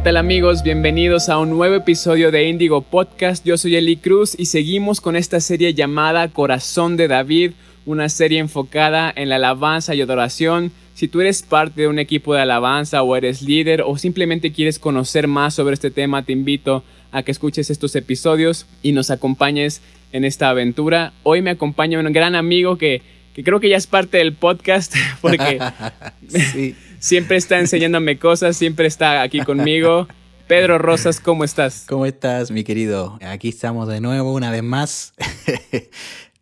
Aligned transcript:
¿Qué 0.00 0.04
tal 0.04 0.16
amigos? 0.16 0.62
Bienvenidos 0.62 1.28
a 1.28 1.36
un 1.36 1.50
nuevo 1.50 1.74
episodio 1.74 2.30
de 2.30 2.48
Indigo 2.48 2.80
Podcast. 2.80 3.44
Yo 3.44 3.58
soy 3.58 3.76
Eli 3.76 3.98
Cruz 3.98 4.34
y 4.38 4.46
seguimos 4.46 4.98
con 4.98 5.14
esta 5.14 5.40
serie 5.40 5.74
llamada 5.74 6.28
Corazón 6.28 6.96
de 6.96 7.06
David, 7.06 7.52
una 7.84 8.08
serie 8.08 8.38
enfocada 8.38 9.12
en 9.14 9.28
la 9.28 9.36
alabanza 9.36 9.94
y 9.94 10.00
adoración. 10.00 10.72
Si 10.94 11.06
tú 11.06 11.20
eres 11.20 11.42
parte 11.42 11.82
de 11.82 11.88
un 11.88 11.98
equipo 11.98 12.32
de 12.32 12.40
alabanza 12.40 13.02
o 13.02 13.14
eres 13.14 13.42
líder 13.42 13.82
o 13.82 13.98
simplemente 13.98 14.52
quieres 14.52 14.78
conocer 14.78 15.28
más 15.28 15.52
sobre 15.52 15.74
este 15.74 15.90
tema, 15.90 16.24
te 16.24 16.32
invito 16.32 16.82
a 17.12 17.22
que 17.22 17.32
escuches 17.32 17.68
estos 17.68 17.94
episodios 17.94 18.64
y 18.82 18.92
nos 18.92 19.10
acompañes 19.10 19.82
en 20.12 20.24
esta 20.24 20.48
aventura. 20.48 21.12
Hoy 21.24 21.42
me 21.42 21.50
acompaña 21.50 22.00
un 22.00 22.10
gran 22.10 22.34
amigo 22.36 22.78
que, 22.78 23.02
que 23.34 23.44
creo 23.44 23.60
que 23.60 23.68
ya 23.68 23.76
es 23.76 23.86
parte 23.86 24.16
del 24.16 24.32
podcast 24.32 24.94
porque... 25.20 25.60
sí 26.26 26.74
siempre 27.00 27.36
está 27.36 27.58
enseñándome 27.58 28.18
cosas, 28.18 28.56
siempre 28.56 28.86
está 28.86 29.22
aquí 29.22 29.40
conmigo. 29.40 30.06
Pedro 30.46 30.78
Rosas, 30.78 31.18
¿cómo 31.20 31.44
estás? 31.44 31.86
¿Cómo 31.88 32.06
estás, 32.06 32.50
mi 32.50 32.62
querido? 32.62 33.18
Aquí 33.22 33.48
estamos 33.48 33.88
de 33.88 34.00
nuevo, 34.00 34.32
una 34.32 34.50
vez 34.52 34.62
más. 34.62 35.14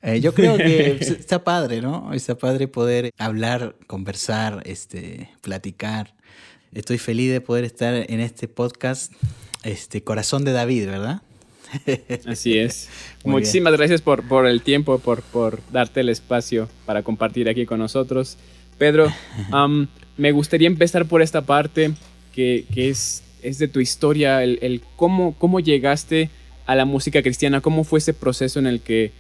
Eh, 0.01 0.21
yo 0.21 0.33
creo 0.33 0.57
que 0.57 0.93
está 1.01 1.43
padre, 1.43 1.83
¿no? 1.83 2.12
Está 2.15 2.39
padre 2.39 2.69
poder 2.69 3.11
hablar, 3.19 3.75
conversar, 3.89 4.62
este, 4.65 5.29
platicar. 5.41 6.15
Estoy 6.73 6.98
feliz 6.98 7.33
de 7.33 7.41
poder 7.41 7.65
estar 7.65 7.93
en 8.09 8.20
este 8.20 8.47
podcast, 8.47 9.12
este 9.65 10.05
Corazón 10.05 10.45
de 10.45 10.53
David, 10.53 10.87
¿verdad? 10.87 11.23
Así 12.28 12.56
es. 12.56 12.89
Muchísimas 13.25 13.72
gracias 13.72 14.00
por, 14.00 14.22
por 14.22 14.47
el 14.47 14.62
tiempo, 14.62 15.00
por, 15.00 15.22
por 15.22 15.61
darte 15.72 16.03
el 16.03 16.11
espacio 16.11 16.69
para 16.87 17.03
compartir 17.03 17.48
aquí 17.48 17.67
con 17.67 17.81
nosotros. 17.81 18.39
Pedro, 18.78 19.12
me 20.19 20.33
gustaría 20.33 20.66
empezar 20.66 21.06
por 21.06 21.22
esta 21.22 21.42
parte 21.42 21.92
que, 22.34 22.66
es, 22.74 23.22
es, 23.42 23.58
de 23.58 23.66
tu 23.66 23.80
historia, 23.80 24.44
el, 24.44 24.83
cómo, 24.97 25.34
cómo, 25.38 25.58
llegaste 25.58 26.30
a 26.66 26.77
la 26.77 26.84
música 26.84 27.22
cristiana, 27.22 27.60
cómo 27.60 27.83
fue 27.83 27.98
ese 27.98 28.14
proceso 28.14 28.58
en 28.58 28.66
el 28.66 28.80
que 28.80 29.12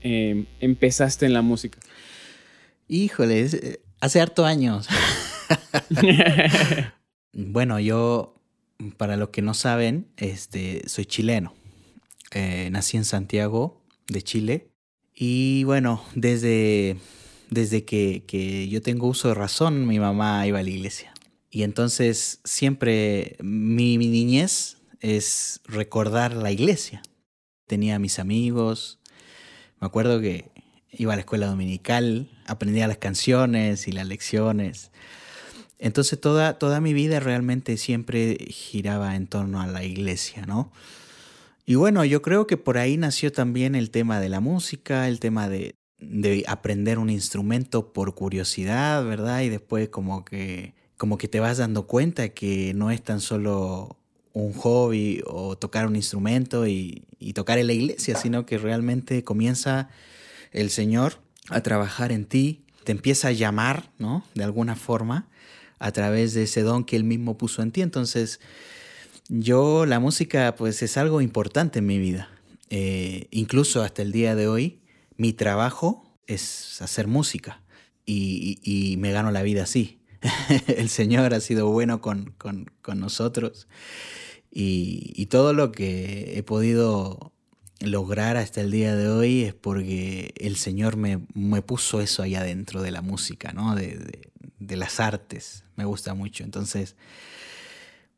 em, 0.00 0.46
empezaste 0.60 1.26
en 1.26 1.34
la 1.34 1.42
música. 1.42 1.78
Híjole, 2.88 3.42
eh, 3.42 3.80
hace 4.00 4.20
harto 4.20 4.44
años. 4.44 4.88
bueno, 7.32 7.78
yo, 7.78 8.34
para 8.96 9.16
los 9.16 9.28
que 9.28 9.42
no 9.42 9.54
saben, 9.54 10.08
este, 10.16 10.82
soy 10.88 11.04
chileno. 11.04 11.54
Eh, 12.32 12.68
nací 12.72 12.96
en 12.96 13.04
Santiago 13.04 13.80
de 14.08 14.22
Chile. 14.22 14.68
Y 15.14 15.62
bueno, 15.64 16.02
desde 16.16 16.96
desde 17.54 17.84
que, 17.84 18.68
yo 18.68 18.82
tengo 18.82 19.06
uso 19.06 19.28
de 19.28 19.34
razón, 19.34 19.86
mi 19.86 19.98
mamá 19.98 20.46
iba 20.46 20.58
a 20.58 20.62
la 20.62 20.68
iglesia. 20.68 21.12
Y 21.50 21.62
entonces 21.62 22.40
siempre 22.44 23.36
mi, 23.40 23.96
niñez 23.96 24.78
es 25.00 25.60
recordar 25.64 26.34
la 26.34 26.50
iglesia. 26.50 27.02
Tenía 27.66 27.98
mis 27.98 28.18
amigos, 28.18 28.98
me 29.80 29.86
acuerdo 29.86 30.20
que 30.20 30.50
iba 30.90 31.12
a 31.12 31.16
la 31.16 31.20
escuela 31.20 31.46
dominical, 31.46 32.28
aprendía 32.46 32.88
las 32.88 32.98
canciones 32.98 33.88
y 33.88 33.92
las 33.92 34.06
lecciones. 34.06 34.90
Entonces 35.78 36.20
toda, 36.20 36.58
toda 36.58 36.80
mi 36.80 36.92
vida 36.92 37.20
realmente 37.20 37.76
siempre 37.76 38.36
giraba 38.50 39.16
en 39.16 39.26
torno 39.26 39.60
a 39.60 39.66
la 39.66 39.84
iglesia, 39.84 40.44
¿no? 40.46 40.72
Y 41.66 41.76
bueno, 41.76 42.04
yo 42.04 42.20
creo 42.20 42.46
que 42.46 42.56
por 42.56 42.76
ahí 42.76 42.96
nació 42.96 43.32
también 43.32 43.74
el 43.74 43.90
tema 43.90 44.20
de 44.20 44.28
la 44.28 44.40
música, 44.40 45.08
el 45.08 45.18
tema 45.18 45.48
de, 45.48 45.76
de 45.98 46.44
aprender 46.46 46.98
un 46.98 47.10
instrumento 47.10 47.92
por 47.92 48.14
curiosidad, 48.14 49.04
¿verdad? 49.04 49.42
Y 49.42 49.48
después 49.48 49.88
como 49.88 50.24
que, 50.24 50.74
como 50.96 51.18
que 51.18 51.28
te 51.28 51.40
vas 51.40 51.58
dando 51.58 51.86
cuenta 51.86 52.28
que 52.30 52.74
no 52.74 52.90
es 52.90 53.02
tan 53.02 53.20
solo 53.20 53.96
un 54.34 54.52
hobby 54.52 55.22
o 55.26 55.56
tocar 55.56 55.86
un 55.86 55.96
instrumento 55.96 56.66
y, 56.66 57.04
tocar 57.34 57.58
en 57.58 57.68
la 57.68 57.72
iglesia, 57.72 58.16
sino 58.16 58.44
que 58.44 58.58
realmente 58.58 59.24
comienza 59.24 59.88
el 60.52 60.70
Señor 60.70 61.18
a 61.48 61.62
trabajar 61.62 62.12
en 62.12 62.26
ti, 62.26 62.62
te 62.84 62.92
empieza 62.92 63.28
a 63.28 63.32
llamar, 63.32 63.90
¿no? 63.98 64.24
De 64.34 64.44
alguna 64.44 64.76
forma, 64.76 65.26
a 65.78 65.90
través 65.90 66.34
de 66.34 66.42
ese 66.42 66.60
don 66.60 66.84
que 66.84 66.96
Él 66.96 67.04
mismo 67.04 67.38
puso 67.38 67.62
en 67.62 67.72
ti. 67.72 67.80
Entonces, 67.80 68.40
yo, 69.28 69.86
la 69.86 70.00
música, 70.00 70.54
pues 70.54 70.82
es 70.82 70.96
algo 70.98 71.22
importante 71.22 71.78
en 71.78 71.86
mi 71.86 71.98
vida. 71.98 72.28
Eh, 72.68 73.26
incluso 73.30 73.82
hasta 73.82 74.02
el 74.02 74.12
día 74.12 74.34
de 74.34 74.48
hoy, 74.48 74.78
mi 75.16 75.32
trabajo 75.32 76.18
es 76.26 76.80
hacer 76.82 77.06
música 77.06 77.62
y, 78.06 78.96
me 78.98 79.12
gano 79.12 79.30
la 79.30 79.42
vida 79.42 79.64
así. 79.64 80.00
el 80.68 80.88
Señor 80.88 81.34
ha 81.34 81.40
sido 81.40 81.68
bueno 81.68 82.00
con, 82.00 82.34
nosotros 82.94 83.68
y, 84.50 85.26
todo 85.26 85.52
lo 85.52 85.72
que 85.72 86.38
he 86.38 86.42
podido 86.42 87.32
lograr 87.80 88.36
hasta 88.36 88.60
el 88.60 88.70
día 88.70 88.94
de 88.94 89.08
hoy 89.08 89.42
es 89.42 89.54
porque 89.54 90.32
el 90.36 90.56
Señor 90.56 90.96
me, 90.96 91.18
puso 91.62 92.00
eso 92.00 92.22
ahí 92.22 92.34
adentro 92.34 92.82
de 92.82 92.90
la 92.90 93.02
música, 93.02 93.52
¿no? 93.52 93.74
de, 93.74 94.30
de 94.58 94.76
las 94.76 95.00
artes. 95.00 95.64
Me 95.76 95.84
gusta 95.84 96.14
mucho. 96.14 96.44
Entonces, 96.44 96.96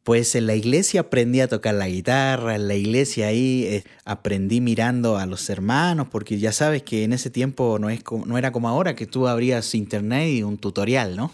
pues 0.06 0.36
en 0.36 0.46
la 0.46 0.54
iglesia 0.54 1.00
aprendí 1.00 1.40
a 1.40 1.48
tocar 1.48 1.74
la 1.74 1.88
guitarra, 1.88 2.54
en 2.54 2.68
la 2.68 2.76
iglesia 2.76 3.26
ahí 3.26 3.64
eh, 3.64 3.84
aprendí 4.04 4.60
mirando 4.60 5.18
a 5.18 5.26
los 5.26 5.50
hermanos, 5.50 6.06
porque 6.08 6.38
ya 6.38 6.52
sabes 6.52 6.84
que 6.84 7.02
en 7.02 7.12
ese 7.12 7.28
tiempo 7.28 7.80
no, 7.80 7.90
es 7.90 8.04
no 8.24 8.38
era 8.38 8.52
como 8.52 8.68
ahora 8.68 8.94
que 8.94 9.06
tú 9.06 9.26
abrías 9.26 9.74
internet 9.74 10.28
y 10.28 10.44
un 10.44 10.58
tutorial, 10.58 11.16
¿no? 11.16 11.32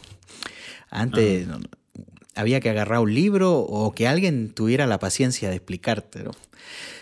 Antes 0.89 1.49
había 2.35 2.61
que 2.61 2.71
agarrar 2.71 3.01
un 3.01 3.13
libro 3.13 3.59
o 3.59 3.93
que 3.93 4.09
alguien 4.09 4.55
tuviera 4.55 4.87
la 4.87 4.99
paciencia 4.99 5.51
de 5.51 5.57
explicarte, 5.57 6.23
¿no? 6.23 6.31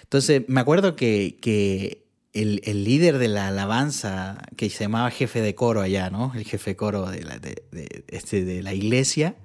Entonces 0.03 0.43
me 0.49 0.61
acuerdo 0.61 0.97
que, 0.97 2.03
el, 2.33 2.85
líder 2.85 3.19
de 3.19 3.29
la 3.29 3.47
alabanza, 3.47 4.43
que 4.57 4.71
se 4.71 4.81
llamaba 4.81 5.09
jefe 5.13 5.41
de 5.41 5.55
coro 5.55 5.83
allá, 5.83 6.11
¿no? 6.11 6.33
El 6.35 6.43
jefe 6.43 6.71
de 6.71 6.77
coro 6.77 7.07
de 7.07 7.23
la, 7.23 7.39
de, 7.39 7.63
este, 8.09 8.45
de 8.45 8.61
la 8.65 8.75
iglesia, 8.75 9.37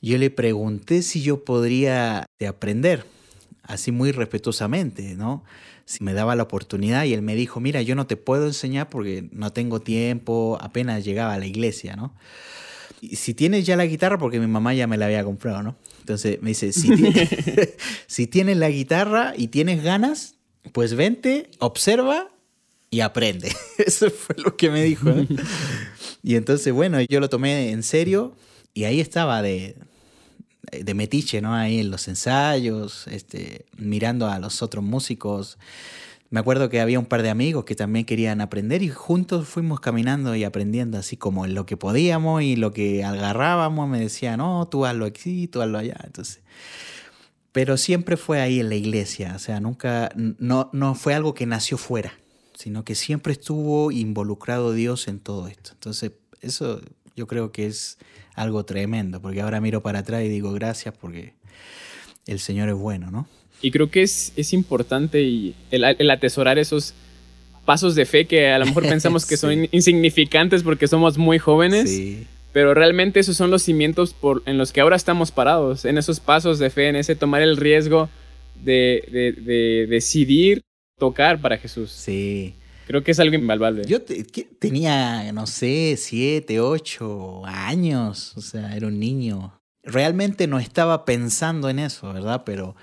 yo 0.00 0.18
le 0.18 0.30
pregunté 0.30 1.02
si 1.02 1.22
yo 1.22 1.44
podría 1.44 2.26
aprender, 2.46 3.04
así 3.62 3.92
muy 3.92 4.12
respetuosamente, 4.12 5.14
¿no? 5.14 5.44
Si 5.84 6.04
me 6.04 6.12
daba 6.12 6.36
la 6.36 6.42
oportunidad 6.42 7.04
y 7.04 7.14
él 7.14 7.22
me 7.22 7.34
dijo, 7.34 7.60
mira, 7.60 7.82
yo 7.82 7.94
no 7.94 8.06
te 8.06 8.16
puedo 8.16 8.46
enseñar 8.46 8.90
porque 8.90 9.28
no 9.32 9.52
tengo 9.52 9.80
tiempo, 9.80 10.58
apenas 10.60 11.04
llegaba 11.04 11.34
a 11.34 11.38
la 11.38 11.46
iglesia, 11.46 11.96
¿no? 11.96 12.14
Y 13.00 13.16
si 13.16 13.32
tienes 13.32 13.64
ya 13.64 13.76
la 13.76 13.86
guitarra, 13.86 14.18
porque 14.18 14.40
mi 14.40 14.46
mamá 14.46 14.74
ya 14.74 14.86
me 14.86 14.96
la 14.96 15.06
había 15.06 15.24
comprado, 15.24 15.62
¿no? 15.62 15.76
Entonces 16.00 16.40
me 16.42 16.50
dice, 16.50 16.72
si, 16.72 16.90
si 18.06 18.26
tienes 18.26 18.56
la 18.56 18.70
guitarra 18.70 19.34
y 19.36 19.48
tienes 19.48 19.82
ganas, 19.82 20.36
pues 20.72 20.94
vente, 20.94 21.50
observa 21.58 22.30
y 22.90 23.00
aprende. 23.00 23.52
Eso 23.78 24.10
fue 24.10 24.36
lo 24.38 24.56
que 24.56 24.70
me 24.70 24.82
dijo. 24.82 25.12
y 26.22 26.34
entonces, 26.36 26.72
bueno, 26.72 27.00
yo 27.02 27.20
lo 27.20 27.28
tomé 27.28 27.70
en 27.70 27.82
serio 27.82 28.34
y 28.74 28.84
ahí 28.84 29.00
estaba 29.00 29.42
de, 29.42 29.76
de 30.72 30.94
metiche, 30.94 31.40
¿no? 31.40 31.54
Ahí 31.54 31.80
en 31.80 31.90
los 31.90 32.08
ensayos, 32.08 33.06
este, 33.08 33.66
mirando 33.76 34.28
a 34.28 34.38
los 34.38 34.62
otros 34.62 34.84
músicos. 34.84 35.58
Me 36.30 36.40
acuerdo 36.40 36.68
que 36.68 36.80
había 36.80 36.98
un 36.98 37.06
par 37.06 37.22
de 37.22 37.30
amigos 37.30 37.64
que 37.64 37.74
también 37.74 38.04
querían 38.04 38.40
aprender 38.40 38.82
y 38.82 38.90
juntos 38.90 39.48
fuimos 39.48 39.80
caminando 39.80 40.34
y 40.36 40.44
aprendiendo 40.44 40.98
así 40.98 41.16
como 41.16 41.46
lo 41.46 41.64
que 41.64 41.78
podíamos 41.78 42.42
y 42.42 42.56
lo 42.56 42.72
que 42.72 43.02
agarrábamos 43.02 43.88
me 43.88 43.98
decían, 43.98 44.38
no, 44.38 44.68
tú 44.68 44.84
hazlo 44.84 45.06
aquí, 45.06 45.48
tú 45.48 45.62
hazlo 45.62 45.78
allá. 45.78 45.96
Entonces, 46.04 46.42
pero 47.52 47.76
siempre 47.76 48.16
fue 48.16 48.40
ahí 48.40 48.60
en 48.60 48.68
la 48.68 48.74
iglesia, 48.74 49.32
o 49.34 49.38
sea, 49.38 49.58
nunca, 49.58 50.10
no, 50.14 50.68
no 50.72 50.94
fue 50.94 51.14
algo 51.14 51.34
que 51.34 51.46
nació 51.46 51.78
fuera, 51.78 52.12
sino 52.54 52.84
que 52.84 52.94
siempre 52.94 53.32
estuvo 53.32 53.90
involucrado 53.90 54.72
Dios 54.72 55.08
en 55.08 55.20
todo 55.20 55.48
esto. 55.48 55.70
Entonces, 55.72 56.12
eso 56.40 56.80
yo 57.18 57.26
creo 57.26 57.50
que 57.50 57.66
es 57.66 57.98
algo 58.34 58.64
tremendo, 58.64 59.20
porque 59.20 59.40
ahora 59.40 59.60
miro 59.60 59.82
para 59.82 59.98
atrás 59.98 60.22
y 60.24 60.28
digo 60.28 60.52
gracias 60.52 60.94
porque 60.98 61.34
el 62.26 62.38
Señor 62.38 62.68
es 62.68 62.76
bueno, 62.76 63.10
¿no? 63.10 63.26
Y 63.60 63.72
creo 63.72 63.90
que 63.90 64.02
es, 64.02 64.32
es 64.36 64.52
importante 64.52 65.22
y 65.22 65.56
el, 65.72 66.10
atesorar 66.10 66.58
esos 66.58 66.94
pasos 67.64 67.96
de 67.96 68.06
fe 68.06 68.26
que 68.26 68.48
a 68.48 68.58
lo 68.60 68.66
mejor 68.66 68.88
pensamos 68.88 69.26
que 69.26 69.36
son 69.44 69.68
insignificantes 69.72 70.62
porque 70.62 70.86
somos 70.86 71.18
muy 71.18 71.38
jóvenes. 71.38 72.00
Pero 72.52 72.72
realmente 72.72 73.20
esos 73.20 73.36
son 73.36 73.50
los 73.50 73.62
cimientos 73.62 74.14
por, 74.14 74.42
en 74.46 74.56
los 74.56 74.72
que 74.72 74.80
ahora 74.80 74.96
estamos 74.96 75.32
parados, 75.32 75.84
en 75.84 75.98
esos 75.98 76.18
pasos 76.18 76.58
de 76.58 76.70
fe, 76.70 76.88
en 76.88 76.96
ese 76.96 77.14
tomar 77.14 77.42
el 77.42 77.56
riesgo 77.56 78.08
de, 78.64 79.04
de, 79.12 79.32
de 79.32 79.86
decidir 79.86 80.62
tocar 80.98 81.40
para 81.40 81.58
Jesús. 81.58 81.90
Sí. 81.90 82.54
Creo 82.88 83.04
que 83.04 83.10
es 83.10 83.20
algo 83.20 83.34
invaluable. 83.34 83.84
Yo 83.84 84.00
tenía, 84.00 85.30
no 85.34 85.46
sé, 85.46 85.94
siete, 85.98 86.58
ocho 86.58 87.44
años, 87.44 88.34
o 88.34 88.40
sea, 88.40 88.74
era 88.74 88.86
un 88.86 88.98
niño. 88.98 89.60
Realmente 89.82 90.46
no 90.46 90.58
estaba 90.58 91.04
pensando 91.04 91.68
en 91.68 91.80
eso, 91.80 92.10
¿verdad? 92.14 92.44
Pero, 92.46 92.76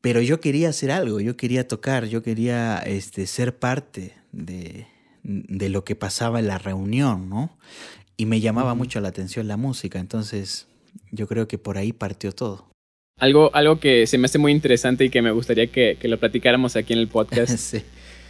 pero 0.00 0.20
yo 0.20 0.40
quería 0.40 0.70
hacer 0.70 0.90
algo, 0.90 1.20
yo 1.20 1.36
quería 1.36 1.68
tocar, 1.68 2.06
yo 2.06 2.24
quería 2.24 2.78
este, 2.78 3.28
ser 3.28 3.56
parte 3.56 4.14
de, 4.32 4.88
de 5.22 5.68
lo 5.68 5.84
que 5.84 5.94
pasaba 5.94 6.40
en 6.40 6.48
la 6.48 6.58
reunión, 6.58 7.28
¿no? 7.28 7.56
Y 8.16 8.26
me 8.26 8.40
llamaba 8.40 8.74
mucho 8.74 9.00
la 9.00 9.10
atención 9.10 9.46
la 9.46 9.56
música, 9.56 10.00
entonces 10.00 10.66
yo 11.12 11.28
creo 11.28 11.46
que 11.46 11.56
por 11.56 11.78
ahí 11.78 11.92
partió 11.92 12.32
todo. 12.32 12.66
Algo, 13.20 13.54
algo 13.54 13.78
que 13.78 14.08
se 14.08 14.18
me 14.18 14.24
hace 14.24 14.38
muy 14.38 14.50
interesante 14.50 15.04
y 15.04 15.10
que 15.10 15.22
me 15.22 15.30
gustaría 15.30 15.68
que, 15.68 15.96
que 16.00 16.08
lo 16.08 16.18
platicáramos 16.18 16.74
aquí 16.74 16.94
en 16.94 16.98
el 16.98 17.06
podcast. 17.16 17.56
sí. 17.56 17.84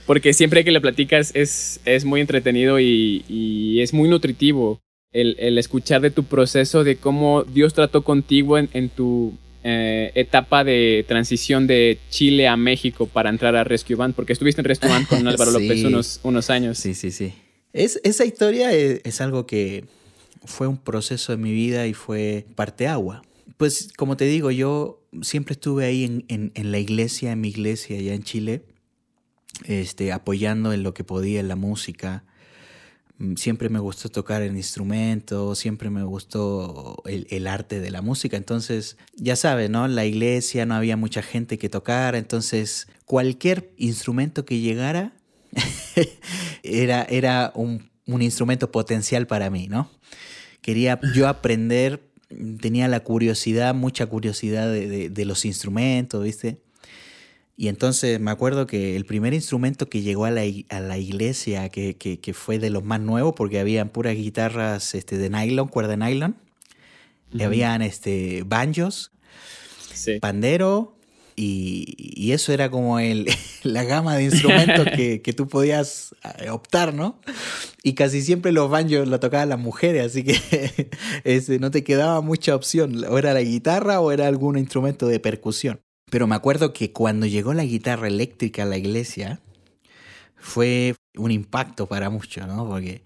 Porque 0.09 0.33
siempre 0.33 0.65
que 0.65 0.71
lo 0.71 0.81
platicas 0.81 1.33
es, 1.35 1.81
es 1.85 2.07
muy 2.07 2.23
entretenido 2.23 2.81
y, 2.81 3.27
y 3.29 3.83
es 3.83 3.93
muy 3.93 4.09
nutritivo 4.09 4.81
el, 5.13 5.37
el, 5.39 5.59
escuchar 5.59 6.01
de 6.01 6.11
tu 6.11 6.25
proceso, 6.25 6.83
de 6.83 6.97
cómo 6.97 7.45
Dios 7.45 7.75
trató 7.75 8.03
contigo 8.05 8.57
en, 8.57 8.71
en 8.73 8.89
tu 8.89 9.35
eh, 9.65 10.11
etapa 10.15 10.65
de 10.65 11.05
transición 11.07 11.67
de 11.67 11.99
Chile 12.09 12.49
a 12.49 12.57
México 12.57 13.07
para 13.07 13.29
entrar 13.29 13.55
a 13.55 13.65
Rescue 13.65 13.97
Band, 13.97 14.15
porque 14.15 14.33
estuviste 14.33 14.63
en 14.63 14.65
Rescue 14.65 14.89
Band 14.89 15.09
con 15.09 15.29
Álvaro 15.29 15.53
sí. 15.53 15.69
López 15.69 15.85
unos, 15.85 16.21
unos 16.23 16.49
años. 16.49 16.79
Sí, 16.79 16.95
sí, 16.95 17.11
sí. 17.11 17.35
Es, 17.75 18.01
esa 18.03 18.25
historia 18.25 18.73
es, 18.73 19.03
es, 19.05 19.21
algo 19.21 19.45
que 19.45 19.85
fue 20.43 20.69
un 20.69 20.79
proceso 20.79 21.33
de 21.33 21.37
mi 21.37 21.53
vida 21.53 21.87
y 21.87 21.93
fue 21.93 22.47
parte 22.55 22.87
agua. 22.87 23.21
Pues 23.59 23.91
como 23.95 24.17
te 24.17 24.25
digo, 24.25 24.51
yo 24.51 25.03
siempre 25.21 25.53
estuve 25.53 25.85
ahí 25.85 26.05
en, 26.05 26.25
en, 26.29 26.51
en 26.55 26.73
la 26.73 26.79
iglesia, 26.79 27.33
en 27.33 27.43
mi 27.43 27.49
iglesia 27.49 27.99
allá 27.99 28.15
en 28.15 28.23
Chile, 28.23 28.63
este, 29.65 30.13
apoyando 30.13 30.73
en 30.73 30.83
lo 30.83 30.95
que 30.95 31.05
podía 31.05 31.41
en 31.41 31.49
la 31.49 31.57
música. 31.57 32.25
Siempre 33.35 33.69
me 33.69 33.81
gustó 33.81 34.09
tocar 34.11 34.43
el 34.43 34.57
instrumento, 34.57 35.57
siempre 35.57 35.91
me 35.91 36.05
gustó 36.05 37.03
el, 37.05 37.27
el, 37.31 37.49
arte 37.49 37.81
de 37.81 37.91
la 37.91 38.01
música. 38.01 38.37
Entonces, 38.37 38.97
ya 39.17 39.35
sabes, 39.35 39.71
¿no? 39.71 39.89
La 39.89 40.05
iglesia 40.05 40.67
no 40.67 40.77
había 40.77 40.97
mucha 40.97 41.23
gente 41.23 41.59
que 41.59 41.69
tocara, 41.69 42.17
entonces 42.17 42.87
cualquier 43.07 43.73
instrumento 43.77 44.45
que 44.45 44.61
llegara 44.61 45.15
era, 46.63 47.03
era 47.05 47.51
un, 47.57 47.91
un 48.07 48.23
instrumento 48.23 48.71
potencial 48.71 49.27
para 49.27 49.51
mí, 49.51 49.67
¿no? 49.67 49.91
Quería 50.61 51.01
yo 51.13 51.27
aprender, 51.27 52.09
tenía 52.61 52.87
la 52.87 53.01
curiosidad, 53.01 53.75
mucha 53.75 54.07
curiosidad 54.07 54.71
de, 54.71 54.87
de, 54.87 55.11
de 55.11 55.25
los 55.25 55.45
instrumentos, 55.45 56.23
¿viste? 56.23 56.61
Y 57.61 57.67
entonces 57.67 58.21
me 58.21 58.31
acuerdo 58.31 58.69
que 58.69 58.95
el 58.95 59.05
primer 59.05 59.35
instrumento 59.35 59.91
que 59.91 60.01
llegó 60.01 60.27
a 60.27 60.31
la, 60.31 60.43
a 60.69 60.79
la 60.79 60.97
iglesia, 60.97 61.69
que, 61.71 61.97
que, 61.97 62.21
que, 62.21 62.33
fue 62.33 62.61
de 62.61 62.71
los 62.71 62.85
más 62.85 63.01
nuevos, 63.01 63.35
porque 63.37 63.59
habían 63.59 63.89
puras 63.89 64.15
guitarras 64.15 64.95
este, 64.95 65.19
de 65.19 65.29
nylon, 65.29 65.67
cuerda 65.67 65.91
de 65.91 65.97
nylon, 65.97 66.37
uh 67.33 67.37
-huh. 67.37 67.45
habían 67.45 67.83
este, 67.83 68.45
banjos, 68.47 69.11
sí. 69.93 70.21
pandero, 70.21 70.97
y, 71.35 71.97
y, 71.99 72.31
eso 72.31 72.53
era 72.53 72.71
como 72.71 73.01
el, 73.01 73.27
la 73.65 73.83
gama 73.83 74.17
de 74.17 74.25
instrumentos 74.25 74.87
que, 74.97 75.21
que, 75.21 75.33
tú 75.33 75.49
podías 75.49 76.15
eh, 76.39 76.51
optar, 76.51 76.95
¿no? 76.95 77.21
Y 77.83 77.95
casi 77.95 78.23
siempre 78.23 78.53
los 78.53 78.71
banjos 78.71 79.09
lo 79.09 79.19
tocaban 79.19 79.49
las 79.49 79.59
mujeres, 79.59 80.07
así 80.07 80.23
que 80.23 80.91
no 81.59 81.73
te 81.73 81.83
quedaba 81.83 82.21
mucha 82.21 82.55
opción, 82.55 83.05
o 83.05 83.19
era 83.19 83.35
la 83.35 83.43
guitarra 83.43 83.99
o 83.99 84.13
era 84.13 84.29
algún 84.29 84.59
instrumento 84.59 85.09
de 85.09 85.19
percusión. 85.19 85.81
Pero 86.11 86.27
me 86.27 86.35
acuerdo 86.35 86.73
que 86.73 86.93
cuando 86.93 87.27
llegó 87.27 87.55
la 87.55 87.65
guitarra 87.65 88.09
eléctrica 88.09 88.63
a 88.63 88.67
la 88.67 88.77
iglesia, 88.77 89.41
fue 90.37 90.95
un 91.17 91.31
impacto 91.31 91.87
para 91.87 92.11
muchos, 92.11 92.47
¿no? 92.47 92.69
Porque 92.69 93.03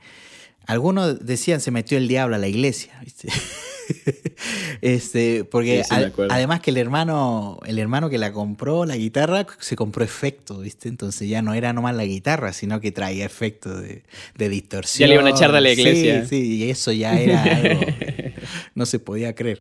algunos 0.67 1.25
decían 1.25 1.61
se 1.61 1.71
metió 1.71 1.99
el 1.99 2.09
diablo 2.09 2.37
a 2.37 2.39
la 2.39 2.49
iglesia, 2.49 2.99
¿viste? 3.03 3.29
este, 4.81 5.45
porque 5.45 5.83
sí, 5.83 5.89
sí, 5.89 5.95
al, 5.95 6.15
además 6.31 6.61
que 6.61 6.71
el 6.71 6.77
hermano, 6.77 7.59
el 7.67 7.79
hermano 7.79 8.09
que 8.11 8.19
la 8.19 8.33
compró, 8.33 8.85
la 8.85 8.97
guitarra, 8.97 9.47
se 9.59 9.75
compró 9.75 10.05
efecto, 10.05 10.59
¿viste? 10.61 10.89
Entonces 10.89 11.29
ya 11.29 11.43
no 11.43 11.55
era 11.55 11.73
nomás 11.73 11.97
la 11.97 12.05
guitarra, 12.05 12.53
sino 12.53 12.81
que 12.81 12.93
traía 12.93 13.25
efecto 13.25 13.81
de, 13.81 14.05
de 14.37 14.49
distorsión. 14.49 15.01
Ya 15.01 15.09
le 15.09 15.15
iban 15.15 15.27
a 15.27 15.31
echar 15.31 15.53
de 15.53 15.61
la 15.61 15.73
iglesia. 15.73 16.27
Sí, 16.27 16.43
sí, 16.43 16.57
y 16.57 16.71
eso 16.71 16.93
ya 16.93 17.19
era 17.19 17.43
algo, 17.43 17.81
no 18.75 18.87
se 18.87 18.99
podía 18.99 19.35
creer 19.35 19.59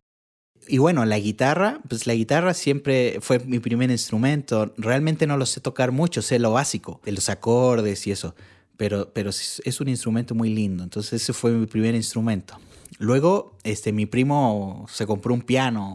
y 0.72 0.78
bueno, 0.78 1.04
la 1.04 1.18
guitarra, 1.18 1.80
pues 1.86 2.06
la 2.06 2.14
guitarra 2.14 2.54
siempre 2.54 3.18
fue 3.20 3.40
mi 3.40 3.58
primer 3.58 3.90
instrumento. 3.90 4.72
Realmente 4.78 5.26
no 5.26 5.36
lo 5.36 5.44
sé 5.44 5.60
tocar 5.60 5.92
mucho, 5.92 6.22
sé 6.22 6.38
lo 6.38 6.52
básico, 6.52 6.98
de 7.04 7.12
los 7.12 7.28
acordes 7.28 8.06
y 8.06 8.10
eso, 8.10 8.34
pero, 8.78 9.12
pero 9.12 9.28
es 9.28 9.80
un 9.82 9.88
instrumento 9.88 10.34
muy 10.34 10.48
lindo. 10.48 10.82
Entonces 10.82 11.20
ese 11.20 11.34
fue 11.34 11.50
mi 11.50 11.66
primer 11.66 11.94
instrumento. 11.94 12.58
Luego, 12.98 13.58
este, 13.64 13.92
mi 13.92 14.06
primo 14.06 14.86
se 14.90 15.04
compró 15.04 15.34
un 15.34 15.42
piano 15.42 15.94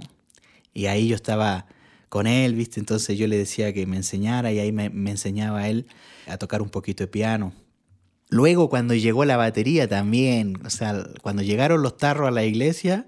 y 0.76 0.86
ahí 0.86 1.08
yo 1.08 1.16
estaba 1.16 1.66
con 2.08 2.28
él, 2.28 2.54
¿viste? 2.54 2.80
Entonces 2.80 3.18
yo 3.18 3.26
le 3.26 3.36
decía 3.36 3.74
que 3.74 3.88
me 3.88 3.98
enseñara 3.98 4.52
y 4.52 4.60
ahí 4.60 4.72
me, 4.72 4.92
me 4.92 5.10
enseñaba 5.10 5.68
él 5.70 5.88
a 6.28 6.38
tocar 6.38 6.62
un 6.62 6.70
poquito 6.70 7.04
de 7.04 7.08
piano. 7.08 7.52
Luego 8.30 8.70
cuando 8.70 8.94
llegó 8.94 9.26
la 9.26 9.38
batería 9.38 9.88
también, 9.88 10.60
o 10.64 10.70
sea, 10.70 11.04
cuando 11.24 11.42
llegaron 11.42 11.82
los 11.82 11.98
tarros 11.98 12.28
a 12.28 12.32
la 12.32 12.46
iglesia, 12.46 13.08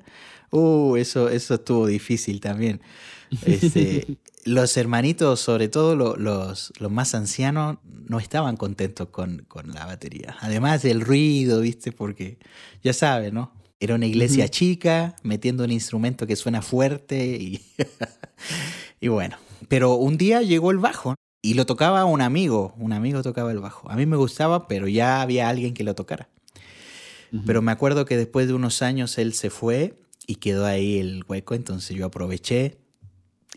Uh, 0.51 0.95
eso, 0.95 1.29
eso 1.29 1.55
estuvo 1.55 1.87
difícil 1.87 2.39
también. 2.39 2.81
Este, 3.45 4.17
los 4.45 4.75
hermanitos, 4.77 5.39
sobre 5.39 5.67
todo 5.67 5.95
los, 5.95 6.17
los, 6.17 6.73
los, 6.79 6.91
más 6.91 7.13
ancianos, 7.13 7.77
no 7.83 8.19
estaban 8.19 8.57
contentos 8.57 9.09
con, 9.09 9.45
con, 9.47 9.71
la 9.71 9.85
batería. 9.85 10.35
Además 10.41 10.81
del 10.81 11.01
ruido, 11.01 11.61
¿viste? 11.61 11.91
Porque 11.91 12.39
ya 12.83 12.93
sabes, 12.93 13.31
¿no? 13.31 13.53
Era 13.79 13.95
una 13.95 14.07
iglesia 14.07 14.45
uh 14.45 14.47
-huh. 14.47 14.51
chica, 14.51 15.15
metiendo 15.23 15.63
un 15.63 15.71
instrumento 15.71 16.27
que 16.27 16.35
suena 16.35 16.61
fuerte 16.61 17.37
y, 17.37 17.61
y 18.99 19.07
bueno. 19.07 19.37
Pero 19.67 19.95
un 19.95 20.17
día 20.17 20.41
llegó 20.41 20.71
el 20.71 20.79
bajo 20.79 21.15
y 21.41 21.53
lo 21.53 21.65
tocaba 21.65 22.03
un 22.05 22.21
amigo, 22.21 22.73
un 22.77 22.91
amigo 22.91 23.21
tocaba 23.21 23.51
el 23.51 23.59
bajo. 23.59 23.89
A 23.89 23.95
mí 23.95 24.05
me 24.05 24.17
gustaba, 24.17 24.67
pero 24.67 24.87
ya 24.87 25.21
había 25.21 25.47
alguien 25.47 25.73
que 25.73 25.83
lo 25.83 25.95
tocara. 25.95 26.27
Uh 27.31 27.37
-huh. 27.37 27.43
Pero 27.45 27.61
me 27.61 27.71
acuerdo 27.71 28.05
que 28.05 28.17
después 28.17 28.47
de 28.47 28.53
unos 28.53 28.81
años 28.81 29.17
él 29.17 29.33
se 29.33 29.49
fue 29.49 29.93
y 30.29 30.35
quedó 30.35 30.67
ahí 30.67 30.99
el 30.99 31.23
hueco, 31.27 31.55
entonces 31.55 31.97
yo 31.97 32.05
aproveché. 32.05 32.77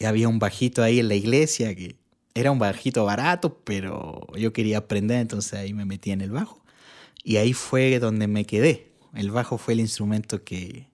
Había 0.03 0.27
un 0.27 0.39
bajito 0.39 0.83
ahí 0.83 1.01
en 1.01 1.09
la 1.09 1.15
iglesia 1.15 1.75
que 1.75 1.97
era 2.33 2.51
un 2.51 2.59
bajito 2.59 3.05
barato, 3.05 3.61
pero 3.63 4.27
yo 4.39 4.55
quería 4.55 4.79
aprender, 4.79 5.19
entonces 5.19 5.53
ahí 5.53 5.75
me 5.75 5.85
metí 5.85 6.13
en 6.13 6.23
el 6.23 6.31
bajo. 6.31 6.65
Y 7.23 7.37
ahí 7.37 7.53
fue 7.53 7.99
donde 7.99 8.27
me 8.27 8.47
quedé. 8.47 8.91
El 9.15 9.31
bajo 9.31 9.59
fue 9.59 9.75
el 9.75 9.81
instrumento 9.81 10.45
que, 10.45 10.87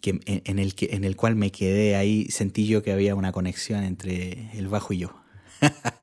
que, 0.00 0.18
en, 0.26 0.58
el, 0.58 0.74
que, 0.74 0.88
en 0.96 1.04
el 1.04 1.14
cual 1.14 1.36
me 1.36 1.52
quedé. 1.52 1.94
Ahí 1.94 2.26
sentí 2.28 2.66
yo 2.66 2.82
que 2.82 2.90
había 2.90 3.14
una 3.14 3.30
conexión 3.30 3.84
entre 3.84 4.50
el 4.58 4.66
bajo 4.66 4.92
y 4.94 4.98
yo. 4.98 5.14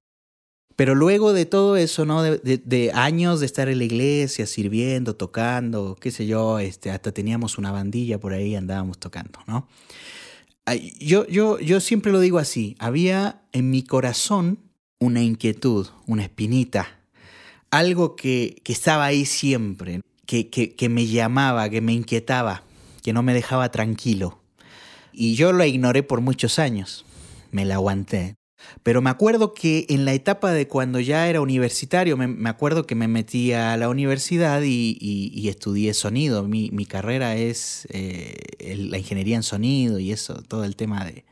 Pero 0.79 0.95
luego 0.95 1.33
de 1.33 1.45
todo 1.45 1.75
eso, 1.75 2.05
¿no? 2.05 2.23
De, 2.23 2.91
años 2.93 3.41
de 3.41 3.45
estar 3.45 3.67
en 3.67 3.79
la 3.79 3.83
iglesia, 3.83 4.45
sirviendo, 4.45 5.13
tocando, 5.13 5.97
qué 5.99 6.09
sé 6.09 6.25
yo, 6.25 6.57
este, 6.57 6.89
hasta 6.89 7.11
teníamos 7.11 7.57
una 7.57 7.73
bandilla 7.73 8.17
por 8.17 8.31
ahí, 8.31 8.55
andábamos 8.55 8.97
tocando, 8.97 9.39
¿no? 9.45 9.67
Yo, 11.01 11.27
yo, 11.27 11.59
yo 11.59 11.81
siempre 11.81 12.13
lo 12.13 12.21
digo 12.21 12.39
así, 12.39 12.77
había 12.79 13.41
en 13.51 13.69
mi 13.69 13.83
corazón 13.83 14.57
una 15.01 15.21
inquietud, 15.21 15.89
una 16.07 16.23
espinita, 16.23 16.87
algo 17.71 18.15
que, 18.15 18.61
que 18.63 18.71
estaba 18.71 19.03
ahí 19.03 19.25
siempre, 19.25 19.99
que, 20.25 20.49
que, 20.49 20.75
que 20.75 20.87
me 20.87 21.07
llamaba, 21.07 21.69
que 21.69 21.81
me 21.81 21.91
inquietaba, 21.91 22.63
que 23.03 23.11
no 23.11 23.21
me 23.21 23.33
dejaba 23.33 23.69
tranquilo. 23.69 24.39
Y 25.11 25.35
yo 25.35 25.51
lo 25.51 25.65
ignoré 25.65 26.03
por 26.03 26.21
muchos 26.21 26.57
años, 26.57 27.03
me 27.51 27.65
la 27.65 27.75
aguanté. 27.75 28.38
Pero 28.83 29.01
me 29.01 29.09
acuerdo 29.09 29.53
que 29.53 29.85
en 29.89 30.05
la 30.05 30.13
etapa 30.13 30.51
de 30.51 30.67
cuando 30.67 30.99
ya 30.99 31.27
era 31.27 31.41
universitario, 31.41 32.17
me, 32.17 32.27
me 32.27 32.49
acuerdo 32.49 32.85
que 32.85 32.95
me 32.95 33.07
metí 33.07 33.53
a 33.53 33.75
la 33.77 33.89
universidad 33.89 34.61
y, 34.63 34.97
y, 34.99 35.49
estudié 35.49 35.93
sonido. 35.93 36.43
Mi, 36.43 36.69
mi 36.71 36.85
carrera 36.85 37.35
es 37.35 37.87
eh, 37.91 38.35
la 38.59 38.97
ingeniería 38.97 39.35
en 39.35 39.43
sonido 39.43 39.99
y 39.99 40.11
eso, 40.11 40.41
todo 40.43 40.63
el 40.63 40.75
tema 40.75 41.05
de, 41.05 41.25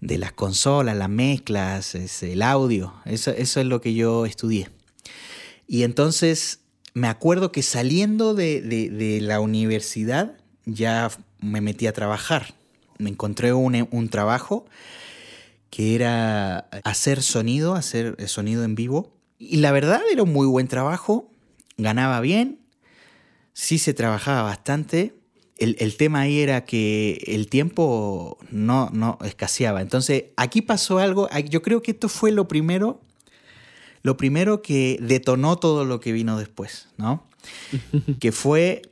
de 0.00 0.18
las 0.18 0.32
consolas, 0.32 0.96
las 0.96 1.08
mezclas, 1.08 1.94
es 1.94 2.22
el 2.22 2.42
audio. 2.42 2.94
Eso, 3.04 3.30
eso 3.30 3.60
es 3.60 3.66
lo 3.66 3.80
que 3.80 3.94
yo 3.94 4.26
estudié. 4.26 4.68
Y 5.66 5.82
entonces 5.82 6.60
me 6.92 7.08
acuerdo 7.08 7.52
que 7.52 7.62
saliendo 7.62 8.34
de, 8.34 8.60
de, 8.60 8.90
de 8.90 9.20
la 9.20 9.40
universidad 9.40 10.36
ya 10.66 11.10
me 11.40 11.60
metí 11.60 11.86
a 11.86 11.92
trabajar. 11.92 12.54
Me 12.98 13.10
encontré 13.10 13.52
un, 13.52 13.88
un 13.90 14.08
trabajo 14.08 14.66
que 15.74 15.96
era 15.96 16.68
hacer 16.84 17.20
sonido, 17.20 17.74
hacer 17.74 18.14
sonido 18.28 18.62
en 18.62 18.76
vivo. 18.76 19.12
Y 19.40 19.56
la 19.56 19.72
verdad 19.72 20.00
era 20.12 20.22
un 20.22 20.32
muy 20.32 20.46
buen 20.46 20.68
trabajo, 20.68 21.32
ganaba 21.76 22.20
bien, 22.20 22.60
sí 23.54 23.78
se 23.78 23.92
trabajaba 23.92 24.42
bastante. 24.42 25.16
El, 25.58 25.74
el 25.80 25.96
tema 25.96 26.20
ahí 26.20 26.38
era 26.38 26.64
que 26.64 27.20
el 27.26 27.48
tiempo 27.48 28.38
no, 28.52 28.88
no 28.92 29.18
escaseaba. 29.24 29.82
Entonces 29.82 30.26
aquí 30.36 30.62
pasó 30.62 30.98
algo, 31.00 31.28
yo 31.50 31.60
creo 31.62 31.82
que 31.82 31.90
esto 31.90 32.08
fue 32.08 32.30
lo 32.30 32.46
primero, 32.46 33.00
lo 34.02 34.16
primero 34.16 34.62
que 34.62 34.96
detonó 35.00 35.56
todo 35.56 35.84
lo 35.84 35.98
que 35.98 36.12
vino 36.12 36.38
después, 36.38 36.86
¿no? 36.98 37.26
que 38.20 38.30
fue 38.30 38.82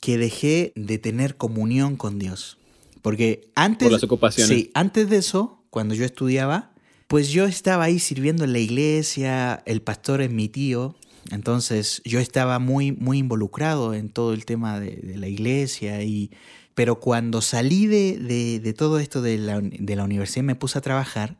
que 0.00 0.16
dejé 0.16 0.72
de 0.76 0.96
tener 0.96 1.36
comunión 1.36 1.96
con 1.96 2.18
Dios. 2.18 2.56
Porque 3.02 3.50
antes... 3.54 3.84
Por 3.86 3.92
las 3.92 4.02
ocupaciones. 4.02 4.48
Sí, 4.56 4.70
antes 4.72 5.10
de 5.10 5.18
eso, 5.18 5.61
cuando 5.72 5.94
yo 5.94 6.04
estudiaba, 6.04 6.70
pues 7.06 7.30
yo 7.30 7.46
estaba 7.46 7.84
ahí 7.84 7.98
sirviendo 7.98 8.44
en 8.44 8.52
la 8.52 8.58
iglesia, 8.58 9.62
el 9.64 9.80
pastor 9.80 10.20
es 10.20 10.30
mi 10.30 10.50
tío, 10.50 10.96
entonces 11.30 12.02
yo 12.04 12.20
estaba 12.20 12.58
muy, 12.58 12.92
muy 12.92 13.16
involucrado 13.16 13.94
en 13.94 14.10
todo 14.10 14.34
el 14.34 14.44
tema 14.44 14.78
de, 14.78 14.96
de 14.96 15.16
la 15.16 15.28
iglesia 15.28 16.02
y 16.02 16.30
Pero 16.74 17.00
cuando 17.00 17.40
salí 17.40 17.86
de, 17.86 18.74
todo 18.76 18.98
esto 18.98 19.22
de 19.22 19.38
la, 19.38 20.04
universidad 20.04 20.44
me 20.44 20.56
puse 20.56 20.76
a 20.76 20.82
trabajar, 20.82 21.38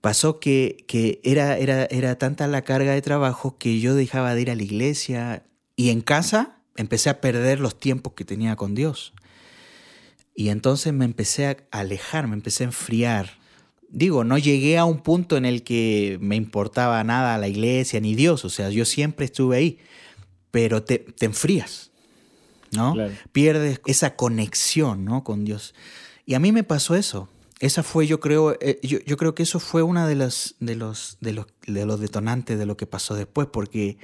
pasó 0.00 0.38
que, 0.38 0.86
era, 1.24 1.58
era, 1.58 1.86
era 1.86 2.16
tanta 2.16 2.46
la 2.46 2.62
carga 2.62 2.92
de 2.92 3.02
trabajo 3.02 3.58
que 3.58 3.80
yo 3.80 3.96
dejaba 3.96 4.36
de 4.36 4.42
ir 4.42 4.50
a 4.52 4.54
la 4.54 4.62
iglesia 4.62 5.42
y 5.74 5.90
en 5.90 6.00
casa 6.00 6.60
empecé 6.76 7.10
a 7.10 7.20
perder 7.20 7.58
los 7.58 7.76
tiempos 7.76 8.12
que 8.12 8.24
tenía 8.24 8.54
con 8.54 8.76
Dios. 8.76 9.14
Y 10.34 10.48
entonces 10.48 10.92
me 10.92 11.04
empecé 11.04 11.46
a 11.46 11.56
alejar, 11.70 12.26
me 12.26 12.34
empecé 12.34 12.64
a 12.64 12.66
enfriar. 12.66 13.30
Digo, 13.88 14.24
no 14.24 14.38
llegué 14.38 14.76
a 14.76 14.84
un 14.84 14.98
punto 14.98 15.36
en 15.36 15.44
el 15.44 15.62
que 15.62 16.18
me 16.20 16.34
importaba 16.34 17.02
nada 17.04 17.38
la 17.38 17.46
iglesia 17.46 18.00
ni 18.00 18.14
Dios, 18.16 18.44
o 18.44 18.48
sea, 18.48 18.70
yo 18.70 18.84
siempre 18.84 19.26
estuve 19.26 19.56
ahí, 19.56 19.78
pero 20.50 20.82
te, 20.82 20.98
te 20.98 21.26
enfrías, 21.26 21.92
¿no? 22.72 22.96
Pierdes 23.30 23.80
esa 23.86 24.16
conexión, 24.16 25.04
¿no? 25.04 25.22
Con 25.22 25.44
Dios. 25.44 25.74
Y 26.26 26.34
a 26.34 26.40
mí 26.40 26.50
me 26.50 26.64
pasó 26.64 26.96
eso. 26.96 27.28
Esa 27.60 27.84
fue, 27.84 28.08
yo 28.08 28.18
creo, 28.18 28.56
eh, 28.60 28.80
yo, 28.82 28.98
yo, 29.06 29.16
creo 29.16 29.34
que 29.34 29.44
eso 29.44 29.60
fue 29.60 29.82
una 29.82 30.08
de 30.08 30.16
los, 30.16 30.56
de 30.58 30.74
los, 30.74 31.16
de 31.20 31.32
los, 31.32 31.46
de 31.66 31.86
los 31.86 32.00
detonantes 32.00 32.58
de 32.58 32.66
lo 32.66 32.76
que 32.76 32.86
pasó 32.86 33.14
después, 33.14 33.46
porque 33.46 33.96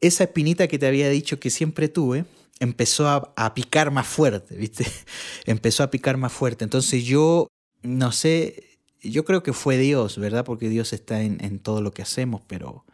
esa 0.00 0.24
espinita 0.24 0.66
que 0.66 0.78
te 0.78 0.86
había 0.86 1.08
dicho 1.08 1.38
que 1.38 1.50
siempre 1.50 1.88
tuve, 1.88 2.24
empezó 2.60 3.08
a, 3.08 3.54
picar 3.54 3.90
más 3.90 4.06
fuerte, 4.06 4.56
¿viste? 4.56 4.86
empezó 5.46 5.82
a 5.82 5.90
picar 5.90 6.16
más 6.16 6.32
fuerte. 6.32 6.64
Entonces 6.64 7.04
yo, 7.04 7.48
no 7.82 8.12
sé, 8.12 8.78
yo 9.02 9.24
creo 9.24 9.42
que 9.42 9.52
fue 9.52 9.78
Dios, 9.78 10.18
¿verdad? 10.18 10.44
Porque 10.44 10.68
Dios 10.68 10.92
está 10.92 11.22
en, 11.22 11.58
todo 11.58 11.80
lo 11.80 11.92
que 11.92 12.02
hacemos, 12.02 12.42
pero 12.46 12.84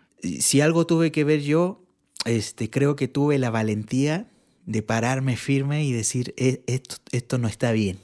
si 0.41 0.61
algo 0.61 0.87
tuve 0.87 1.13
que 1.13 1.25
ver 1.25 1.43
yo, 1.43 1.85
este, 2.25 2.71
creo 2.71 2.97
que 2.97 3.09
tuve 3.09 3.39
la 3.39 3.51
valentía 3.51 4.29
de 4.67 4.83
pararme 4.83 5.37
firme 5.37 5.85
y 5.85 5.93
decir, 5.93 6.35
e, 6.37 6.63
esto, 6.67 6.97
esto 7.11 7.39
no 7.39 7.49
está 7.49 7.73
bien. 7.73 7.99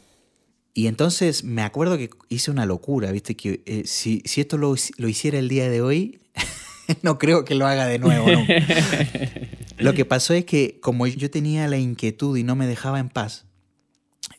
Y 0.74 0.86
entonces 0.86 1.44
me 1.44 1.62
acuerdo 1.62 1.98
que 1.98 2.10
hice 2.28 2.50
una 2.50 2.66
locura, 2.66 3.10
¿viste? 3.10 3.36
Que 3.36 3.62
eh, 3.66 3.82
si, 3.84 4.22
si, 4.24 4.40
esto 4.40 4.58
lo, 4.58 4.74
lo 4.96 5.08
hiciera 5.08 5.38
el 5.38 5.48
día 5.48 5.68
de 5.68 5.82
hoy, 5.82 6.20
no 7.02 7.18
creo 7.18 7.44
que 7.44 7.54
lo 7.54 7.66
haga 7.66 7.86
de 7.86 7.98
nuevo. 7.98 8.28
lo 9.78 9.94
que 9.94 10.04
pasó 10.04 10.34
es 10.34 10.44
que 10.44 10.78
como 10.80 11.06
yo 11.06 11.30
tenía 11.30 11.68
la 11.68 11.78
inquietud 11.78 12.36
y 12.36 12.42
no 12.42 12.56
me 12.56 12.66
dejaba 12.66 12.98
en 12.98 13.08
paz, 13.08 13.46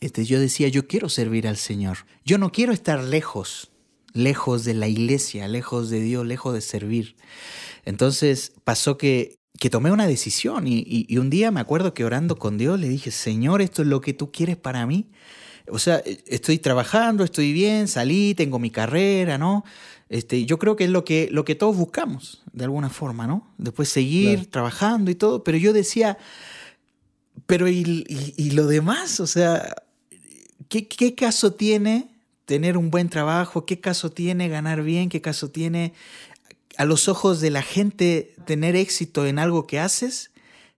este, 0.00 0.24
yo 0.24 0.40
decía, 0.40 0.68
yo 0.68 0.86
quiero 0.86 1.08
servir 1.08 1.46
al 1.46 1.56
Señor. 1.56 1.98
Yo 2.24 2.38
no 2.38 2.52
quiero 2.52 2.72
estar 2.72 3.02
lejos, 3.02 3.70
lejos 4.12 4.64
de 4.64 4.74
la 4.74 4.88
iglesia, 4.88 5.48
lejos 5.48 5.90
de 5.90 6.00
Dios, 6.00 6.26
lejos 6.26 6.54
de 6.54 6.60
servir. 6.60 7.16
Entonces 7.84 8.52
pasó 8.64 8.96
que, 8.96 9.36
que 9.58 9.70
tomé 9.70 9.90
una 9.90 10.06
decisión 10.06 10.66
y, 10.66 10.84
y 10.86 11.18
un 11.18 11.28
día 11.28 11.50
me 11.50 11.60
acuerdo 11.60 11.92
que 11.92 12.04
orando 12.04 12.38
con 12.38 12.56
Dios 12.56 12.80
le 12.80 12.88
dije, 12.88 13.10
Señor, 13.10 13.60
esto 13.60 13.82
es 13.82 13.88
lo 13.88 14.00
que 14.00 14.14
tú 14.14 14.32
quieres 14.32 14.56
para 14.56 14.86
mí. 14.86 15.10
O 15.68 15.78
sea, 15.78 16.02
estoy 16.26 16.58
trabajando, 16.58 17.24
estoy 17.24 17.52
bien, 17.52 17.86
salí, 17.86 18.34
tengo 18.34 18.58
mi 18.58 18.70
carrera, 18.70 19.38
¿no? 19.38 19.64
Este, 20.10 20.44
yo 20.44 20.58
creo 20.58 20.74
que 20.74 20.84
es 20.84 20.90
lo 20.90 21.04
que, 21.04 21.28
lo 21.30 21.44
que 21.44 21.54
todos 21.54 21.76
buscamos, 21.76 22.42
de 22.52 22.64
alguna 22.64 22.90
forma, 22.90 23.28
¿no? 23.28 23.54
Después 23.58 23.88
seguir 23.88 24.50
trabajando 24.50 25.08
y 25.12 25.14
todo, 25.14 25.44
pero 25.44 25.56
yo 25.56 25.72
decía, 25.72 26.18
pero 27.46 27.68
¿y, 27.68 28.50
lo 28.52 28.66
demás? 28.66 29.20
O 29.20 29.28
sea, 29.28 29.72
¿qué, 30.68 30.88
¿qué, 30.88 31.14
caso 31.14 31.52
tiene 31.52 32.10
tener 32.44 32.76
un 32.76 32.90
buen 32.90 33.08
trabajo? 33.08 33.66
¿Qué 33.66 33.80
caso 33.80 34.10
tiene 34.10 34.48
ganar 34.48 34.82
bien? 34.82 35.10
¿Qué 35.10 35.20
caso 35.20 35.48
tiene 35.50 35.94
a 36.76 36.84
los 36.84 37.06
ojos 37.06 37.40
de 37.40 37.50
la 37.50 37.62
gente 37.62 38.34
tener 38.46 38.74
éxito 38.74 39.26
en 39.26 39.38
algo 39.38 39.66
que 39.66 39.78
haces? 39.78 40.32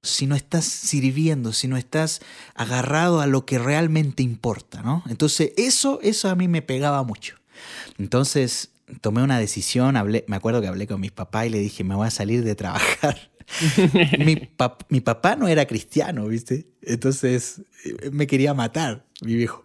si 0.05 0.27
no 0.27 0.35
estás 0.35 0.65
sirviendo, 0.65 1.53
si 1.53 1.69
no 1.69 1.77
estás 1.77 2.23
agarrado 2.57 3.21
a 3.21 3.29
lo 3.29 3.47
que 3.47 3.61
realmente 3.61 4.25
importa, 4.25 4.83
¿no? 4.83 5.05
Entonces, 5.09 5.53
eso, 5.57 6.01
eso 6.03 6.29
a 6.29 6.35
mí 6.35 6.49
me 6.49 6.61
pegaba 6.61 7.05
mucho. 7.05 7.37
Entonces, 7.99 8.72
tomé 9.01 9.23
una 9.23 9.39
decisión, 9.39 9.97
hablé, 9.97 10.25
me 10.29 10.37
acuerdo 10.37 10.61
que 10.61 10.69
hablé 10.69 10.87
con 10.87 11.01
mis 11.01 11.12
papás 11.12 11.47
y 11.47 11.51
le 11.51 11.59
dije, 11.59 11.85
me 11.85 11.95
voy 11.95 12.07
a 12.07 12.11
salir 12.11 12.45
de 12.45 12.55
trabajar. 12.55 13.31
mi, 14.19 14.49
mi, 14.89 15.01
papá 15.01 15.37
no 15.37 15.49
era 15.49 15.67
cristiano, 15.67 16.27
¿viste? 16.27 16.67
Entonces 16.83 17.62
eh, 17.85 18.11
me 18.11 18.27
quería 18.27 18.55
matar, 18.55 19.07
mi 19.23 19.35
viejo. 19.35 19.65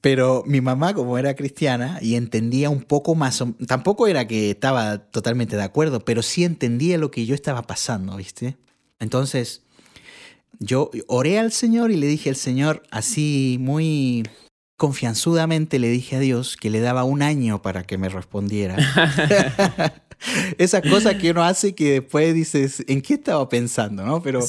Pero 0.00 0.42
mi 0.46 0.60
mamá, 0.60 0.92
como 0.92 1.16
era 1.16 1.34
cristiana 1.34 1.98
y 2.02 2.16
entendía 2.16 2.68
un 2.68 2.82
poco 2.82 3.14
más, 3.14 3.42
tampoco 3.66 4.06
era 4.06 4.26
que 4.26 4.50
estaba 4.50 4.98
totalmente 4.98 5.56
de 5.56 5.62
acuerdo, 5.62 6.00
pero 6.00 6.20
sí 6.20 6.44
entendía 6.44 6.98
lo 6.98 7.10
que 7.10 7.24
yo 7.24 7.34
estaba 7.34 7.62
pasando, 7.62 8.16
¿viste? 8.16 8.58
Entonces, 9.00 9.62
yo 10.58 10.90
oré 11.06 11.38
al 11.38 11.52
Señor 11.52 11.90
y 11.90 11.96
le 11.96 12.06
dije 12.06 12.28
al 12.28 12.36
Señor, 12.36 12.82
así 12.90 13.56
muy 13.60 14.24
confianzudamente 14.76 15.78
le 15.78 15.88
dije 15.88 16.16
a 16.16 16.20
Dios 16.20 16.56
que 16.56 16.70
le 16.70 16.80
daba 16.80 17.04
un 17.04 17.22
año 17.22 17.62
para 17.62 17.84
que 17.84 17.98
me 17.98 18.08
respondiera. 18.08 18.76
Esa 20.58 20.82
cosa 20.82 21.18
que 21.18 21.30
uno 21.30 21.44
hace 21.44 21.74
que 21.74 21.92
después 22.00 22.34
dices, 22.34 22.84
¿en 22.88 23.02
qué 23.02 23.14
estaba 23.14 23.48
pensando? 23.48 24.04
¿no? 24.04 24.22
Pero, 24.22 24.40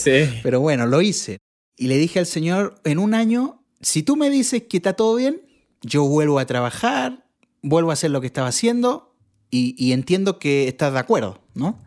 pero 0.43 0.59
bueno, 0.59 0.85
lo 0.85 1.01
hice. 1.01 1.39
Y 1.77 1.87
le 1.87 1.97
dije 1.97 2.19
al 2.19 2.25
Señor, 2.25 2.75
en 2.83 2.99
un 2.99 3.13
año, 3.13 3.63
si 3.81 4.03
tú 4.03 4.15
me 4.15 4.29
dices 4.29 4.63
que 4.69 4.77
está 4.77 4.93
todo 4.93 5.15
bien, 5.15 5.41
yo 5.81 6.05
vuelvo 6.05 6.39
a 6.39 6.45
trabajar, 6.45 7.27
vuelvo 7.61 7.89
a 7.89 7.93
hacer 7.93 8.11
lo 8.11 8.21
que 8.21 8.27
estaba 8.27 8.47
haciendo 8.47 9.15
y, 9.51 9.93
entiendo 9.93 10.37
que 10.37 10.67
estás 10.67 10.91
de 10.91 10.99
acuerdo, 10.99 11.41
¿no? 11.53 11.81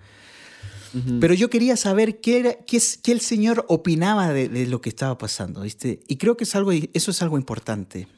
Pero 1.21 1.35
yo 1.35 1.51
quería 1.51 1.77
saber 1.77 2.19
qué, 2.21 2.39
era, 2.39 2.55
qué, 2.67 2.81
qué 3.03 3.13
el 3.13 3.21
Señor 3.21 3.67
opinaba 3.69 4.33
de, 4.33 4.49
de, 4.49 4.67
lo 4.67 4.81
que 4.81 4.89
estaba 4.89 5.19
pasando, 5.19 5.61
¿viste? 5.61 6.01
Y 6.09 6.17
creo 6.17 6.39
que 6.39 6.45
es 6.45 6.57
algo, 6.57 6.73
eso 6.73 7.11
es 7.11 7.21
algo 7.21 7.37
importante. 7.37 8.09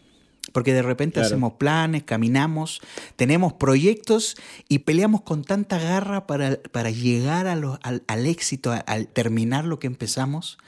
Porque 0.53 0.75
de 0.75 0.83
repente 0.83 1.21
hacemos 1.21 1.55
planes, 1.55 2.03
caminamos, 2.05 2.81
tenemos 3.17 3.53
proyectos 3.53 4.37
y 4.69 4.81
peleamos 4.81 5.23
con 5.23 5.45
tanta 5.45 5.79
garra 5.79 6.27
para, 6.27 6.61
para 6.73 6.91
llegar 6.91 7.47
a 7.47 7.53
al, 7.53 8.03
al, 8.07 8.27
éxito, 8.27 8.73
al 8.87 9.09
terminar 9.09 9.65
lo 9.65 9.79
que 9.79 9.87
empezamos, 9.87 10.59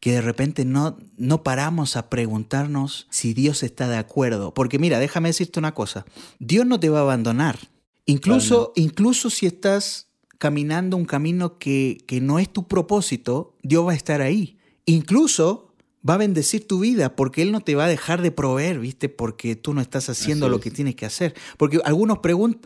que 0.00 0.12
de 0.12 0.20
repente 0.20 0.64
no, 0.64 0.96
no 1.16 1.42
paramos 1.42 1.96
a 1.96 2.08
preguntarnos 2.08 3.06
si 3.10 3.34
Dios 3.34 3.62
está 3.62 3.88
de 3.88 3.96
acuerdo. 3.96 4.54
Porque 4.54 4.78
mira, 4.78 4.98
déjame 4.98 5.28
decirte 5.28 5.58
una 5.58 5.74
cosa, 5.74 6.04
Dios 6.38 6.66
no 6.66 6.80
te 6.80 6.88
va 6.88 7.00
a 7.00 7.02
abandonar. 7.02 7.58
Incluso, 8.06 8.72
incluso 8.74 9.28
si 9.28 9.46
estás 9.46 10.08
caminando 10.38 10.96
un 10.96 11.04
camino 11.04 11.58
que, 11.58 11.98
que 12.06 12.20
no 12.20 12.38
es 12.38 12.48
tu 12.48 12.66
propósito, 12.66 13.54
Dios 13.62 13.86
va 13.86 13.92
a 13.92 13.96
estar 13.96 14.22
ahí. 14.22 14.56
Incluso 14.86 15.67
va 16.08 16.14
a 16.14 16.18
bendecir 16.18 16.66
tu 16.66 16.80
vida 16.80 17.16
porque 17.16 17.42
Él 17.42 17.52
no 17.52 17.60
te 17.60 17.74
va 17.74 17.84
a 17.84 17.88
dejar 17.88 18.22
de 18.22 18.30
proveer, 18.30 18.78
¿viste? 18.78 19.08
Porque 19.08 19.56
tú 19.56 19.74
no 19.74 19.80
estás 19.80 20.08
haciendo 20.08 20.48
lo 20.48 20.60
que 20.60 20.70
tienes 20.70 20.94
que 20.94 21.06
hacer. 21.06 21.34
Porque 21.56 21.80
algunos 21.84 22.18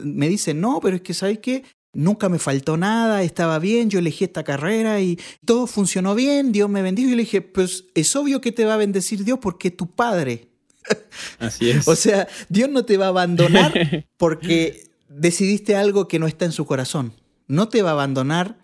me 0.02 0.28
dicen, 0.28 0.60
no, 0.60 0.80
pero 0.80 0.96
es 0.96 1.02
que, 1.02 1.14
¿sabes 1.14 1.38
qué? 1.38 1.64
Nunca 1.94 2.28
me 2.28 2.38
faltó 2.38 2.76
nada, 2.76 3.22
estaba 3.22 3.58
bien, 3.58 3.90
yo 3.90 3.98
elegí 3.98 4.24
esta 4.24 4.44
carrera 4.44 5.00
y 5.00 5.18
todo 5.44 5.66
funcionó 5.66 6.14
bien, 6.14 6.52
Dios 6.52 6.70
me 6.70 6.82
bendijo. 6.82 7.10
Y 7.10 7.16
le 7.16 7.22
dije, 7.22 7.42
pues 7.42 7.84
es 7.94 8.14
obvio 8.16 8.40
que 8.40 8.52
te 8.52 8.64
va 8.64 8.74
a 8.74 8.78
bendecir 8.78 9.24
Dios 9.24 9.38
porque 9.40 9.68
es 9.68 9.76
tu 9.76 9.90
Padre. 9.90 10.48
Así 11.38 11.70
es. 11.70 11.86
o 11.86 11.94
sea, 11.94 12.26
Dios 12.48 12.70
no 12.70 12.84
te 12.84 12.96
va 12.96 13.06
a 13.06 13.10
abandonar 13.10 14.06
porque 14.16 14.90
decidiste 15.08 15.76
algo 15.76 16.08
que 16.08 16.18
no 16.18 16.26
está 16.26 16.44
en 16.44 16.52
su 16.52 16.64
corazón. 16.64 17.12
No 17.46 17.68
te 17.68 17.82
va 17.82 17.90
a 17.90 17.92
abandonar, 17.92 18.58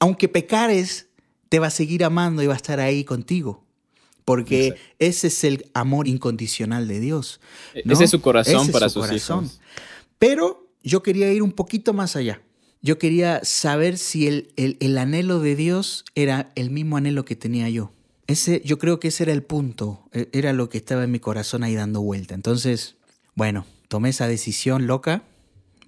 aunque 0.00 0.28
pecares, 0.28 1.08
te 1.48 1.60
va 1.60 1.68
a 1.68 1.70
seguir 1.70 2.04
amando 2.04 2.42
y 2.42 2.46
va 2.46 2.54
a 2.54 2.56
estar 2.56 2.80
ahí 2.80 3.04
contigo 3.04 3.67
porque 4.28 4.76
ese 4.98 5.28
es 5.28 5.42
el 5.42 5.70
amor 5.72 6.06
incondicional 6.06 6.86
de 6.86 7.00
Dios. 7.00 7.40
E-, 7.72 7.82
ese 7.90 8.04
es 8.04 8.10
su 8.10 8.20
corazón 8.20 8.70
para 8.70 8.90
sus 8.90 9.10
hijos. 9.10 9.58
Pero 10.18 10.68
yo 10.82 11.02
quería 11.02 11.32
ir 11.32 11.42
un 11.42 11.52
poquito 11.52 11.94
más 11.94 12.14
allá. 12.14 12.42
Yo 12.82 12.98
quería 12.98 13.40
saber 13.42 13.96
si 13.96 14.26
el, 14.26 14.52
el, 14.56 14.98
anhelo 14.98 15.40
de 15.40 15.56
Dios 15.56 16.04
era 16.14 16.52
el 16.56 16.68
mismo 16.68 16.98
anhelo 16.98 17.24
que 17.24 17.36
tenía 17.36 17.70
yo. 17.70 17.90
Ese, 18.26 18.60
yo 18.66 18.76
creo 18.76 19.00
que 19.00 19.08
ese 19.08 19.22
era 19.22 19.32
el 19.32 19.42
punto, 19.42 20.06
e-, 20.12 20.28
era 20.32 20.52
lo 20.52 20.68
que 20.68 20.76
estaba 20.76 21.04
en 21.04 21.10
mi 21.10 21.20
corazón 21.20 21.64
ahí 21.64 21.74
dando 21.74 22.02
vuelta. 22.02 22.34
Entonces, 22.34 22.96
bueno, 23.34 23.64
tomé 23.88 24.10
esa 24.10 24.28
decisión 24.28 24.86
loca, 24.86 25.22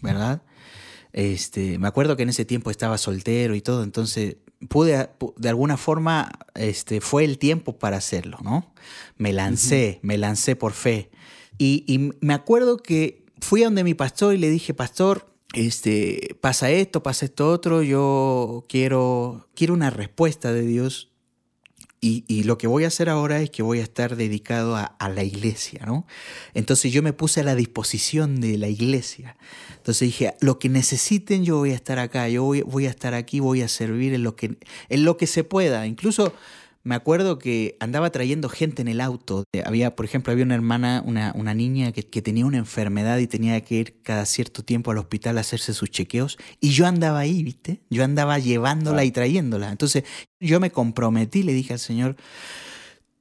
¿verdad? 0.01 0.41
Este, 1.13 1.79
me 1.79 1.89
acuerdo 1.89 2.17
que 2.17 2.23
en 2.23 2.31
ese 2.31 2.47
tiempo 2.47 2.71
estaba 2.71 2.97
soltero 2.97 3.55
y 3.55 3.61
todo, 3.61 3.85
entonces 3.85 4.39
pude, 4.69 5.11
de 5.37 5.49
alguna 5.49 5.77
forma, 5.77 6.31
este, 6.55 7.01
fue 7.01 7.25
el 7.25 7.39
tiempo 7.39 7.79
para 7.79 7.97
hacerlo, 7.97 8.39
¿no? 8.43 8.73
Me 9.17 9.33
lancé, 9.33 10.01
me 10.03 10.19
lancé 10.19 10.57
por 10.57 10.73
fe. 10.73 11.11
Y, 11.59 12.13
me 12.21 12.35
acuerdo 12.35 12.79
que 12.79 13.25
fui 13.41 13.63
a 13.63 13.67
donde 13.67 13.85
mi 13.85 13.95
pastor 13.95 14.35
y 14.35 14.39
le 14.39 14.51
dije, 14.51 14.75
pastor, 14.75 15.31
este, 15.53 16.37
pasa 16.41 16.71
esto, 16.71 17.03
pasa 17.03 17.27
esto 17.27 17.51
otro, 17.51 17.83
yo 17.83 18.65
quiero, 18.69 19.49
quiero 19.55 19.75
una 19.75 19.91
respuesta 19.91 20.53
de 20.53 20.63
Dios 20.63 21.10
y, 22.03 22.45
lo 22.45 22.57
que 22.57 22.67
voy 22.67 22.85
a 22.85 22.87
hacer 22.87 23.11
ahora 23.11 23.43
es 23.43 23.51
que 23.51 23.63
voy 23.63 23.81
a 23.81 23.83
estar 23.83 24.17
dedicado 24.17 24.75
a, 24.75 25.09
la 25.11 25.23
iglesia, 25.23 25.85
¿no? 25.85 26.07
Entonces 26.55 26.93
yo 26.93 27.03
me 27.03 27.13
puse 27.13 27.41
a 27.41 27.45
la 27.45 27.55
disposición 27.55 28.41
de 28.41 28.57
la 28.57 28.69
iglesia. 28.69 29.37
Entonces 29.77 30.09
dije, 30.09 30.35
lo 30.41 30.59
que 30.59 30.71
necesiten 30.71 31.45
yo 31.45 31.59
voy 31.59 31.73
a 31.73 31.75
estar 31.75 31.99
acá, 31.99 32.27
yo 32.29 32.45
voy, 32.45 32.87
a 32.87 32.91
estar 32.91 33.13
aquí, 33.13 33.41
voy 33.41 33.61
a 33.61 33.69
servir 33.69 34.15
en 34.15 34.23
lo, 34.23 34.35
que, 34.35 34.57
en 34.89 35.05
lo 35.05 35.19
que 35.19 35.27
se 35.27 35.45
pueda. 35.45 35.87
Incluso 35.87 36.33
me 36.83 36.95
acuerdo 36.95 37.39
que 37.39 37.77
andaba 37.79 38.11
trayendo 38.11 38.49
gente 38.49 38.81
en 38.81 38.89
el 38.89 39.01
auto. 39.01 39.45
Había, 39.65 39.95
por 39.95 40.07
ejemplo, 40.07 40.33
había 40.33 40.45
una 40.45 40.55
hermana, 40.55 41.03
una, 41.05 41.33
una 41.37 41.53
niña 41.53 41.93
que, 41.93 42.03
que, 42.03 42.23
tenía 42.23 42.47
una 42.47 42.57
enfermedad 42.57 43.19
y 43.19 43.27
tenía 43.27 43.61
que 43.61 43.75
ir 43.75 44.03
cada 44.03 44.25
cierto 44.25 44.63
tiempo 44.63 44.91
al 44.91 44.99
hospital 44.99 45.37
a 45.37 45.43
hacerse 45.43 45.75
sus 45.75 45.91
chequeos. 45.91 46.39
Y 46.59 46.71
yo 46.71 46.87
andaba 46.87 47.19
ahí, 47.19 47.43
¿viste? 47.43 47.83
Yo 47.91 48.03
andaba 48.03 48.39
llevándola 48.39 49.05
y 49.05 49.11
trayéndola. 49.11 49.71
Entonces 49.71 50.05
yo 50.41 50.59
me 50.59 50.71
comprometí, 50.71 51.43
le 51.43 51.53
dije 51.53 51.75
al 51.75 51.79
Señor, 51.79 52.17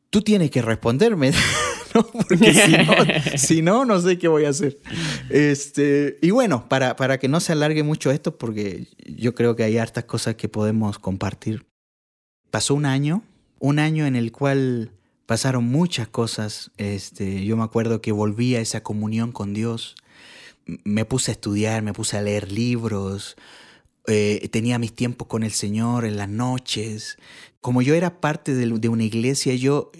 tú 0.10 0.22
tienes 0.22 0.52
que 0.52 0.62
responderme. 0.62 1.32
¿no? 1.96 2.04
Porque 2.04 2.54
si 2.54 2.72
no, 2.72 2.94
si 3.38 3.62
no, 3.62 3.86
no 3.86 4.00
sé 4.00 4.18
qué 4.18 4.30
voy 4.30 4.46
a 4.46 4.50
hacer. 4.50 4.80
Este, 5.30 6.18
y 6.22 6.32
bueno, 6.32 6.70
para, 6.70 6.96
para 6.96 7.18
que 7.18 7.28
no 7.28 7.42
se 7.42 7.52
alargue 7.52 7.84
mucho 7.84 8.10
esto, 8.12 8.38
porque 8.38 8.88
yo 9.06 9.36
creo 9.36 9.58
que 9.58 9.64
hay 9.64 9.78
hartas 9.78 10.06
cosas 10.06 10.36
que 10.36 10.48
podemos 10.48 10.98
compartir. 10.98 11.66
Pasó 12.52 12.74
un 12.74 12.86
año 12.86 13.24
un 13.60 13.80
año 13.80 14.06
en 14.06 14.16
el 14.16 14.32
cual 14.32 14.92
pasaron 15.26 15.66
muchas 15.66 16.08
cosas. 16.08 16.72
Este, 16.78 17.46
yo 17.46 17.56
me 17.58 17.64
acuerdo 17.64 18.02
que 18.02 18.12
volví 18.12 18.56
a 18.56 18.62
esa 18.62 18.82
comunión 18.82 19.32
con 19.32 19.54
Dios. 19.54 19.96
Me 20.84 21.06
puse 21.06 21.32
a 21.32 21.34
estudiar, 21.34 21.82
me 21.82 21.94
puse 21.94 22.18
a 22.18 22.22
leer 22.22 22.52
libros, 22.52 23.36
eh, 24.10 24.50
tenía 24.52 24.80
mis 24.80 24.94
tiempos 24.94 25.28
con 25.28 25.44
el 25.44 25.52
Señor 25.52 26.04
en 26.04 26.18
las 26.18 26.30
noches. 26.30 27.18
Como 27.62 27.82
yo 27.82 27.94
era 27.94 28.22
parte 28.22 28.56
de, 28.56 28.90
una 28.90 29.04
iglesia, 29.04 29.54
yo, 29.54 29.92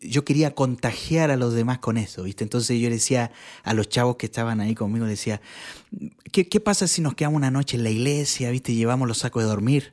yo 0.00 0.24
quería 0.24 0.54
contagiar 0.54 1.30
a 1.30 1.36
los 1.36 1.52
demás 1.52 1.78
con 1.78 1.98
eso, 1.98 2.22
¿viste? 2.22 2.42
Entonces 2.42 2.80
yo 2.80 2.88
le 2.88 2.96
decía 2.96 3.32
a 3.64 3.74
los 3.74 3.88
chavos 3.90 4.16
que 4.16 4.26
estaban 4.26 4.60
ahí 4.60 4.74
conmigo, 4.74 5.04
decía, 5.04 5.42
¿qué, 6.32 6.48
qué 6.48 6.58
pasa 6.58 6.88
si 6.88 7.02
nos 7.02 7.14
quedamos 7.14 7.36
una 7.36 7.50
noche 7.50 7.76
en 7.76 7.84
la 7.84 7.90
iglesia, 7.90 8.50
¿viste? 8.50 8.74
Llevamos 8.74 9.06
los 9.06 9.18
sacos 9.18 9.42
de 9.42 9.48
dormir 9.50 9.92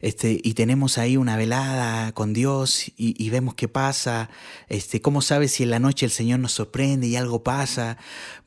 este, 0.00 0.40
y 0.42 0.54
tenemos 0.54 0.98
ahí 0.98 1.16
una 1.16 1.36
velada 1.36 2.10
con 2.12 2.32
Dios 2.32 2.88
y, 2.96 3.14
y 3.16 3.30
vemos 3.30 3.54
qué 3.54 3.68
pasa. 3.68 4.28
Este, 4.68 5.00
¿Cómo 5.00 5.22
sabes 5.22 5.52
si 5.52 5.62
en 5.62 5.70
la 5.70 5.78
noche 5.78 6.04
el 6.04 6.12
Señor 6.12 6.40
nos 6.40 6.52
sorprende 6.52 7.06
y 7.06 7.14
algo 7.14 7.44
pasa? 7.44 7.96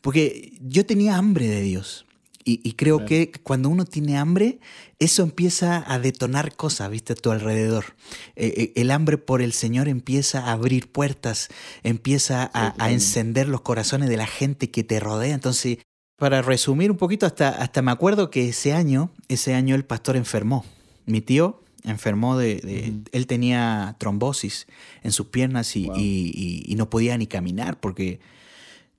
Porque 0.01 0.57
yo 0.61 0.85
tenía 0.85 1.15
hambre 1.15 1.47
de 1.47 1.61
Dios. 1.61 2.05
Y, 2.45 2.73
creo 2.73 3.05
que 3.05 3.31
cuando 3.43 3.69
uno 3.69 3.85
tiene 3.85 4.17
hambre, 4.17 4.59
eso 4.97 5.23
empieza 5.23 5.83
a 5.85 5.99
detonar 5.99 6.55
cosas, 6.55 6.89
viste, 6.89 7.13
a 7.13 7.15
tu 7.15 7.31
alrededor. 7.31 7.95
Eh, 8.35 8.53
eh, 8.55 8.73
el 8.75 8.91
hambre 8.91 9.17
por 9.17 9.41
el 9.41 9.53
Señor 9.53 9.87
empieza 9.87 10.45
a 10.45 10.53
abrir 10.53 10.91
puertas, 10.91 11.49
empieza 11.83 12.49
a, 12.53 12.91
encender 12.91 13.49
los 13.49 13.61
corazones 13.61 14.09
de 14.09 14.17
la 14.17 14.25
gente 14.25 14.71
que 14.71 14.83
te 14.83 14.99
rodea. 14.99 15.35
Entonces, 15.35 15.79
para 16.15 16.41
resumir 16.41 16.89
un 16.89 16.97
poquito, 16.97 17.25
hasta, 17.25 17.49
hasta 17.49 17.81
me 17.81 17.91
acuerdo 17.91 18.31
que 18.31 18.49
ese 18.49 18.73
año, 18.73 19.11
ese 19.27 19.53
año 19.53 19.75
el 19.75 19.85
pastor 19.85 20.15
enfermó. 20.15 20.65
Mi 21.05 21.21
tío 21.21 21.61
enfermó 21.83 22.37
de, 22.37 22.93
él 23.11 23.27
tenía 23.27 23.95
trombosis 23.99 24.65
en 25.03 25.11
sus 25.11 25.27
piernas 25.27 25.75
y, 25.75 25.89
y 25.93 26.75
no 26.75 26.89
podía 26.89 27.17
ni 27.17 27.27
caminar 27.27 27.79
porque 27.79 28.19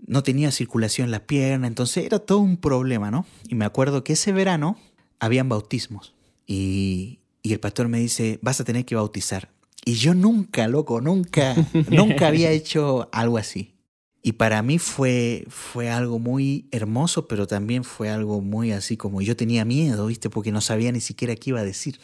no 0.06 0.22
tenía 0.22 0.50
circulación 0.50 1.06
en 1.06 1.10
la 1.12 1.26
pierna, 1.26 1.66
entonces 1.66 2.04
era 2.04 2.18
todo 2.18 2.38
un 2.38 2.56
problema, 2.56 3.10
¿no? 3.10 3.26
Y 3.48 3.54
me 3.54 3.64
acuerdo 3.64 4.04
que 4.04 4.14
ese 4.14 4.32
verano 4.32 4.76
habían 5.18 5.48
bautismos 5.48 6.14
y, 6.46 7.20
y 7.42 7.52
el 7.52 7.60
pastor 7.60 7.88
me 7.88 7.98
dice, 7.98 8.38
vas 8.42 8.60
a 8.60 8.64
tener 8.64 8.84
que 8.84 8.94
bautizar. 8.94 9.50
Y 9.84 9.94
yo 9.94 10.14
nunca, 10.14 10.68
loco, 10.68 11.00
nunca, 11.00 11.54
nunca 11.90 12.28
había 12.28 12.50
hecho 12.50 13.08
algo 13.12 13.38
así. 13.38 13.74
Y 14.22 14.32
para 14.32 14.62
mí 14.62 14.78
fue, 14.78 15.46
fue 15.48 15.88
algo 15.88 16.18
muy 16.18 16.68
hermoso, 16.70 17.26
pero 17.26 17.46
también 17.46 17.84
fue 17.84 18.10
algo 18.10 18.42
muy 18.42 18.72
así 18.72 18.98
como 18.98 19.22
yo 19.22 19.34
tenía 19.34 19.64
miedo, 19.64 20.06
¿viste? 20.06 20.28
Porque 20.28 20.52
no 20.52 20.60
sabía 20.60 20.92
ni 20.92 21.00
siquiera 21.00 21.34
qué 21.36 21.50
iba 21.50 21.60
a 21.60 21.64
decir. 21.64 21.98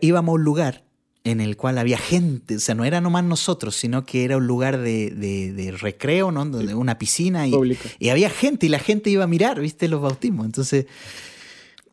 Íbamos 0.00 0.32
a 0.32 0.34
un 0.34 0.42
lugar 0.42 0.85
en 1.26 1.40
el 1.40 1.56
cual 1.56 1.76
había 1.78 1.98
gente, 1.98 2.54
o 2.54 2.60
sea, 2.60 2.76
no 2.76 2.84
era 2.84 3.00
nomás 3.00 3.24
nosotros, 3.24 3.74
sino 3.74 4.06
que 4.06 4.24
era 4.24 4.36
un 4.36 4.46
lugar 4.46 4.78
de, 4.78 5.10
de, 5.10 5.72
recreo, 5.72 6.30
¿no? 6.30 6.46
De 6.46 6.72
una 6.72 6.98
piscina 6.98 7.48
y, 7.48 7.52
y, 7.98 8.10
había 8.10 8.30
gente 8.30 8.66
y 8.66 8.68
la 8.68 8.78
gente 8.78 9.10
iba 9.10 9.24
a 9.24 9.26
mirar, 9.26 9.60
¿viste? 9.60 9.88
Los 9.88 10.00
bautismos. 10.00 10.46
Entonces, 10.46 10.86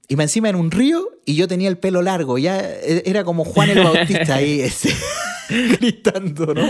iba 0.08 0.22
encima 0.22 0.50
en 0.50 0.56
un 0.56 0.69
río 0.69 1.10
y 1.26 1.34
yo 1.34 1.48
tenía 1.48 1.67
el 1.69 1.80
pelo 1.80 2.04
largo, 2.04 2.38
ya 2.38 2.60
e, 2.60 3.02
era 3.08 3.24
como 3.24 3.43
Juan 3.43 3.72
el 3.72 3.84
Bautista 3.84 4.36
ahí 4.36 4.62
este, 4.62 4.93
gritando, 5.80 6.54
¿no? 6.54 6.69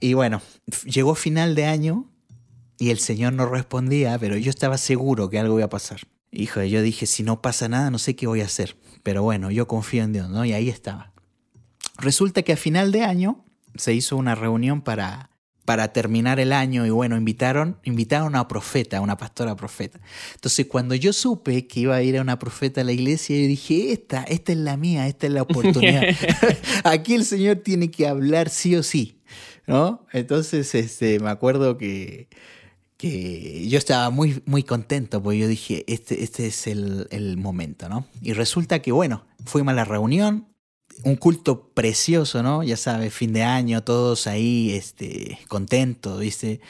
Y 0.00 0.14
bueno, 0.14 0.42
llegó 0.86 1.14
final 1.14 1.54
de 1.54 1.66
año 1.66 2.10
y 2.80 2.90
el 2.90 2.98
Señor 2.98 3.32
no 3.32 3.46
respondía, 3.46 4.18
pero 4.18 4.36
yo 4.36 4.50
estaba 4.50 4.76
seguro 4.76 5.30
que 5.30 5.38
algo 5.38 5.56
iba 5.58 5.66
a 5.66 5.70
pasar. 5.70 6.00
Hijo, 6.32 6.64
yo 6.64 6.82
dije, 6.82 7.06
si 7.06 7.22
no 7.22 7.40
pasa 7.40 7.68
nada, 7.68 7.90
no 7.92 7.98
sé 7.98 8.16
qué 8.16 8.26
voy 8.26 8.40
a 8.40 8.46
hacer. 8.46 8.76
Pero 9.04 9.22
bueno, 9.22 9.52
yo 9.52 9.68
confío 9.68 10.02
en 10.02 10.12
Dios, 10.12 10.28
¿no? 10.28 10.44
Y 10.44 10.52
ahí 10.52 10.68
estaba. 10.68 11.12
Resulta 11.98 12.42
que 12.42 12.52
a 12.52 12.56
final 12.56 12.92
de 12.92 13.02
año 13.02 13.44
se 13.76 13.92
hizo 13.92 14.16
una 14.16 14.34
reunión 14.34 14.82
para, 14.82 15.30
para 15.64 15.92
terminar 15.92 16.40
el 16.40 16.54
año 16.54 16.86
y 16.86 16.90
bueno, 16.90 17.16
invitaron, 17.16 17.78
invitaron 17.84 18.26
a 18.26 18.28
una 18.28 18.48
profeta, 18.48 18.96
a 18.96 19.00
una 19.00 19.16
pastora 19.16 19.54
profeta. 19.56 20.00
Entonces 20.34 20.64
cuando 20.66 20.94
yo 20.94 21.12
supe 21.12 21.66
que 21.66 21.80
iba 21.80 21.94
a 21.94 22.02
ir 22.02 22.16
a 22.16 22.22
una 22.22 22.38
profeta 22.38 22.80
a 22.80 22.84
la 22.84 22.92
iglesia, 22.92 23.36
yo 23.36 23.46
dije, 23.46 23.92
esta, 23.92 24.22
esta 24.22 24.52
es 24.52 24.58
la 24.58 24.76
mía, 24.76 25.06
esta 25.08 25.26
es 25.26 25.32
la 25.34 25.42
oportunidad. 25.42 26.04
Aquí 26.84 27.14
el 27.14 27.24
Señor 27.24 27.56
tiene 27.56 27.90
que 27.90 28.06
hablar 28.06 28.48
sí 28.48 28.76
o 28.76 28.82
sí, 28.82 29.20
¿no? 29.66 30.06
Entonces 30.12 30.74
este, 30.74 31.20
me 31.20 31.28
acuerdo 31.28 31.76
que, 31.76 32.28
que 32.96 33.68
yo 33.68 33.76
estaba 33.76 34.08
muy, 34.10 34.42
muy 34.46 34.62
contento, 34.62 35.22
porque 35.22 35.38
yo 35.38 35.48
dije, 35.48 35.84
este, 35.86 36.22
este 36.22 36.46
es 36.46 36.66
el, 36.66 37.08
el 37.10 37.36
momento, 37.36 37.88
¿no? 37.88 38.06
Y 38.22 38.32
resulta 38.32 38.80
que, 38.80 38.90
bueno, 38.90 39.26
fuimos 39.44 39.72
a 39.72 39.74
la 39.74 39.84
reunión, 39.84 40.48
un 41.04 41.16
culto 41.16 41.68
precioso, 41.74 42.42
¿no? 42.42 42.62
Ya 42.62 42.76
sabes, 42.76 43.12
fin 43.12 43.32
de 43.32 43.42
año, 43.42 43.82
todos 43.82 44.26
ahí 44.26 44.72
este, 44.72 45.38
contentos, 45.48 46.20
¿viste? 46.20 46.60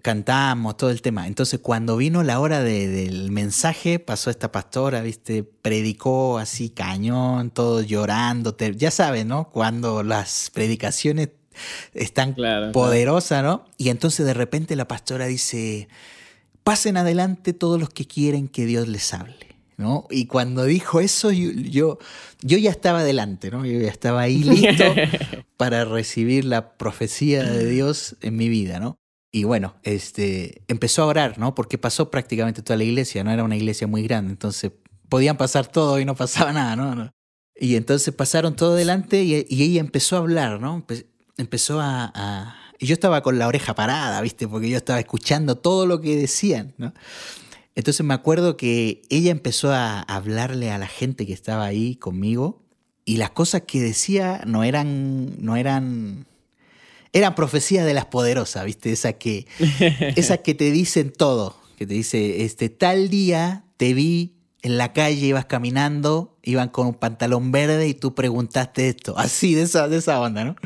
Cantamos, 0.00 0.76
todo 0.76 0.90
el 0.90 1.02
tema. 1.02 1.26
Entonces, 1.26 1.60
cuando 1.60 1.96
vino 1.96 2.22
la 2.22 2.38
hora 2.38 2.62
del 2.62 3.30
mensaje, 3.30 3.98
pasó 3.98 4.30
esta 4.30 4.52
pastora, 4.52 5.02
¿viste? 5.02 5.42
Predicó 5.42 6.38
así 6.38 6.70
cañón, 6.70 7.50
todos 7.50 7.86
llorando. 7.86 8.56
ya 8.76 8.90
sabes, 8.90 9.26
¿no? 9.26 9.50
Cuando 9.50 10.02
las 10.02 10.50
predicaciones 10.52 11.30
están 11.94 12.36
poderosas, 12.72 13.42
¿no? 13.42 13.64
Y 13.76 13.88
entonces 13.88 14.24
de 14.24 14.34
repente 14.34 14.76
la 14.76 14.88
pastora 14.88 15.26
dice, 15.26 15.88
pasen 16.64 16.96
adelante 16.96 17.52
todos 17.52 17.78
los 17.80 17.90
que 17.90 18.06
quieren 18.06 18.48
que 18.48 18.66
Dios 18.66 18.88
les 18.88 19.12
hable. 19.14 19.51
¿No? 19.76 20.06
Y 20.10 20.26
cuando 20.26 20.64
dijo 20.64 21.00
eso, 21.00 21.30
yo, 21.30 21.98
yo, 22.40 22.58
ya 22.58 22.70
estaba 22.70 23.00
adelante, 23.00 23.50
¿no? 23.50 23.64
Yo 23.64 23.80
ya 23.80 23.88
estaba 23.88 24.22
ahí 24.22 24.42
listo 24.42 24.84
para 25.56 25.84
recibir 25.84 26.44
la 26.44 26.76
profecía 26.76 27.42
de 27.42 27.66
Dios 27.66 28.16
en 28.20 28.36
mi 28.36 28.48
vida, 28.48 28.80
¿no? 28.80 28.96
Y 29.30 29.44
bueno, 29.44 29.74
este, 29.82 30.62
empezó 30.68 31.02
a 31.02 31.06
orar, 31.06 31.38
¿no? 31.38 31.54
Porque 31.54 31.78
pasó 31.78 32.10
prácticamente 32.10 32.62
toda 32.62 32.76
la 32.76 32.84
iglesia, 32.84 33.24
no 33.24 33.30
era 33.30 33.44
una 33.44 33.56
iglesia 33.56 33.86
muy 33.86 34.02
grande, 34.02 34.32
entonces 34.32 34.72
podían 35.08 35.36
pasar 35.36 35.66
todo 35.66 35.98
y 35.98 36.04
no 36.04 36.14
pasaba 36.14 36.52
nada, 36.54 36.76
¿no? 36.76 37.10
Y 37.54 37.76
entonces 37.76 38.14
pasaron 38.14 38.56
todo 38.56 38.74
adelante 38.74 39.22
y, 39.22 39.34
ella 39.34 39.80
empezó 39.80 40.16
a 40.16 40.20
hablar, 40.20 40.60
¿no? 40.60 40.84
Empezó 41.38 41.80
a, 41.80 42.10
a... 42.14 42.56
Y 42.78 42.86
yo 42.86 42.94
estaba 42.94 43.22
con 43.22 43.38
la 43.38 43.46
oreja 43.46 43.74
parada, 43.74 44.20
¿viste? 44.20 44.48
Porque 44.48 44.68
yo 44.68 44.76
estaba 44.76 44.98
escuchando 44.98 45.56
todo 45.56 45.86
lo 45.86 46.00
que 46.00 46.16
decían, 46.16 46.74
¿no? 46.78 46.92
Entonces 47.74 48.04
me 48.04 48.14
acuerdo 48.14 48.56
que 48.56 49.02
ella 49.08 49.30
empezó 49.30 49.72
a 49.72 50.00
hablarle 50.00 50.70
a 50.70 50.78
la 50.78 50.86
gente 50.86 51.26
que 51.26 51.32
estaba 51.32 51.64
ahí 51.64 51.96
conmigo 51.96 52.62
y 53.04 53.16
las 53.16 53.30
cosas 53.30 53.62
que 53.62 53.80
decía 53.80 54.42
no 54.46 54.62
eran, 54.62 55.42
no 55.42 55.56
eran, 55.56 56.26
eran 57.12 57.34
profecías 57.34 57.86
de 57.86 57.94
las 57.94 58.06
poderosas, 58.06 58.64
¿viste? 58.64 58.92
Esas 58.92 59.14
que, 59.14 59.46
esas 60.16 60.40
que 60.40 60.54
te 60.54 60.70
dicen 60.70 61.12
todo, 61.12 61.56
que 61.76 61.86
te 61.86 61.94
dice, 61.94 62.44
este, 62.44 62.68
tal 62.68 63.08
día 63.08 63.64
te 63.76 63.94
vi 63.94 64.36
en 64.62 64.78
la 64.78 64.92
calle, 64.92 65.26
ibas 65.26 65.46
caminando, 65.46 66.38
iban 66.42 66.68
con 66.68 66.86
un 66.86 66.94
pantalón 66.94 67.50
verde 67.52 67.88
y 67.88 67.94
tú 67.94 68.14
preguntaste 68.14 68.88
esto, 68.88 69.18
así, 69.18 69.54
de 69.54 69.62
esa, 69.62 69.88
de 69.88 69.96
esa 69.96 70.20
onda, 70.20 70.44
¿no? 70.44 70.56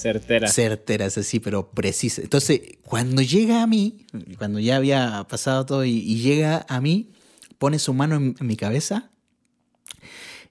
Certera. 0.00 0.48
Certera, 0.48 1.04
es 1.04 1.18
así, 1.18 1.40
pero 1.40 1.70
precisa. 1.70 2.22
Entonces, 2.22 2.60
cuando 2.82 3.20
llega 3.20 3.62
a 3.62 3.66
mí, 3.66 4.06
cuando 4.38 4.58
ya 4.58 4.76
había 4.76 5.26
pasado 5.28 5.66
todo 5.66 5.84
y, 5.84 6.00
llega 6.22 6.64
a 6.68 6.80
mí, 6.80 7.10
pone 7.58 7.78
su 7.78 7.92
mano 7.92 8.16
en, 8.16 8.34
mi 8.40 8.56
cabeza 8.56 9.10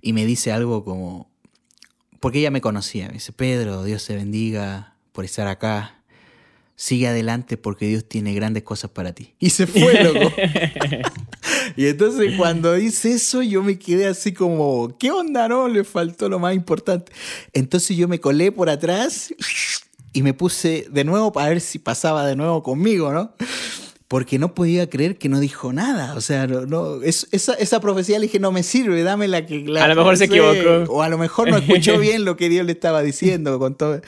y 0.02 0.14
me 0.14 0.26
dice 0.26 0.52
algo 0.52 0.84
como, 0.84 1.32
porque 2.20 2.40
ella 2.40 2.52
me 2.52 2.62
conocía, 2.62 3.08
me 3.08 3.14
dice, 3.14 3.34
Pedro, 3.34 3.84
Dios 3.84 4.06
te 4.06 4.16
bendiga 4.16 4.96
por 5.14 5.26
estar 5.26 5.48
acá. 5.48 5.99
Sigue 6.82 7.10
adelante 7.10 7.58
porque 7.58 7.88
Dios 7.88 8.06
tiene 8.08 8.34
grandes 8.34 8.64
cosas 8.64 8.90
para 8.90 9.12
ti. 9.12 9.36
Y 9.38 9.50
se 9.50 9.68
fue, 9.68 10.02
loco. 10.02 10.32
y 11.76 11.88
entonces 11.88 12.36
cuando 12.38 12.74
dice 12.76 13.12
eso, 13.12 13.42
yo 13.42 13.62
me 13.62 13.78
quedé 13.78 14.08
así 14.08 14.32
como, 14.32 14.98
¿qué 14.98 15.12
onda? 15.12 15.50
No, 15.50 15.68
le 15.68 15.84
faltó 15.84 16.30
lo 16.30 16.40
más 16.40 16.56
importante. 16.56 17.12
Entonces 17.52 17.98
yo 17.98 18.08
me 18.08 18.22
colé 18.22 18.54
por 18.54 18.70
atrás 18.70 19.34
y 20.14 20.24
me 20.24 20.34
puse 20.34 20.88
de 20.90 21.04
nuevo 21.04 21.34
para 21.34 21.50
ver 21.50 21.60
si 21.60 21.80
pasaba 21.80 22.26
de 22.26 22.38
nuevo 22.38 22.64
conmigo, 22.64 23.12
¿no? 23.12 23.34
porque 24.08 24.40
no 24.40 24.56
podía 24.56 24.90
creer 24.90 25.18
que 25.18 25.28
no 25.28 25.42
dijo 25.42 25.74
nada. 25.74 26.14
O 26.16 26.22
sea, 26.22 26.48
no, 26.48 27.02
esa, 27.04 27.56
esa, 27.56 27.82
profecía 27.82 28.20
le 28.20 28.28
dije, 28.28 28.40
no 28.40 28.54
me 28.54 28.64
sirve, 28.64 29.04
dame 29.04 29.28
la 29.28 29.46
que... 29.46 29.66
a 29.78 29.88
lo 29.90 29.96
mejor 29.96 30.16
se 30.16 30.26
equivocó. 30.26 30.94
O 30.94 31.02
a 31.02 31.10
lo 31.10 31.18
mejor 31.18 31.50
no 31.52 31.58
escuchó 31.58 32.00
bien 32.00 32.24
lo 32.24 32.38
que 32.38 32.48
Dios 32.48 32.66
le 32.66 32.72
estaba 32.72 33.02
diciendo 33.02 33.60
con 33.60 33.76
todo. 33.76 34.00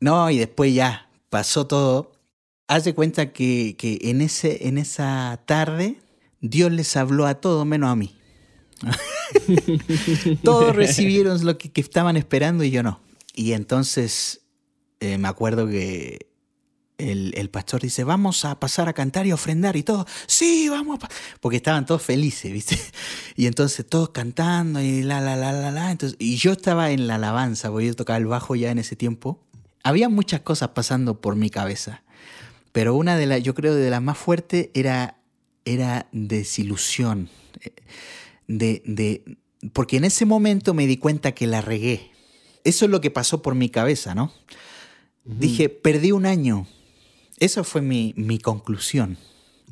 No, 0.00 0.30
y 0.30 0.38
después 0.38 0.74
ya 0.74 1.07
pasó 1.30 1.66
todo. 1.66 2.12
Haz 2.66 2.84
de 2.84 2.94
cuenta 2.94 3.32
que, 3.32 3.76
que 3.78 3.98
en, 4.02 4.20
ese, 4.20 4.68
en 4.68 4.78
esa 4.78 5.40
tarde 5.46 6.00
Dios 6.40 6.70
les 6.70 6.96
habló 6.96 7.26
a 7.26 7.40
todos 7.40 7.66
menos 7.66 7.90
a 7.90 7.96
mí. 7.96 8.14
todos 10.44 10.76
recibieron 10.76 11.44
lo 11.44 11.58
que, 11.58 11.72
que, 11.72 11.80
estaban 11.80 12.16
esperando 12.16 12.62
y 12.64 12.70
yo 12.70 12.82
no. 12.82 13.00
Y 13.34 13.52
entonces 13.52 14.42
eh, 15.00 15.18
me 15.18 15.28
acuerdo 15.28 15.66
que 15.68 16.28
el, 16.98 17.48
pastor 17.50 17.80
dice, 17.80 18.02
vamos 18.02 18.44
a 18.44 18.58
pasar 18.58 18.88
a 18.88 18.92
cantar 18.92 19.26
y 19.26 19.32
ofrendar 19.32 19.76
y 19.76 19.84
todo. 19.84 20.06
Sí, 20.26 20.68
vamos 20.68 20.98
a 21.02 21.08
Porque 21.40 21.58
estaban 21.58 21.86
todos 21.86 22.02
felices, 22.02 22.52
¿viste? 22.52 22.78
Y 23.36 23.46
entonces 23.46 23.86
todos 23.86 24.10
cantando 24.10 24.80
y 24.80 25.02
la, 25.02 25.20
la, 25.20 25.36
la, 25.36 25.52
la, 25.52 25.70
la. 25.70 25.92
Entonces, 25.92 26.16
y 26.18 26.36
yo 26.36 26.52
estaba 26.52 26.90
en 26.90 27.06
la 27.06 27.14
alabanza, 27.14 27.70
porque 27.70 27.86
yo 27.86 27.94
tocaba 27.94 28.16
el 28.16 28.26
bajo 28.26 28.56
ya 28.56 28.72
en 28.72 28.78
ese 28.78 28.96
tiempo. 28.96 29.46
Había 29.82 30.08
muchas 30.08 30.40
cosas 30.40 30.70
pasando 30.70 31.20
por 31.20 31.36
mi 31.36 31.50
cabeza. 31.50 32.02
Pero 32.72 32.94
una 32.94 33.16
de 33.16 33.26
las, 33.26 33.42
yo 33.42 33.54
creo, 33.54 33.74
de 33.74 33.90
las 33.90 34.02
más 34.02 34.18
fuertes 34.18 34.70
era, 34.74 35.18
era 35.64 36.08
desilusión. 36.12 37.28
De, 38.46 38.82
de, 38.84 39.38
porque 39.72 39.96
en 39.96 40.04
ese 40.04 40.24
momento 40.24 40.74
me 40.74 40.86
di 40.86 40.96
cuenta 40.96 41.32
que 41.32 41.46
la 41.46 41.60
regué. 41.60 42.10
Eso 42.64 42.84
es 42.84 42.90
lo 42.90 43.00
que 43.00 43.10
pasó 43.10 43.42
por 43.42 43.54
mi 43.54 43.68
cabeza, 43.68 44.14
¿no? 44.14 44.32
Dije, 45.24 45.68
perdí 45.68 46.12
un 46.12 46.26
año 46.26 46.66
esa 47.40 47.64
fue 47.64 47.80
mi, 47.82 48.38
conclusión. 48.38 49.16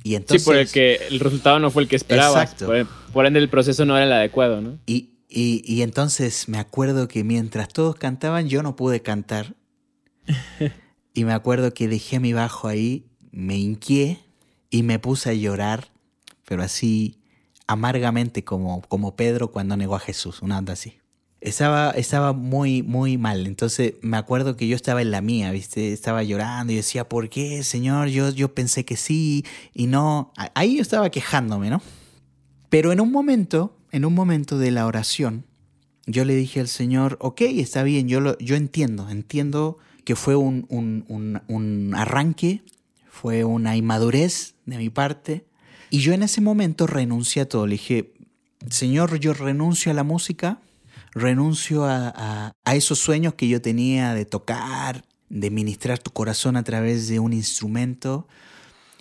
Y 0.02 0.14
entonces, 0.14 0.42
sí, 0.42 0.46
por 0.46 0.56
el 0.56 0.70
que 0.70 1.00
el 1.10 1.20
resultado 1.20 1.58
no 1.58 1.70
fue 1.70 1.82
el 1.82 1.88
que 1.88 1.96
esperaba. 1.96 2.42
Exacto. 2.42 2.70
Por, 3.12 3.26
ende, 3.26 3.40
el 3.40 3.48
proceso 3.48 3.84
no 3.84 3.96
era 3.96 4.06
el 4.06 4.12
adecuado, 4.12 4.60
¿no? 4.60 4.78
Y, 4.86 5.10
y, 5.28 5.82
entonces 5.82 6.48
me 6.48 6.58
acuerdo 6.58 7.08
que 7.08 7.24
mientras 7.24 7.68
todos 7.68 7.96
cantaban, 7.96 8.48
yo 8.48 8.62
no 8.62 8.76
pude 8.76 9.02
cantar. 9.02 9.55
y 11.14 11.24
me 11.24 11.32
acuerdo 11.32 11.72
que 11.74 11.88
dejé 11.88 12.20
mi 12.20 12.32
bajo 12.32 12.68
ahí, 12.68 13.06
me 13.30 13.56
hinqué 13.56 14.18
y 14.70 14.82
me 14.82 14.98
puse 14.98 15.30
a 15.30 15.34
llorar, 15.34 15.90
pero 16.44 16.62
así 16.62 17.18
amargamente 17.66 18.44
como, 18.44 18.82
como 18.82 19.16
Pedro 19.16 19.50
cuando 19.50 19.76
negó 19.76 19.96
a 19.96 20.00
Jesús, 20.00 20.42
una 20.42 20.58
onda 20.58 20.74
así. 20.74 20.98
Estaba, 21.40 21.90
estaba 21.90 22.32
muy, 22.32 22.82
muy 22.82 23.18
mal. 23.18 23.46
Entonces 23.46 23.94
me 24.00 24.16
acuerdo 24.16 24.56
que 24.56 24.66
yo 24.66 24.74
estaba 24.74 25.02
en 25.02 25.10
la 25.10 25.20
mía, 25.20 25.50
¿viste? 25.52 25.92
Estaba 25.92 26.22
llorando 26.22 26.72
y 26.72 26.76
decía, 26.76 27.08
¿por 27.08 27.28
qué, 27.28 27.62
Señor? 27.62 28.08
Yo, 28.08 28.30
yo 28.30 28.54
pensé 28.54 28.84
que 28.84 28.96
sí 28.96 29.44
y 29.74 29.86
no. 29.86 30.32
Ahí 30.54 30.76
yo 30.76 30.82
estaba 30.82 31.10
quejándome, 31.10 31.70
¿no? 31.70 31.82
Pero 32.68 32.90
en 32.90 33.00
un 33.00 33.12
momento, 33.12 33.76
en 33.92 34.04
un 34.04 34.14
momento 34.14 34.58
de 34.58 34.70
la 34.70 34.86
oración, 34.86 35.44
yo 36.06 36.24
le 36.24 36.34
dije 36.34 36.60
al 36.60 36.68
Señor, 36.68 37.16
ok, 37.20 37.42
está 37.42 37.82
bien, 37.82 38.08
yo, 38.08 38.20
lo, 38.20 38.38
yo 38.38 38.56
entiendo, 38.56 39.10
entiendo 39.10 39.78
que 40.06 40.14
fue 40.14 40.36
un, 40.36 40.66
un, 40.68 41.04
un, 41.08 41.42
un 41.48 41.94
arranque, 41.96 42.62
fue 43.10 43.42
una 43.42 43.76
inmadurez 43.76 44.54
de 44.64 44.78
mi 44.78 44.88
parte. 44.88 45.44
Y 45.90 45.98
yo 45.98 46.12
en 46.12 46.22
ese 46.22 46.40
momento 46.40 46.86
renuncié 46.86 47.42
a 47.42 47.48
todo. 47.48 47.66
Le 47.66 47.72
dije, 47.72 48.14
Señor, 48.70 49.18
yo 49.18 49.34
renuncio 49.34 49.90
a 49.90 49.96
la 49.96 50.04
música, 50.04 50.60
renuncio 51.10 51.86
a, 51.86 52.52
esos 52.72 53.00
sueños 53.00 53.34
que 53.34 53.48
yo 53.48 53.60
tenía 53.60 54.14
de 54.14 54.24
tocar, 54.26 55.04
de 55.28 55.50
ministrar 55.50 55.98
tu 55.98 56.12
corazón 56.12 56.56
a 56.56 56.62
través 56.62 57.08
de 57.08 57.18
un 57.18 57.32
instrumento. 57.32 58.28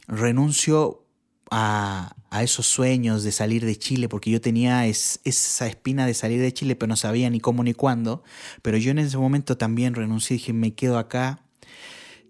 Renuncio 0.08 1.05
a, 1.52 2.16
esos 2.42 2.68
sueños 2.68 3.24
de 3.24 3.32
salir 3.32 3.66
de 3.66 3.78
Chile, 3.78 4.10
porque 4.10 4.30
yo 4.30 4.42
tenía 4.42 4.86
esa 4.88 5.68
espina 5.68 6.06
de 6.06 6.14
salir 6.14 6.42
de 6.42 6.54
Chile, 6.54 6.76
pero 6.76 6.90
no 6.90 6.98
sabía 6.98 7.30
ni 7.30 7.40
cómo 7.40 7.64
ni 7.64 7.74
cuándo. 7.74 8.24
Pero 8.62 8.78
yo 8.78 8.92
en 8.92 9.00
ese 9.00 9.18
momento 9.18 9.58
también 9.58 9.94
renuncié, 9.94 10.36
dije, 10.36 10.52
me 10.52 10.74
quedo 10.74 10.98
acá. 10.98 11.42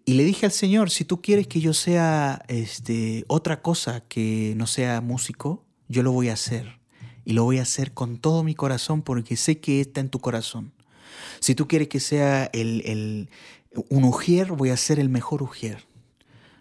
Y 0.05 0.13
le 0.13 0.23
dije 0.23 0.45
al 0.45 0.51
Señor, 0.51 0.91
si 0.91 1.05
tú 1.05 1.21
quieres 1.21 1.47
que 1.47 1.59
yo 1.59 1.73
sea 1.73 2.43
este, 2.47 3.25
otra 3.27 3.63
cosa 3.63 4.01
que 4.01 4.53
no 4.55 4.67
sea 4.67 5.01
músico, 5.01 5.65
yo 5.87 6.03
lo 6.03 6.11
voy 6.11 6.29
a 6.29 6.33
hacer 6.33 6.79
y 7.25 7.33
lo 7.33 7.43
voy 7.43 7.57
a 7.57 7.63
hacer 7.63 7.93
con 7.93 8.17
todo 8.17 8.43
mi 8.43 8.53
corazón 8.53 9.01
porque 9.01 9.35
sé 9.35 9.59
que 9.59 9.81
está 9.81 9.99
en 9.99 10.09
tu 10.09 10.19
corazón. 10.19 10.71
Si 11.39 11.55
tú 11.55 11.67
quieres 11.67 11.87
que 11.87 11.99
sea 11.99 12.45
el, 12.53 13.29
un 13.89 14.03
ujier, 14.03 14.51
voy 14.51 14.69
a 14.69 14.77
ser 14.77 14.99
el 14.99 15.09
mejor 15.09 15.41
ujier. 15.41 15.85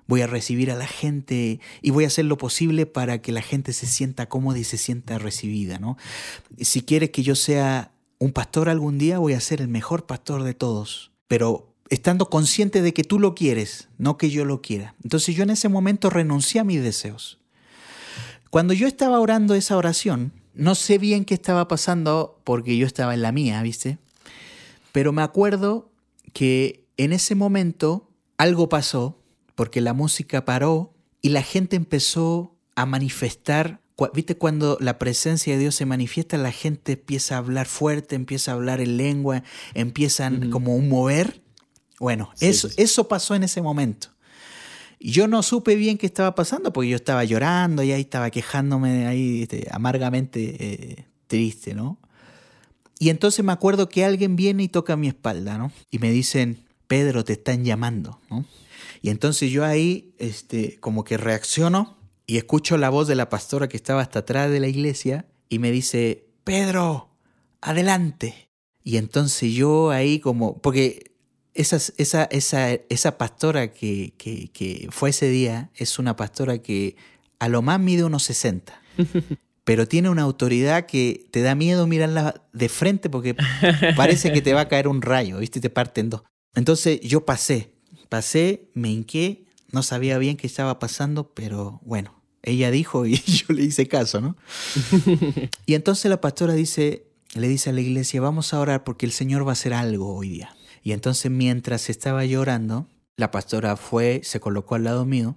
Voy 0.07 0.23
a 0.23 0.27
recibir 0.27 0.71
a 0.71 0.77
la 0.77 0.87
gente 0.87 1.61
y 1.83 1.91
voy 1.91 2.05
a 2.05 2.09
hacer 2.09 2.27
lo 2.27 2.37
posible 2.37 2.87
para 2.87 3.23
que 3.23 3.33
la 3.33 3.43
gente 3.43 3.73
se 3.73 3.87
sienta 3.87 4.29
cómoda 4.29 4.59
y 4.59 4.65
se 4.65 4.77
sienta 4.77 5.19
recibida. 5.19 5.79
¿no? 5.79 5.97
Si 6.61 6.83
quieres 6.83 7.11
que 7.11 7.23
yo 7.23 7.35
sea 7.35 7.93
un 8.19 8.33
pastor 8.33 8.69
algún 8.69 8.99
día, 8.99 9.19
voy 9.19 9.35
a 9.35 9.41
ser 9.41 9.61
el 9.61 9.69
mejor 9.69 10.07
pastor 10.07 10.43
de 10.43 10.55
todos. 10.55 11.11
Pero 11.27 11.75
estando 11.91 12.29
consciente 12.29 12.83
de 12.83 12.93
que 12.93 13.05
tú 13.05 13.19
lo 13.19 13.35
quieres, 13.35 13.89
no 13.99 14.19
que 14.19 14.31
yo 14.31 14.45
lo 14.45 14.63
quiera. 14.63 14.95
Entonces 15.03 15.35
yo 15.35 15.43
en 15.43 15.51
ese 15.51 15.69
momento 15.69 16.11
renuncié 16.11 16.61
a 16.61 16.65
mis 16.65 16.83
deseos. 16.83 17.39
Cuando 18.51 18.73
yo 18.73 18.87
estaba 18.87 19.21
orando 19.21 19.55
esa 19.55 19.77
oración, 19.77 20.33
no 20.55 20.75
sé 20.75 20.99
bien 20.99 21.25
qué 21.25 21.35
estaba 21.35 21.67
pasando 21.67 22.41
porque 22.45 22.77
yo 22.77 22.87
estaba 22.87 23.15
en 23.15 23.23
la 23.23 23.33
mía, 23.33 23.61
¿viste? 23.63 23.99
Pero 24.93 25.13
me 25.13 25.23
acuerdo 25.23 25.91
que 26.33 26.85
en 26.97 27.13
ese 27.13 27.35
momento 27.35 28.09
algo 28.37 28.69
pasó 28.69 29.19
porque 29.55 29.81
la 29.81 29.93
música 29.93 30.45
paró 30.45 30.93
y 31.23 31.31
la 31.31 31.43
gente 31.43 31.77
empezó 31.77 32.55
a 32.75 32.87
manifestar. 32.87 33.81
¿Viste 34.13 34.37
cuando 34.37 34.77
la 34.81 34.99
presencia 34.99 35.55
de 35.55 35.61
Dios 35.61 35.77
se 35.77 35.87
manifiesta? 35.87 36.37
La 36.37 36.53
gente 36.53 36.93
empieza 36.93 37.37
a 37.37 37.39
hablar 37.39 37.67
fuerte, 37.67 38.17
empieza 38.17 38.51
a 38.51 38.55
hablar 38.55 38.81
en 38.81 38.97
lengua, 38.97 39.43
empiezan 39.75 40.51
como 40.51 40.75
un 40.75 40.89
mover. 40.89 41.43
Bueno, 42.01 42.31
eso, 42.41 42.69
eso 42.77 43.07
pasó 43.09 43.35
en 43.35 43.45
ese 43.45 43.63
momento. 43.63 44.09
Yo 44.99 45.29
no 45.29 45.43
supe 45.43 45.77
bien 45.77 45.99
qué 45.99 46.07
estaba 46.07 46.35
pasando 46.35 46.73
porque 46.73 46.91
yo 46.91 46.97
estaba 46.97 47.25
llorando 47.25 47.83
y 47.83 47.93
ahí 47.93 48.01
estaba 48.01 48.31
quejándome 48.31 49.07
ahí 49.07 49.43
este, 49.43 49.69
amargamente 49.71 50.57
eh, 50.59 51.05
triste, 51.27 51.75
¿no? 51.75 51.99
Y 52.99 53.11
entonces 53.11 53.45
me 53.45 53.53
acuerdo 53.53 53.89
que 53.89 54.05
alguien 54.05 54.35
viene 54.35 54.63
y 54.63 54.69
toca 54.69 54.97
mi 54.97 55.09
espalda, 55.09 55.59
¿no? 55.59 55.73
Y 55.91 55.99
me 55.99 56.11
dicen, 56.11 56.65
Pedro, 56.87 57.25
te 57.25 57.35
están 57.35 57.65
llamando, 57.65 58.19
¿no? 58.31 58.45
Y 59.03 59.11
entonces 59.11 59.51
yo 59.51 59.65
ahí, 59.65 60.15
este, 60.19 60.79
como 60.81 61.05
que 61.05 61.17
reacciono 61.17 61.99
y 62.27 62.37
escucho 62.37 62.77
la 62.79 62.91
voz 62.91 63.09
de 63.09 63.15
la 63.15 63.29
pastora 63.29 63.69
que 63.69 63.77
estaba 63.77 64.03
hasta 64.03 64.21
atrás 64.21 64.51
de 64.51 64.61
la 64.61 64.69
iglesia 64.69 65.27
y 65.49 65.59
me 65.59 65.71
dice, 65.71 66.27
Pedro, 66.45 67.11
adelante. 67.61 68.49
Y 68.83 68.97
entonces 68.97 69.53
yo 69.53 69.91
ahí 69.91 70.21
como, 70.21 70.59
porque 70.61 71.13
esa, 71.55 71.77
esa, 71.97 72.25
esa, 72.25 72.73
esa 72.73 73.19
pastora 73.19 73.73
que, 73.73 74.13
que, 74.19 74.89
fue 74.91 75.11
ese 75.11 75.29
día 75.29 75.71
es 75.75 75.99
una 75.99 76.17
pastora 76.17 76.59
que 76.59 76.97
a 77.39 77.49
lo 77.49 77.63
más 77.63 77.81
mide 77.81 78.05
unos 78.05 78.25
60. 78.25 78.81
pero 79.65 79.89
tiene 79.89 80.11
una 80.11 80.23
autoridad 80.23 80.85
que 80.87 81.27
te 81.31 81.41
da 81.41 81.55
miedo 81.55 81.87
mirarla 81.87 82.43
de 82.53 82.69
frente 82.69 83.09
porque 83.09 83.35
parece 83.97 84.31
que 84.31 84.43
te 84.43 84.53
va 84.53 84.63
a 84.63 84.69
caer 84.69 84.89
un 84.89 85.01
rayo, 85.01 85.39
¿viste? 85.39 85.61
Te 85.61 85.71
parten 85.71 86.11
dos. 86.11 86.23
Entonces 86.55 87.01
yo 87.01 87.25
pasé, 87.25 87.74
pasé, 88.15 88.71
me 88.75 88.93
hinqué, 88.93 89.45
no 89.73 89.83
sabía 89.83 90.19
bien 90.19 90.37
qué 90.37 90.47
estaba 90.47 90.79
pasando, 90.79 91.35
pero 91.35 91.81
bueno, 91.83 92.23
ella 92.45 92.71
dijo 92.71 93.07
y 93.07 93.17
yo 93.27 93.53
le 93.53 93.65
hice 93.65 93.89
caso, 93.89 94.21
¿no? 94.21 94.37
y 95.67 95.75
entonces 95.75 96.09
la 96.09 96.21
pastora 96.21 96.55
dice, 96.55 97.09
le 97.35 97.49
dice 97.49 97.71
a 97.71 97.73
la 97.73 97.81
iglesia, 97.81 98.21
vamos 98.21 98.55
a 98.55 98.61
orar 98.61 98.85
porque 98.85 99.05
el 99.05 99.11
Señor 99.11 99.45
va 99.45 99.51
a 99.51 99.55
hacer 99.55 99.75
algo 99.75 100.15
hoy 100.15 100.29
día. 100.29 100.55
Y 100.85 100.93
entonces 100.93 101.29
mientras 101.29 101.91
estaba 101.91 102.25
llorando, 102.25 102.87
la 103.17 103.33
pastora 103.33 103.75
fue, 103.77 104.21
se 104.23 104.39
colocó 104.39 104.77
al 104.77 104.85
lado 104.85 105.05
mío 105.05 105.37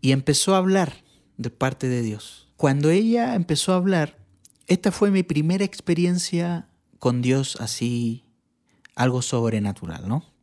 y 0.00 0.12
empezó 0.12 0.54
a 0.54 0.58
hablar 0.58 1.04
de 1.36 1.50
parte 1.50 1.86
de 1.86 2.00
Dios. 2.00 2.48
Cuando 2.56 2.88
ella 2.88 3.34
empezó 3.34 3.74
a 3.74 3.76
hablar, 3.76 4.16
esta 4.68 4.90
fue 4.90 5.10
mi 5.10 5.22
primera 5.22 5.66
experiencia 5.66 6.66
con 6.98 7.20
Dios 7.20 7.58
así, 7.60 8.24
algo 8.94 9.20
sobrenatural, 9.20 10.08
¿no? 10.08 10.33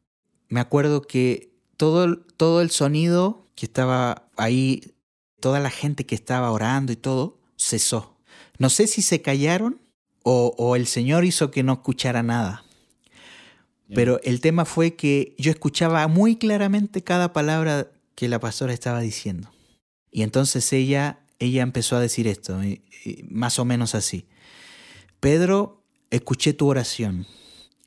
Me 0.51 0.59
acuerdo 0.59 1.01
que 1.01 1.53
todo, 1.77 2.17
todo 2.17 2.61
el 2.61 2.71
sonido 2.71 3.47
que 3.55 3.65
estaba 3.65 4.27
ahí, 4.35 4.93
toda 5.39 5.61
la 5.61 5.69
gente 5.69 6.05
que 6.05 6.13
estaba 6.13 6.51
orando 6.51 6.91
y 6.91 6.97
todo, 6.97 7.39
cesó. 7.57 8.17
No 8.59 8.69
sé 8.69 8.87
si 8.87 9.01
se 9.01 9.21
callaron 9.21 9.79
o, 10.23 10.53
o 10.57 10.75
el 10.75 10.87
Señor 10.87 11.23
hizo 11.23 11.51
que 11.51 11.63
no 11.63 11.71
escuchara 11.71 12.21
nada. 12.21 12.65
Pero 13.95 14.19
el 14.23 14.41
tema 14.41 14.65
fue 14.65 14.95
que 14.95 15.35
yo 15.37 15.51
escuchaba 15.51 16.05
muy 16.09 16.35
claramente 16.35 17.01
cada 17.01 17.31
palabra 17.31 17.89
que 18.15 18.27
la 18.27 18.39
pastora 18.41 18.73
estaba 18.73 18.99
diciendo. 18.99 19.53
Y 20.11 20.23
entonces 20.23 20.73
ella, 20.73 21.21
ella 21.39 21.61
empezó 21.61 21.95
a 21.95 22.01
decir 22.01 22.27
esto, 22.27 22.59
más 23.29 23.57
o 23.57 23.63
menos 23.63 23.95
así. 23.95 24.27
Pedro, 25.21 25.81
escuché 26.09 26.51
tu 26.51 26.67
oración. 26.67 27.25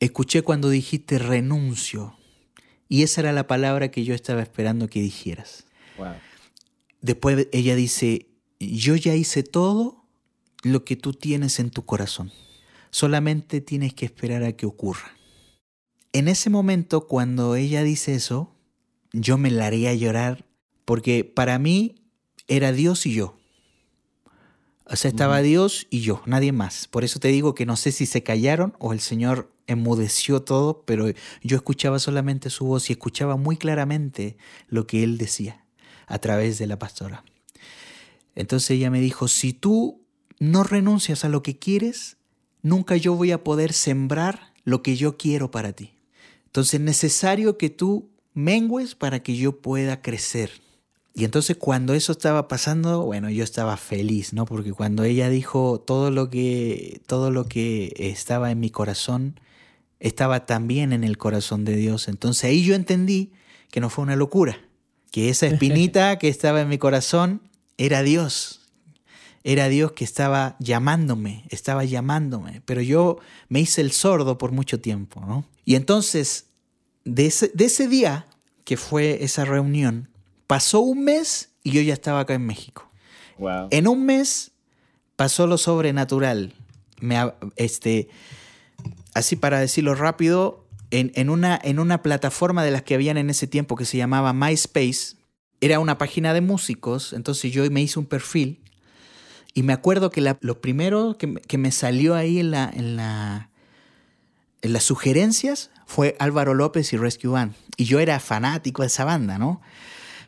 Escuché 0.01 0.41
cuando 0.41 0.71
dijiste 0.71 1.19
renuncio. 1.19 2.17
Y 2.89 3.03
esa 3.03 3.23
era 3.23 3.33
la 3.33 3.47
palabra 3.47 3.91
que 3.91 4.05
yo 4.05 4.15
estaba 4.15 4.43
esperando 4.43 4.89
que 4.89 5.01
dijeras. 5.01 5.65
después 7.01 7.49
ella 7.53 7.77
dice, 7.77 8.27
yo 8.61 8.97
ya 8.97 9.15
hice 9.15 9.43
todo 9.43 10.05
lo 10.63 10.85
que 10.85 10.97
tú 10.97 11.13
tienes 11.13 11.59
en 11.61 11.71
tu 11.71 11.85
corazón. 11.85 12.33
Solamente 12.91 13.61
tienes 13.61 13.95
que 13.95 14.07
esperar 14.07 14.45
a 14.45 14.53
que 14.53 14.67
ocurra. 14.67 15.15
En 16.13 16.29
ese 16.29 16.49
momento, 16.49 17.09
cuando 17.09 17.57
ella 17.57 17.83
dice 17.83 18.15
eso, 18.15 18.55
yo 19.13 19.37
me 19.37 19.51
la 19.51 19.67
haría 19.67 19.95
llorar 19.95 20.45
porque 20.85 21.25
para 21.25 21.59
mí 21.59 21.97
era 22.47 22.73
Dios 22.73 23.07
y 23.07 23.15
yo. 23.15 23.37
O 24.87 24.97
sea, 24.97 25.11
estaba 25.11 25.41
Dios 25.41 25.87
y 25.91 26.01
yo, 26.01 26.23
nadie 26.27 26.53
más. 26.53 26.89
Por 26.89 27.05
eso 27.05 27.19
te 27.19 27.29
digo 27.29 27.55
que 27.55 27.65
no 27.65 27.77
sé 27.77 27.91
si 27.91 28.07
se 28.07 28.23
callaron 28.23 28.75
o 28.79 28.93
el 28.93 29.01
Señor 29.01 29.51
enmudeció 29.67 30.43
todo, 30.43 30.83
pero 30.85 31.07
yo 31.43 31.57
escuchaba 31.57 31.99
solamente 31.99 32.51
su 32.51 32.67
voz 32.67 32.91
y 32.91 32.93
escuchaba 32.93 33.37
muy 33.37 33.57
claramente 33.57 34.37
lo 34.69 34.87
que 34.87 35.03
Él 35.03 35.19
decía 35.19 35.65
a 36.07 36.19
través 36.19 36.59
de 36.59 36.67
la 36.67 36.79
pastora. 36.79 37.25
Entonces 38.35 38.73
ella 38.73 38.91
me 38.91 39.01
dijo, 39.01 39.29
si 39.29 39.53
tú 39.53 40.03
no 40.39 40.65
renuncias 40.65 41.25
a 41.25 41.29
lo 41.29 41.43
que 41.43 41.59
quieres, 41.59 42.17
nunca 42.63 42.97
yo 42.97 43.15
voy 43.15 43.31
a 43.31 43.45
poder 43.45 43.73
sembrar 43.73 44.53
lo 44.65 44.83
que 44.83 44.97
yo 44.97 45.17
quiero 45.17 45.51
para 45.51 45.73
ti. 45.73 45.95
Entonces 46.47 46.75
es 46.75 46.81
necesario 46.81 47.59
que 47.59 47.71
tú 47.71 48.11
mengues 48.33 48.95
para 48.95 49.23
que 49.23 49.37
yo 49.37 49.61
pueda 49.61 50.03
crecer. 50.03 50.51
Y 51.15 51.25
entonces 51.25 51.57
cuando 51.57 51.95
eso 51.95 52.11
estaba 52.11 52.49
pasando, 52.49 53.05
bueno, 53.05 53.31
yo 53.31 53.45
estaba 53.45 53.77
feliz, 53.77 54.33
¿no? 54.33 54.47
Porque 54.47 54.73
cuando 54.73 55.05
ella 55.05 55.29
dijo 55.29 55.81
todo 55.81 56.11
lo 56.11 56.29
que 56.29 57.01
todo 57.07 57.31
lo 57.31 57.45
que 57.47 57.95
estaba 57.97 58.51
en 58.51 58.59
mi 58.59 58.71
corazón 58.71 59.39
estaba 60.05 60.47
también 60.47 60.93
en 60.93 61.05
el 61.05 61.19
corazón 61.19 61.65
de 61.65 61.77
Dios. 61.77 62.09
Entonces 62.09 62.45
ahí 62.45 62.63
yo 62.63 62.75
entendí 62.75 63.33
que 63.71 63.81
no 63.81 63.91
fue 63.91 64.05
una 64.05 64.17
locura, 64.17 64.59
que 65.11 65.29
esa 65.29 65.47
espinita 65.47 66.19
que 66.21 66.29
estaba 66.29 66.61
en 66.61 66.69
mi 66.69 66.79
corazón 66.79 67.43
era 67.77 68.03
Dios. 68.03 68.61
Era 69.43 69.69
Dios 69.69 69.93
que 69.93 70.05
estaba 70.05 70.57
llamándome, 70.59 71.45
estaba 71.51 71.85
llamándome, 71.85 72.63
pero 72.65 72.81
yo 72.81 73.19
me 73.49 73.61
hice 73.61 73.83
el 73.83 73.93
sordo 73.93 74.39
por 74.39 74.53
mucho 74.53 74.81
tiempo, 74.81 75.21
¿no? 75.21 75.45
Y 75.67 75.75
entonces, 75.75 76.47
de 77.05 77.27
ese, 77.27 77.51
de 77.53 77.67
ese 77.67 77.89
día 77.89 78.27
que 78.65 78.79
fue 78.79 79.23
esa 79.23 79.45
reunión, 79.45 80.09
Pasó 80.47 80.81
un 80.81 81.05
mes 81.05 81.51
y 81.63 81.73
yo 81.73 81.81
ya 81.81 81.95
estaba 81.95 82.21
acá 82.21 82.35
en 82.35 82.47
México. 82.47 82.91
En 83.71 83.89
un 83.89 84.05
mes 84.05 84.53
pasó 85.17 85.47
lo 85.47 85.59
sobrenatural. 85.59 86.53
Me, 87.01 87.33
este, 87.57 88.09
así 89.15 89.37
para 89.37 89.59
decirlo 89.59 89.95
rápido, 89.95 90.67
en, 90.91 91.29
una, 91.29 91.59
en 91.63 91.81
una 91.81 92.03
plataforma 92.03 92.63
de 92.63 92.71
las 92.71 92.83
que 92.83 92.95
habían 92.95 93.17
en 93.17 93.29
ese 93.29 93.49
tiempo 93.49 93.75
que 93.75 93.85
se 93.85 93.97
llamaba 93.97 94.33
MySpace, 94.33 95.17
era 95.61 95.81
una 95.81 95.99
página 95.99 96.33
de 96.35 96.41
músicos, 96.41 97.13
entonces 97.13 97.53
yo 97.53 97.69
me 97.71 97.83
hice 97.83 97.99
un 97.99 98.07
perfil 98.07 98.61
y 99.55 99.65
me 99.65 99.73
acuerdo 99.73 100.11
que 100.11 100.21
lo 100.21 100.61
primero 100.61 101.17
que, 101.19 101.59
me 101.59 101.73
salió 101.73 102.15
ahí 102.15 102.39
en, 102.39 102.53
la, 102.53 102.71
en, 102.73 102.97
la, 102.97 103.51
en 104.63 104.73
las 104.73 104.85
sugerencias 104.85 105.71
fue 105.87 106.17
Álvaro 106.21 106.55
López 106.55 106.93
y 106.93 106.97
Rescue 106.97 107.31
Band. 107.31 107.55
Y 107.77 107.85
yo 107.85 107.99
era 107.99 108.21
fanático 108.21 108.83
de 108.83 108.89
esa 108.89 109.05
banda, 109.05 109.39
¿no? 109.39 109.61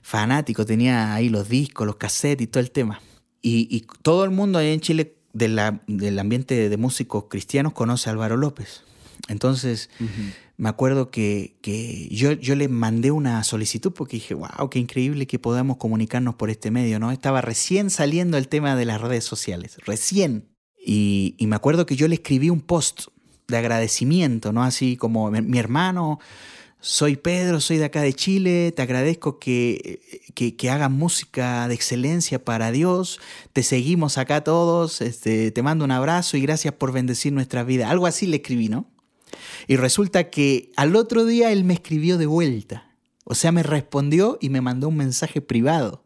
fanático, 0.07 0.65
tenía 0.65 1.15
ahí 1.15 1.29
los 1.29 1.49
discos, 1.49 1.85
los 1.85 1.97
cassettes 1.97 2.45
y 2.45 2.47
todo 2.47 2.61
el 2.61 2.71
tema. 2.71 3.01
Y, 3.43 3.87
todo 4.03 4.25
el 4.25 4.31
mundo 4.31 4.59
ahí 4.59 4.73
en 4.73 4.81
Chile 4.81 5.17
del 5.37 6.19
ambiente 6.19 6.69
de 6.69 6.77
músicos 6.77 7.25
cristianos 7.29 7.73
conoce 7.73 8.09
a 8.09 8.13
Álvaro 8.13 8.37
López. 8.37 8.83
Entonces, 9.29 9.91
me 10.57 10.69
acuerdo 10.69 11.11
que, 11.11 11.57
yo, 12.11 12.33
yo, 12.33 12.55
le 12.55 12.69
mandé 12.69 13.11
una 13.11 13.43
solicitud 13.45 13.93
porque 13.93 14.17
dije, 14.17 14.35
wow, 14.35 14.71
qué 14.71 14.79
increíble 14.79 15.27
que 15.27 15.39
podamos 15.39 15.77
comunicarnos 15.77 16.35
por 16.35 16.51
este 16.51 16.71
medio, 16.71 16.99
¿no? 16.99 17.11
Estaba 17.11 17.41
recién 17.41 17.91
saliendo 17.91 18.39
el 18.39 18.49
tema 18.49 18.77
de 18.77 18.85
las 18.85 19.01
redes 19.01 19.25
sociales, 19.25 19.79
recién. 19.85 20.49
Y, 20.79 21.35
y 21.39 21.47
me 21.47 21.57
acuerdo 21.57 21.87
que 21.87 21.97
yo 21.97 22.07
le 22.09 22.15
escribí 22.15 22.51
un 22.51 22.61
post 22.61 23.09
de 23.49 23.57
agradecimiento, 23.57 24.53
¿no? 24.53 24.63
Así 24.63 24.97
como 24.97 25.31
mi 25.31 25.59
hermano 25.59 26.21
soy 26.87 27.17
Pedro, 27.17 27.61
soy 27.61 27.79
de 27.79 27.87
acá 27.87 28.01
de 28.01 28.15
Chile, 28.15 28.71
te 28.71 28.81
agradezco 28.81 29.41
que, 29.41 30.23
que, 30.35 30.71
hagas 30.71 30.89
música 30.89 31.67
de 31.67 31.75
excelencia 31.75 32.45
para 32.45 32.71
Dios, 32.71 33.21
te 33.53 33.65
seguimos 33.65 34.19
acá 34.19 34.45
todos, 34.45 35.01
este, 35.01 35.51
te 35.51 35.63
mando 35.65 35.85
un 35.85 35.91
abrazo 35.91 36.37
y 36.37 36.43
gracias 36.43 36.75
por 36.75 36.93
bendecir 36.93 37.33
nuestra 37.33 37.65
vida. 37.65 37.91
Algo 37.91 38.07
así 38.07 38.27
le 38.27 38.37
escribí, 38.37 38.69
¿no? 38.69 38.89
Y 39.67 39.75
resulta 39.75 40.31
que 40.31 40.71
al 40.77 40.95
otro 40.95 41.25
día 41.25 41.51
él 41.51 41.65
me 41.65 41.75
escribió 41.75 42.19
de 42.19 42.27
vuelta, 42.27 42.95
o 43.25 43.35
sea, 43.35 43.51
me 43.51 43.65
respondió 43.65 44.39
y 44.41 44.51
me 44.51 44.61
mandó 44.61 44.87
un 44.87 44.97
mensaje 44.97 45.41
privado. 45.41 46.05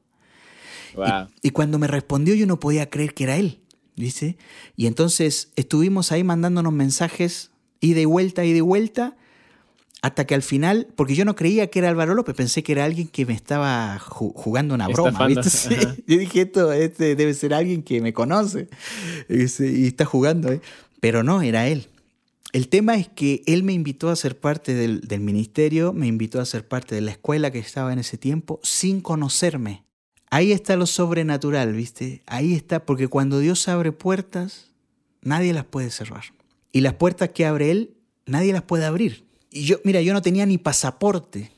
Y, 0.97 1.49
y, 1.49 1.51
cuando 1.51 1.79
me 1.79 1.89
respondió 1.89 2.35
yo 2.35 2.47
no 2.47 2.59
podía 2.59 2.89
creer 2.89 3.13
que 3.13 3.25
era 3.25 3.37
él, 3.37 3.61
dice. 3.97 4.39
Y 4.77 4.87
entonces 4.87 5.53
estuvimos 5.57 6.11
ahí 6.11 6.25
mandándonos 6.25 6.73
mensajes 6.73 7.51
y 7.81 7.93
de 7.93 8.07
vuelta 8.07 8.47
y 8.47 8.55
de 8.55 8.63
vuelta 8.63 9.19
hasta 10.03 10.27
que 10.27 10.35
al 10.35 10.43
final, 10.43 10.89
porque 10.97 11.15
yo 11.15 11.25
no 11.25 11.37
creía 11.37 11.69
que 11.69 11.79
era 11.79 11.91
Álvaro 11.91 12.15
López, 12.15 12.35
pensé 12.35 12.63
que 12.63 12.73
era 12.73 12.85
alguien 12.85 13.09
que 13.09 13.27
me 13.27 13.35
estaba 13.35 13.99
jugando 13.99 14.75
una 14.75 14.89
broma. 14.89 15.27
¿viste? 15.27 15.77
Yo 16.07 16.19
dije, 16.19 16.43
esto 16.43 16.73
este 16.73 17.17
debe 17.17 17.35
ser 17.35 17.53
alguien 17.53 17.83
que 17.83 18.01
me 18.01 18.15
conoce 18.15 18.69
y 19.29 19.87
está 19.87 20.07
jugando. 20.07 20.51
¿eh? 20.51 20.61
Pero 21.01 21.23
no, 21.23 21.43
era 21.43 21.69
él. 21.69 21.89
El 22.53 22.69
tema 22.69 22.97
es 22.97 23.09
que 23.09 23.43
él 23.47 23.63
me 23.63 23.73
invitó 23.73 24.09
a 24.09 24.17
ser 24.17 24.39
parte 24.39 24.75
del, 24.75 25.03
del, 25.03 25.21
ministerio, 25.21 25.93
me 25.93 26.07
invitó 26.07 26.41
a 26.41 26.45
ser 26.47 26.67
parte 26.67 26.95
de 26.95 27.01
la 27.01 27.13
escuela 27.13 27.51
que 27.53 27.61
estaba 27.61 27.93
en 27.93 28.01
ese 28.01 28.17
tiempo, 28.19 28.59
sin 28.63 29.01
conocerme. 29.03 29.85
Ahí 30.31 30.51
está 30.51 30.77
lo 30.77 30.87
sobrenatural, 30.87 31.73
¿viste? 31.75 32.23
Ahí 32.27 32.55
está, 32.55 32.85
porque 32.87 33.07
cuando 33.07 33.39
Dios 33.39 33.69
abre 33.69 33.93
puertas, 33.93 34.71
nadie 35.23 35.53
las 35.53 35.65
puede 35.65 35.91
cerrar. 35.91 36.25
Y 36.73 36.81
las 36.81 36.95
puertas 36.95 37.31
que 37.31 37.47
abre 37.47 37.71
Él, 37.71 37.97
nadie 38.27 38.53
las 38.53 38.63
puede 38.63 38.85
abrir. 38.85 39.30
Y 39.51 39.65
yo, 39.65 39.79
mira, 39.85 40.01
yo 40.01 40.13
no 40.13 40.23
tenía 40.23 40.47
ni 40.47 40.59
pasaporte, 40.59 41.51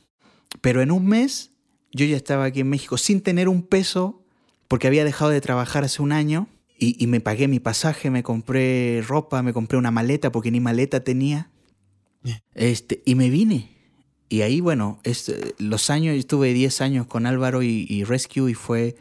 pero 0.61 0.81
en 0.81 0.91
un 0.91 1.05
mes 1.05 1.51
yo 1.91 2.05
ya 2.05 2.17
estaba 2.17 2.45
aquí 2.45 2.61
en 2.61 2.69
México 2.69 2.97
sin 2.97 3.21
tener 3.21 3.47
un 3.47 3.61
peso 3.61 4.23
porque 4.67 4.87
había 4.87 5.05
dejado 5.05 5.29
de 5.29 5.41
trabajar 5.41 5.83
hace 5.83 6.01
un 6.01 6.11
año 6.11 6.47
y, 6.79 7.07
me 7.07 7.21
pagué 7.21 7.47
mi 7.47 7.61
pasaje, 7.61 8.09
me 8.09 8.23
compré 8.23 9.01
ropa, 9.07 9.41
me 9.41 9.53
compré 9.53 9.77
una 9.77 9.91
maleta 9.91 10.33
porque 10.33 10.51
ni 10.51 10.59
maleta 10.59 11.01
tenía. 11.01 11.49
Este, 12.55 13.01
y 13.05 13.15
me 13.15 13.29
vine. 13.29 13.69
Y 14.27 14.41
ahí, 14.41 14.59
bueno, 14.59 14.99
los 15.59 15.89
años, 15.89 16.17
estuve 16.17 16.51
10 16.51 16.81
años 16.81 17.07
con 17.07 17.25
Álvaro 17.25 17.63
y, 17.63 18.03
Rescue 18.03 18.51
y 18.51 18.53
fue, 18.53 18.95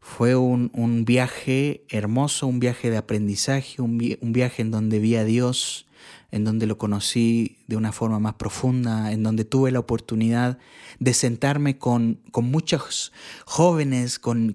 fue 0.00 0.36
un, 0.36 0.70
un, 0.74 1.06
viaje 1.06 1.84
hermoso, 1.88 2.48
un 2.48 2.60
viaje 2.60 2.90
de 2.90 2.98
aprendizaje, 2.98 3.80
un, 3.80 3.98
un 4.20 4.32
viaje 4.32 4.60
en 4.60 4.70
donde 4.70 4.98
vi 4.98 5.16
a 5.16 5.24
Dios 5.24 5.86
en 6.30 6.44
donde 6.44 6.66
lo 6.66 6.76
conocí 6.76 7.58
de 7.66 7.76
una 7.76 7.92
forma 7.92 8.18
más 8.18 8.34
profunda, 8.34 9.12
en 9.12 9.22
donde 9.22 9.44
tuve 9.44 9.70
la 9.70 9.78
oportunidad 9.78 10.58
de 10.98 11.14
sentarme 11.14 11.78
con, 11.78 12.20
con 12.30 12.50
muchos 12.50 13.12
jóvenes, 13.44 14.18
con, 14.18 14.54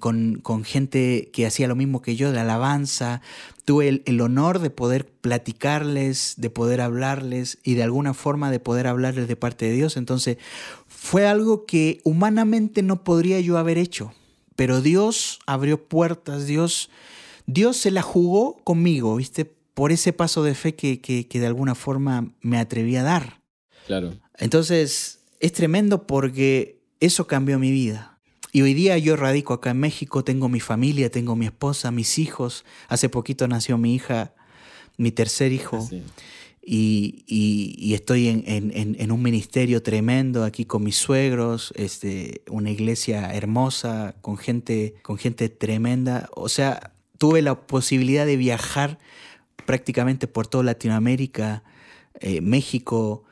gente 0.66 1.30
que 1.32 1.46
hacía 1.46 1.68
lo 1.68 1.76
mismo 1.76 2.02
que 2.02 2.16
yo, 2.16 2.32
de 2.32 2.40
alabanza. 2.40 3.22
Tuve 3.66 4.04
el, 4.06 4.22
honor 4.22 4.60
de 4.60 4.70
poder 4.70 5.08
platicarles, 5.08 6.36
de 6.38 6.50
poder 6.50 6.82
hablarles 6.82 7.60
y 7.64 7.76
de 7.76 7.84
alguna 7.84 8.14
forma 8.14 8.52
de 8.52 8.60
poder 8.60 8.88
hablarles 8.88 9.28
de 9.28 9.36
parte 9.36 9.66
de 9.66 9.74
Dios. 9.74 9.98
Entonces 9.98 10.38
fue 10.88 11.28
algo 11.28 11.66
que 11.66 12.02
humanamente 12.04 12.84
no 12.84 13.04
podría 13.04 13.40
yo 13.40 13.58
haber 13.58 13.78
hecho, 13.78 14.14
pero 14.56 14.82
Dios 14.82 15.40
abrió 15.46 15.84
puertas, 15.88 16.46
Dios, 16.46 16.90
Dios 17.46 17.78
se 17.78 17.92
la 17.92 18.02
jugó 18.02 18.58
conmigo, 18.64 19.16
¿viste? 19.16 19.61
Por 19.74 19.92
ese 19.92 20.14
paso 20.14 20.44
de 20.44 20.56
fe 20.56 20.76
que, 20.76 21.00
que, 21.02 21.40
de 21.40 21.48
alguna 21.48 21.76
forma 21.76 22.34
me 22.42 22.58
atreví 22.58 22.96
a 22.96 23.04
dar. 23.04 23.42
Claro. 23.88 24.14
Entonces, 24.38 25.20
es 25.40 25.54
tremendo 25.54 26.08
porque 26.08 26.82
eso 27.00 27.28
cambió 27.28 27.60
mi 27.60 27.72
vida. 27.72 28.20
Y 28.52 28.64
hoy 28.64 28.74
día 28.74 28.98
yo 28.98 29.16
radico 29.16 29.54
acá 29.54 29.72
en 29.72 29.80
México, 29.80 30.24
tengo 30.24 30.50
mi 30.50 30.60
familia, 30.60 31.10
tengo 31.10 31.36
mi 31.36 31.46
esposa, 31.46 31.92
mis 31.92 32.20
hijos. 32.20 32.66
Hace 32.90 33.08
poquito 33.08 33.48
nació 33.48 33.78
mi 33.78 33.96
hija, 33.96 34.34
mi 34.98 35.12
tercer 35.12 35.54
hijo. 35.54 35.88
Ah, 35.92 35.96
y, 36.64 37.24
y, 37.26 37.96
estoy 37.96 38.28
en, 38.28 38.44
en, 38.46 38.96
en, 39.00 39.12
un 39.12 39.22
ministerio 39.22 39.82
tremendo 39.82 40.44
aquí 40.44 40.66
con 40.66 40.84
mis 40.84 40.96
suegros, 40.96 41.74
este, 41.76 42.44
una 42.50 42.70
iglesia 42.70 43.34
hermosa, 43.34 44.16
con 44.22 44.38
gente, 44.38 44.94
con 45.02 45.18
gente 45.18 45.50
tremenda. 45.50 46.30
O 46.36 46.50
sea, 46.50 46.94
tuve 47.18 47.42
la 47.42 47.56
posibilidad 47.66 48.28
de 48.28 48.38
viajar 48.38 49.00
prácticamente 49.66 50.28
por 50.28 50.48
toda 50.48 50.64
Latinoamérica, 50.64 51.64
eh, 52.20 52.42
México, 52.42 53.24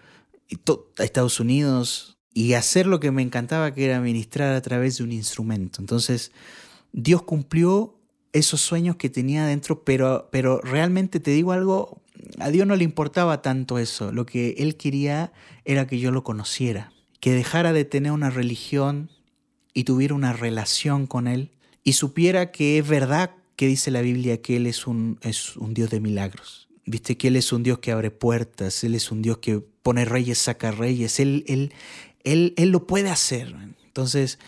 y 0.48 0.60
Estados 0.98 1.40
Unidos, 1.40 2.18
y 2.34 2.54
hacer 2.54 2.88
lo 2.88 3.00
que 3.00 3.12
me 3.12 3.22
encantaba, 3.22 3.74
que 3.74 3.86
era 3.86 4.00
ministrar 4.00 4.56
a 4.56 4.62
través 4.62 4.98
de 4.98 5.04
un 5.04 5.12
instrumento. 5.12 5.82
Entonces, 5.82 6.32
Dios 6.92 7.24
cumplió 7.24 8.00
esos 8.34 8.62
sueños 8.62 8.96
que 8.96 9.10
tenía 9.10 9.46
dentro, 9.46 9.84
pero, 9.84 10.30
pero 10.32 10.62
realmente 10.62 11.20
te 11.20 11.32
digo 11.32 11.52
algo, 11.52 12.02
a 12.40 12.50
Dios 12.50 12.68
no 12.68 12.76
le 12.76 12.84
importaba 12.84 13.42
tanto 13.42 13.80
eso, 13.80 14.12
lo 14.12 14.26
que 14.26 14.56
Él 14.60 14.76
quería 14.76 15.32
era 15.66 15.88
que 15.88 16.00
yo 16.00 16.12
lo 16.12 16.24
conociera, 16.24 16.94
que 17.20 17.34
dejara 17.34 17.74
de 17.74 17.86
tener 17.86 18.12
una 18.12 18.30
religión 18.30 19.10
y 19.74 19.84
tuviera 19.84 20.14
una 20.14 20.34
relación 20.34 21.08
con 21.08 21.28
Él 21.28 21.52
y 21.84 21.94
supiera 21.94 22.52
que 22.52 22.78
es 22.78 22.88
verdad 22.88 23.32
que 23.60 23.68
dice 23.68 23.92
la 23.92 24.00
Biblia 24.00 24.42
que 24.42 24.56
Él 24.56 24.68
es 24.68 24.88
un, 24.88 25.20
es 25.22 25.58
un 25.58 25.74
Dios 25.74 25.90
de 25.90 26.00
milagros. 26.00 26.70
Viste 26.86 27.18
que 27.18 27.28
Él 27.28 27.36
es 27.36 27.52
un 27.52 27.62
Dios 27.62 27.80
que 27.80 27.92
abre 27.92 28.10
puertas, 28.10 28.86
Él 28.86 28.96
es 28.96 29.12
un 29.12 29.22
Dios 29.22 29.40
que 29.40 29.60
pone 29.60 30.06
reyes, 30.06 30.38
saca 30.38 30.72
reyes, 30.72 31.20
Él, 31.20 31.44
él, 31.46 31.74
él, 32.24 32.54
él 32.56 32.70
lo 32.70 32.88
puede 32.88 33.10
hacer. 33.10 33.54
Entonces, 33.84 34.40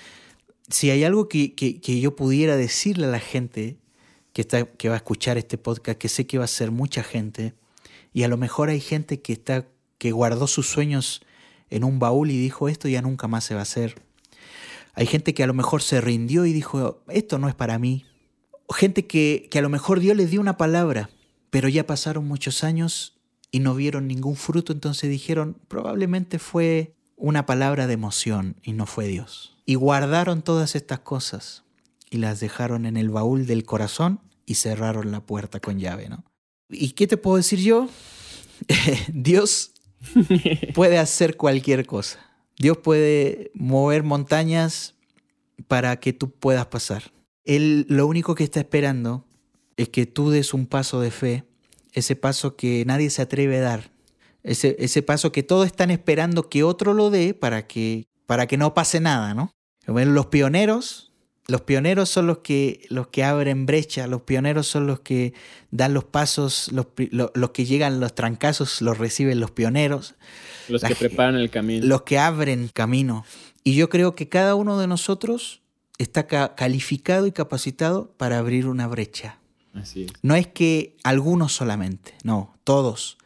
si 0.69 0.91
hay 0.91 1.03
algo 1.03 1.27
que, 1.27 1.55
que, 1.55 1.99
yo 1.99 2.15
pudiera 2.15 2.55
decirle 2.55 3.07
a 3.07 3.09
la 3.09 3.19
gente 3.19 3.75
que, 4.31 4.43
está, 4.43 4.63
que 4.63 4.87
va 4.87 4.95
a 4.95 4.99
escuchar 4.99 5.37
este 5.37 5.57
podcast, 5.57 5.97
que 5.97 6.07
sé 6.07 6.25
que 6.25 6.37
va 6.37 6.45
a 6.45 6.47
ser 6.47 6.71
mucha 6.71 7.03
gente, 7.03 7.53
y 8.13 8.23
a 8.23 8.29
lo 8.29 8.37
mejor 8.37 8.69
hay 8.69 8.79
gente 8.79 9.21
que, 9.21 9.33
está, 9.33 9.67
que 9.97 10.13
guardó 10.13 10.47
sus 10.47 10.69
sueños 10.69 11.21
en 11.69 11.83
un 11.83 11.99
baúl 11.99 12.31
y 12.31 12.37
dijo, 12.37 12.69
esto 12.69 12.87
ya 12.87 13.01
nunca 13.01 13.27
más 13.27 13.43
se 13.43 13.55
va 13.55 13.59
a 13.59 13.63
hacer. 13.63 14.01
Hay 14.93 15.05
gente 15.05 15.33
que 15.33 15.43
a 15.43 15.47
lo 15.47 15.53
mejor 15.53 15.81
se 15.81 15.99
rindió 15.99 16.45
y 16.45 16.53
dijo, 16.53 17.03
esto 17.09 17.39
no 17.39 17.49
es 17.49 17.55
para 17.55 17.77
mí. 17.77 18.05
Gente 18.73 19.07
que, 19.07 19.47
que 19.51 19.59
a 19.59 19.61
lo 19.61 19.69
mejor 19.69 19.99
Dios 19.99 20.15
les 20.15 20.31
dio 20.31 20.41
una 20.41 20.57
palabra, 20.57 21.09
pero 21.49 21.67
ya 21.67 21.85
pasaron 21.85 22.27
muchos 22.27 22.63
años 22.63 23.19
y 23.51 23.59
no 23.59 23.75
vieron 23.75 24.07
ningún 24.07 24.35
fruto, 24.35 24.71
entonces 24.71 25.09
dijeron, 25.09 25.57
probablemente 25.67 26.39
fue 26.39 26.95
una 27.17 27.45
palabra 27.45 27.85
de 27.85 27.93
emoción 27.93 28.55
y 28.63 28.73
no 28.73 28.85
fue 28.85 29.07
Dios. 29.07 29.57
Y 29.65 29.75
guardaron 29.75 30.41
todas 30.41 30.75
estas 30.75 30.99
cosas 30.99 31.63
y 32.09 32.17
las 32.17 32.39
dejaron 32.39 32.85
en 32.85 32.97
el 32.97 33.09
baúl 33.09 33.45
del 33.45 33.63
corazón 33.63 34.21
y 34.45 34.55
cerraron 34.55 35.11
la 35.11 35.25
puerta 35.25 35.59
con 35.59 35.79
llave, 35.79 36.09
¿no? 36.09 36.23
¿Y 36.69 36.91
qué 36.91 37.05
te 37.07 37.17
puedo 37.17 37.37
decir 37.37 37.59
yo? 37.59 37.89
Dios 39.13 39.73
puede 40.73 40.97
hacer 40.97 41.37
cualquier 41.37 41.85
cosa. 41.85 42.19
Dios 42.57 42.77
puede 42.77 43.51
mover 43.53 44.03
montañas 44.03 44.95
para 45.67 45.99
que 45.99 46.13
tú 46.13 46.31
puedas 46.31 46.65
pasar. 46.67 47.11
Él 47.45 47.85
lo 47.89 48.07
único 48.07 48.35
que 48.35 48.43
está 48.43 48.59
esperando 48.59 49.25
es 49.77 49.89
que 49.89 50.05
tú 50.05 50.29
des 50.29 50.53
un 50.53 50.65
paso 50.67 51.01
de 51.01 51.11
fe, 51.11 51.43
ese 51.93 52.15
paso 52.15 52.55
que 52.55 52.83
nadie 52.85 53.09
se 53.09 53.21
atreve 53.21 53.57
a 53.57 53.61
dar, 53.61 53.91
ese, 54.43 54.75
ese 54.79 55.01
paso 55.01 55.31
que 55.31 55.43
todos 55.43 55.67
están 55.67 55.91
esperando 55.91 56.49
que 56.49 56.63
otro 56.63 56.93
lo 56.93 57.09
dé 57.09 57.33
para 57.33 57.67
que, 57.67 58.05
para 58.25 58.47
que 58.47 58.57
no 58.57 58.73
pase 58.73 58.99
nada, 58.99 59.33
¿no? 59.33 59.51
los 59.87 60.27
pioneros, 60.27 61.11
los 61.47 61.61
pioneros 61.61 62.09
son 62.09 62.27
los 62.27 62.39
que, 62.39 62.85
los 62.89 63.07
que 63.07 63.23
abren 63.23 63.65
brecha, 63.65 64.07
los 64.07 64.21
pioneros 64.21 64.67
son 64.67 64.87
los 64.87 65.01
que 65.01 65.33
dan 65.71 65.93
los 65.93 66.03
pasos, 66.03 66.71
los, 66.71 66.87
los, 67.11 67.49
que 67.51 67.65
llegan 67.65 67.99
los 67.99 68.15
trancazos, 68.15 68.81
los 68.81 68.97
reciben 68.97 69.39
los 69.39 69.51
pioneros. 69.51 70.15
Los 70.69 70.83
que 70.83 70.95
preparan 70.95 71.35
el 71.35 71.49
camino. 71.49 71.85
Los 71.85 72.03
que 72.03 72.19
abren 72.19 72.69
camino. 72.73 73.25
Y 73.63 73.75
yo 73.75 73.89
creo 73.89 74.15
que 74.15 74.29
cada 74.29 74.55
uno 74.55 74.79
de 74.79 74.87
nosotros 74.87 75.60
está 76.01 76.25
calificado 76.55 77.27
y 77.27 77.31
capacitado 77.31 78.11
para 78.17 78.39
abrir 78.39 78.67
una 78.67 78.87
brecha. 78.87 79.37
Así 79.73 80.03
es. 80.03 80.11
No 80.21 80.35
es 80.35 80.47
que 80.47 80.97
algunos 81.03 81.53
solamente, 81.53 82.13
no, 82.23 82.55
todos. 82.63 83.17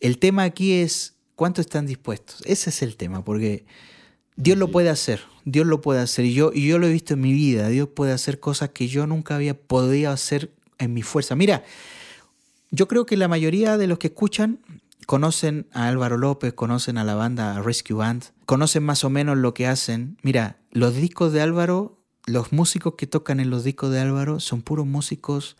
El 0.00 0.18
tema 0.18 0.44
aquí 0.44 0.74
es 0.74 1.14
cuánto 1.34 1.60
están 1.60 1.86
dispuestos. 1.86 2.42
Ese 2.44 2.70
es 2.70 2.82
el 2.82 2.96
tema, 2.96 3.24
porque 3.24 3.64
Dios 4.36 4.58
lo 4.58 4.70
puede 4.70 4.90
hacer, 4.90 5.22
Dios 5.44 5.66
lo 5.66 5.80
puede 5.80 6.00
hacer. 6.00 6.26
Y 6.26 6.34
yo, 6.34 6.50
y 6.54 6.66
yo 6.66 6.78
lo 6.78 6.86
he 6.86 6.92
visto 6.92 7.14
en 7.14 7.20
mi 7.20 7.32
vida, 7.32 7.68
Dios 7.68 7.88
puede 7.88 8.12
hacer 8.12 8.40
cosas 8.40 8.70
que 8.70 8.88
yo 8.88 9.06
nunca 9.06 9.36
había 9.36 9.58
podido 9.58 10.10
hacer 10.10 10.52
en 10.78 10.92
mi 10.94 11.02
fuerza. 11.02 11.34
Mira, 11.34 11.64
yo 12.70 12.88
creo 12.88 13.06
que 13.06 13.16
la 13.16 13.28
mayoría 13.28 13.76
de 13.78 13.86
los 13.86 13.98
que 13.98 14.08
escuchan 14.08 14.60
conocen 15.10 15.66
a 15.72 15.88
Álvaro 15.88 16.16
López, 16.16 16.52
conocen 16.52 16.96
a 16.96 17.02
la 17.02 17.16
banda 17.16 17.60
Rescue 17.60 17.96
Band, 17.96 18.26
conocen 18.46 18.84
más 18.84 19.02
o 19.02 19.10
menos 19.10 19.36
lo 19.36 19.54
que 19.54 19.66
hacen. 19.66 20.16
Mira, 20.22 20.60
los 20.70 20.94
discos 20.94 21.32
de 21.32 21.40
Álvaro, 21.40 22.00
los 22.26 22.52
músicos 22.52 22.94
que 22.96 23.08
tocan 23.08 23.40
en 23.40 23.50
los 23.50 23.64
discos 23.64 23.90
de 23.90 23.98
Álvaro 23.98 24.38
son 24.38 24.62
puros 24.62 24.86
músicos 24.86 25.56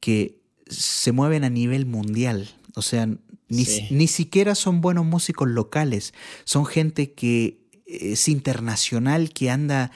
que 0.00 0.40
se 0.68 1.12
mueven 1.12 1.44
a 1.44 1.50
nivel 1.50 1.84
mundial. 1.84 2.48
O 2.76 2.80
sea, 2.80 3.04
ni, 3.48 3.66
ni 3.90 4.06
siquiera 4.06 4.54
son 4.54 4.80
buenos 4.80 5.04
músicos 5.04 5.48
locales, 5.48 6.14
son 6.44 6.64
gente 6.64 7.12
que 7.12 7.68
es 7.84 8.26
internacional, 8.26 9.34
que 9.34 9.50
anda, 9.50 9.92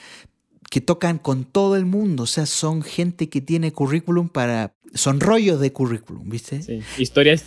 que 0.72 0.80
tocan 0.80 1.18
con 1.18 1.44
todo 1.44 1.76
el 1.76 1.85
mundo, 1.85 2.22
o 2.22 2.26
sea, 2.26 2.46
son 2.46 2.80
gente 2.80 3.28
que 3.28 3.42
tiene 3.42 3.72
currículum 3.72 4.30
para, 4.30 4.72
son 4.94 5.20
rollos 5.20 5.61
de 5.61 5.70
currículum, 5.70 6.30
¿viste? 6.30 6.62
Sí, 6.62 6.80
historias, 6.96 7.44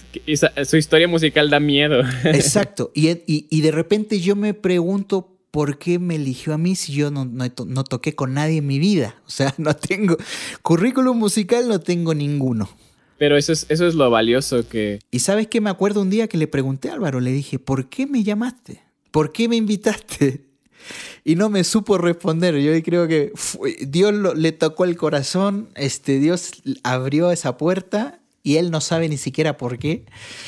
su 0.64 0.78
historia 0.78 1.08
musical 1.08 1.50
da 1.50 1.60
miedo. 1.60 2.02
Exacto, 2.24 2.92
y, 2.94 3.10
y, 3.26 3.62
de 3.62 3.72
repente 3.72 4.20
yo 4.20 4.36
me 4.36 4.54
pregunto 4.54 5.40
¿por 5.50 5.80
qué 5.80 5.98
me 5.98 6.18
eligió 6.18 6.54
a 6.54 6.60
mí 6.60 6.76
si 6.76 6.94
yo 6.94 7.10
no, 7.10 7.26
no, 7.26 7.46
no, 7.66 7.84
toqué 7.84 8.14
con 8.14 8.36
nadie 8.36 8.58
en 8.58 8.68
mi 8.68 8.78
vida? 8.78 9.16
O 9.26 9.32
sea, 9.32 9.56
no 9.58 9.76
tengo 9.76 10.18
currículum 10.62 11.18
musical, 11.18 11.68
no 11.68 11.80
tengo 11.80 12.14
ninguno. 12.14 12.70
Pero 13.18 13.38
eso 13.38 13.54
es, 13.54 13.66
eso 13.70 13.88
es 13.88 13.96
lo 13.96 14.08
valioso 14.12 14.68
que... 14.68 15.00
Y 15.10 15.20
sabes 15.20 15.48
que 15.48 15.62
me 15.62 15.72
acuerdo 15.72 16.04
un 16.04 16.12
día 16.12 16.28
que 16.28 16.38
le 16.38 16.46
pregunté 16.46 16.92
a 16.92 16.94
Álvaro, 16.94 17.20
le 17.22 17.32
dije, 17.32 17.58
¿por 17.58 17.90
qué 17.90 18.06
me 18.06 18.24
llamaste? 18.24 18.86
¿por 19.16 19.32
qué 19.32 19.48
me 19.48 19.56
invitaste? 19.56 20.42
Y 21.28 21.36
no 21.36 21.50
me 21.50 21.64
supo 21.64 21.98
responder. 21.98 22.56
Yo 22.60 22.72
creo 22.84 23.08
que 23.08 23.34
Dios 23.88 24.14
le 24.36 24.52
tocó 24.52 24.86
el 24.86 24.96
corazón, 24.96 25.70
este, 25.76 26.20
Dios 26.20 26.62
abrió 26.84 27.32
esa 27.32 27.58
puerta 27.58 28.20
y 28.44 28.58
él 28.58 28.70
no 28.70 28.80
sabe 28.80 29.10
ni 29.10 29.18
siquiera 29.18 29.58
por 29.58 29.80
qué. 29.80 30.06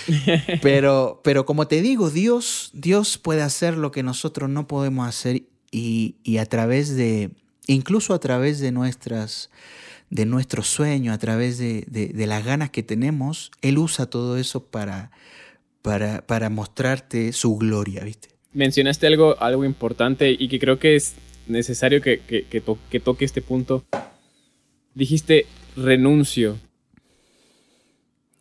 Pero, 0.62 1.20
pero 1.24 1.48
como 1.48 1.68
te 1.68 1.82
digo, 1.82 2.12
Dios, 2.12 2.70
Dios 2.74 3.18
puede 3.18 3.42
hacer 3.42 3.76
lo 3.76 3.92
que 3.92 4.04
nosotros 4.04 4.52
no 4.52 4.68
podemos 4.68 5.08
hacer 5.10 5.44
y, 5.72 6.38
a 6.40 6.46
través 6.46 6.96
de, 6.96 7.32
incluso 7.66 8.13
a 8.13 8.20
través 8.20 8.60
de 8.60 8.72
nuestras 8.72 9.50
de 10.10 10.26
nuestro 10.26 10.63
sueño, 10.63 11.12
a 11.12 11.18
través 11.18 11.58
de, 11.58 11.84
de 11.90 12.28
las 12.28 12.46
ganas 12.46 12.70
que 12.70 12.82
tenemos, 12.82 13.52
Él 13.62 13.78
usa 13.78 14.06
todo 14.06 14.38
eso 14.38 14.63
para, 14.63 15.12
para, 15.82 16.26
para 16.26 16.50
mostrarte 16.50 17.34
su 17.34 17.58
gloria, 17.58 18.06
¿viste? 18.06 18.37
Mencionaste 18.58 19.06
algo, 19.06 19.39
algo 19.39 19.63
importante 19.65 20.36
y 20.38 20.48
que 20.48 20.60
creo 20.60 20.80
que 20.80 20.96
es 20.96 21.15
necesario 21.46 22.02
que, 22.02 22.20
que, 22.20 23.00
toque 23.00 23.24
este 23.24 23.41
punto. 23.41 23.86
Dijiste 24.96 25.46
renuncio. 25.76 26.58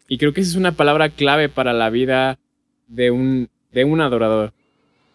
Y 0.08 0.16
creo 0.16 0.32
que 0.32 0.40
esa 0.40 0.50
es 0.50 0.56
una 0.56 0.72
palabra 0.72 1.10
clave 1.10 1.50
para 1.50 1.74
la 1.74 1.90
vida 1.90 2.38
de 2.88 3.10
un, 3.10 3.50
de 3.72 3.84
un 3.84 4.00
adorador. 4.00 4.54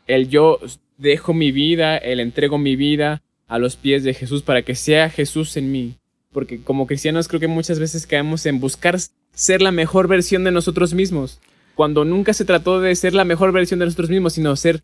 El 0.05 0.29
yo 0.29 0.59
dejo 0.97 1.33
mi 1.33 1.51
vida, 1.51 1.97
el 1.97 2.19
entrego 2.19 2.59
mi 2.59 2.75
vida 2.75 3.23
a 3.47 3.57
los 3.57 3.77
pies 3.77 4.03
de 4.03 4.13
Jesús 4.13 4.43
para 4.43 4.61
que 4.61 4.75
sea 4.75 5.09
Jesús 5.09 5.57
en 5.57 5.71
mí. 5.71 5.95
Porque 6.31 6.61
como 6.61 6.85
cristianos 6.85 7.27
creo 7.27 7.39
que 7.39 7.47
muchas 7.47 7.79
veces 7.79 8.05
caemos 8.05 8.45
en 8.45 8.59
buscar 8.59 8.99
ser 9.33 9.61
la 9.63 9.71
mejor 9.71 10.07
versión 10.07 10.43
de 10.43 10.51
nosotros 10.51 10.93
mismos 10.93 11.39
cuando 11.75 12.05
nunca 12.05 12.33
se 12.33 12.45
trató 12.45 12.79
de 12.79 12.95
ser 12.95 13.13
la 13.13 13.25
mejor 13.25 13.51
versión 13.51 13.79
de 13.79 13.85
nosotros 13.85 14.09
mismos, 14.09 14.33
sino 14.33 14.55
ser 14.55 14.81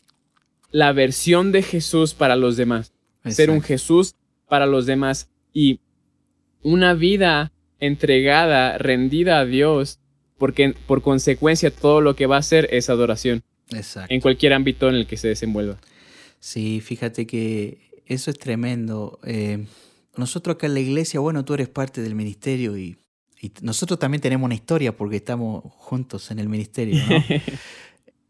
la 0.71 0.93
versión 0.93 1.51
de 1.51 1.63
Jesús 1.63 2.13
para 2.13 2.35
los 2.35 2.57
demás. 2.57 2.93
Ser 3.25 3.49
un 3.49 3.61
Jesús 3.61 4.15
para 4.47 4.65
los 4.65 4.85
demás. 4.85 5.29
Y 5.53 5.79
una 6.61 6.93
vida 6.93 7.51
entregada, 7.79 8.77
rendida 8.77 9.39
a 9.39 9.45
Dios, 9.45 9.99
porque 10.37 10.73
por 10.85 11.01
consecuencia 11.01 11.71
todo 11.71 12.01
lo 12.01 12.15
que 12.15 12.25
va 12.25 12.37
a 12.37 12.39
hacer 12.39 12.67
es 12.71 12.89
adoración. 12.89 13.43
Exacto. 13.71 14.13
En 14.13 14.21
cualquier 14.21 14.53
ámbito 14.53 14.87
en 14.87 14.95
el 14.95 15.07
que 15.07 15.17
se 15.17 15.27
desenvuelva. 15.27 15.77
Sí, 16.39 16.81
fíjate 16.81 17.27
que 17.27 18.01
eso 18.05 18.31
es 18.31 18.39
tremendo. 18.39 19.19
Eh, 19.23 19.65
nosotros 20.15 20.55
acá 20.55 20.67
en 20.67 20.73
la 20.73 20.79
iglesia, 20.79 21.19
bueno, 21.19 21.43
tú 21.43 21.53
eres 21.53 21.67
parte 21.67 22.01
del 22.01 22.15
ministerio 22.15 22.77
y 22.77 22.97
y 23.39 23.51
nosotros 23.61 23.99
también 23.99 24.21
tenemos 24.21 24.45
una 24.45 24.55
historia 24.55 24.95
porque 24.95 25.17
estamos 25.17 25.63
juntos 25.77 26.31
en 26.31 26.39
el 26.39 26.49
ministerio. 26.49 27.03
¿no? 27.07 27.23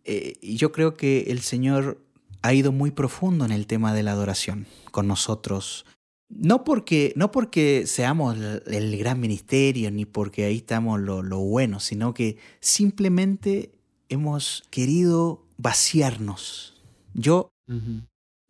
Eh, 0.09 0.37
y 0.41 0.55
yo 0.55 0.71
creo 0.71 0.93
que 0.93 1.25
el 1.27 1.41
Señor 1.41 2.01
ha 2.41 2.53
ido 2.53 2.71
muy 2.71 2.91
profundo 2.91 3.43
en 3.43 3.51
el 3.51 3.67
tema 3.67 3.93
de 3.93 4.03
la 4.03 4.13
adoración 4.13 4.65
con 4.91 5.05
nosotros. 5.05 5.85
No 6.29 6.63
porque, 6.63 7.11
no 7.17 7.29
porque 7.29 7.83
seamos 7.87 8.37
el, 8.37 8.97
gran 8.97 9.19
ministerio 9.19 9.91
ni 9.91 10.05
porque 10.05 10.45
ahí 10.45 10.55
estamos 10.55 11.01
lo, 11.01 11.23
lo 11.23 11.39
bueno, 11.39 11.81
sino 11.81 12.13
que 12.13 12.37
simplemente 12.61 13.73
hemos 14.07 14.63
querido 14.69 15.43
vaciarnos. 15.57 16.81
Yo, 17.13 17.49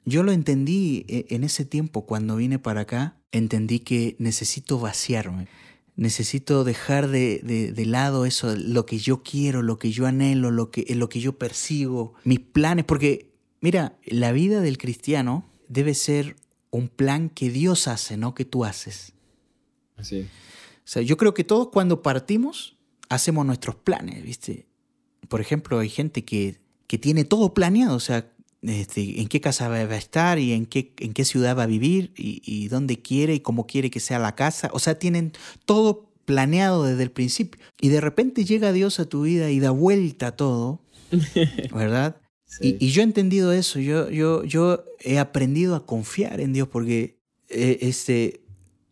yo 0.06 0.22
lo 0.22 0.34
entendí 0.34 1.08
eh, 1.08 1.26
en 1.30 1.44
ese 1.44 1.66
tiempo 1.66 2.06
cuando 2.06 2.36
vine 2.36 2.60
para 2.60 2.82
acá, 2.82 3.18
entendí 3.32 3.80
que 3.80 4.16
necesito 4.20 4.78
vaciarme 4.78 5.48
necesito 5.98 6.64
dejar 6.64 7.10
de, 7.10 7.40
de, 7.76 7.86
lado 7.86 8.26
eso, 8.26 8.56
lo 8.56 8.86
que 8.86 9.00
yo 9.00 9.24
quiero, 9.24 9.64
lo 9.64 9.80
que 9.80 9.92
yo 9.92 10.06
anhelo, 10.06 10.52
lo 10.52 10.70
que, 10.70 10.86
lo 10.96 11.10
que 11.10 11.20
yo 11.20 11.38
persigo, 11.38 12.14
mis 12.24 12.40
planes, 12.40 12.86
porque 12.86 13.34
mira, 13.60 13.98
la 14.06 14.32
vida 14.32 14.62
del 14.62 14.78
cristiano 14.78 15.50
debe 15.68 15.96
ser 15.96 16.36
un 16.70 16.88
plan 16.88 17.30
que 17.30 17.50
Dios 17.50 17.88
hace, 17.88 18.16
no 18.16 18.36
que 18.36 18.46
tú 18.46 18.64
haces. 18.64 19.14
Así. 19.98 20.22
O 20.22 20.90
sea, 20.90 21.02
yo 21.02 21.18
creo 21.18 21.34
que 21.34 21.44
todos 21.44 21.70
cuando 21.70 22.04
partimos 22.04 22.78
hacemos 23.10 23.46
nuestros 23.46 23.76
planes, 23.76 24.24
¿viste? 24.24 24.68
Por 25.28 25.42
ejemplo, 25.42 25.80
hay 25.80 25.90
gente 25.90 26.24
que, 26.24 26.62
que 26.86 27.00
tiene 27.00 27.26
todo 27.26 27.56
planeado, 27.56 27.96
o 27.96 28.00
sea, 28.00 28.32
este, 28.62 29.22
en 29.22 29.28
qué 29.28 29.42
casa 29.42 29.70
va 29.70 29.76
a 29.76 29.98
estar 29.98 30.40
y 30.40 30.54
en 30.54 30.66
qué, 30.66 30.94
en 31.00 31.14
qué 31.14 31.26
ciudad 31.26 31.58
va 31.58 31.64
a 31.64 31.68
vivir 31.68 32.14
y, 32.18 32.42
y 32.46 32.68
dónde 32.68 33.02
quiere 33.02 33.36
y 33.36 33.40
cómo 33.40 33.68
quiere 33.68 33.90
que 33.90 34.00
sea 34.00 34.20
la 34.20 34.36
casa. 34.36 34.70
O 34.74 34.80
sea, 34.80 34.98
tienen 35.00 35.34
todo 35.66 36.08
planeado 36.26 36.84
desde 36.84 37.04
el 37.04 37.12
principio. 37.12 37.62
Y 37.80 37.90
de 37.90 38.02
repente 38.02 38.44
llega 38.44 38.74
Dios 38.74 39.00
a 39.00 39.06
tu 39.06 39.24
vida 39.24 39.50
y 39.50 39.60
da 39.60 39.72
vuelta 39.72 40.28
a 40.28 40.36
todo, 40.36 40.82
¿verdad? 41.74 42.18
Y, 42.60 42.84
y, 42.86 42.90
yo 42.92 43.02
he 43.02 43.06
entendido 43.06 43.52
eso, 43.52 43.80
yo, 43.80 44.10
yo, 44.10 44.44
yo 44.44 44.84
he 45.00 45.20
aprendido 45.20 45.76
a 45.76 45.86
confiar 45.86 46.40
en 46.40 46.54
Dios 46.54 46.68
porque 46.70 47.18
eh, 47.50 47.80
este, 47.82 48.42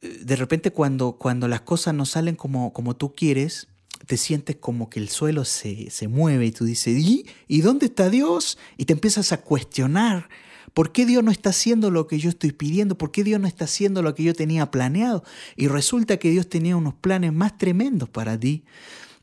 de 0.01 0.35
repente 0.35 0.71
cuando, 0.71 1.13
cuando 1.13 1.47
las 1.47 1.61
cosas 1.61 1.93
no 1.93 2.05
salen 2.05 2.35
como, 2.35 2.73
como 2.73 2.95
tú 2.95 3.13
quieres, 3.15 3.67
te 4.05 4.17
sientes 4.17 4.55
como 4.57 4.89
que 4.89 4.99
el 4.99 5.09
suelo 5.09 5.45
se, 5.45 5.89
se 5.89 6.07
mueve 6.07 6.45
y 6.45 6.51
tú 6.51 6.65
dices, 6.65 6.97
¿y? 6.97 7.25
¿y 7.47 7.61
dónde 7.61 7.87
está 7.87 8.09
Dios? 8.09 8.57
Y 8.77 8.85
te 8.85 8.93
empiezas 8.93 9.31
a 9.31 9.41
cuestionar. 9.41 10.29
¿Por 10.73 10.91
qué 10.91 11.05
Dios 11.05 11.23
no 11.23 11.31
está 11.31 11.51
haciendo 11.51 11.89
lo 11.89 12.05
que 12.07 12.19
yo 12.19 12.29
estoy 12.29 12.51
pidiendo? 12.51 12.97
¿Por 12.97 13.11
qué 13.11 13.23
Dios 13.23 13.39
no 13.39 13.47
está 13.47 13.65
haciendo 13.65 14.01
lo 14.01 14.13
que 14.13 14.23
yo 14.23 14.33
tenía 14.33 14.71
planeado? 14.71 15.23
Y 15.55 15.67
resulta 15.67 16.17
que 16.17 16.29
Dios 16.31 16.49
tenía 16.49 16.75
unos 16.75 16.95
planes 16.95 17.31
más 17.31 17.57
tremendos 17.57 18.09
para 18.09 18.37
ti 18.37 18.65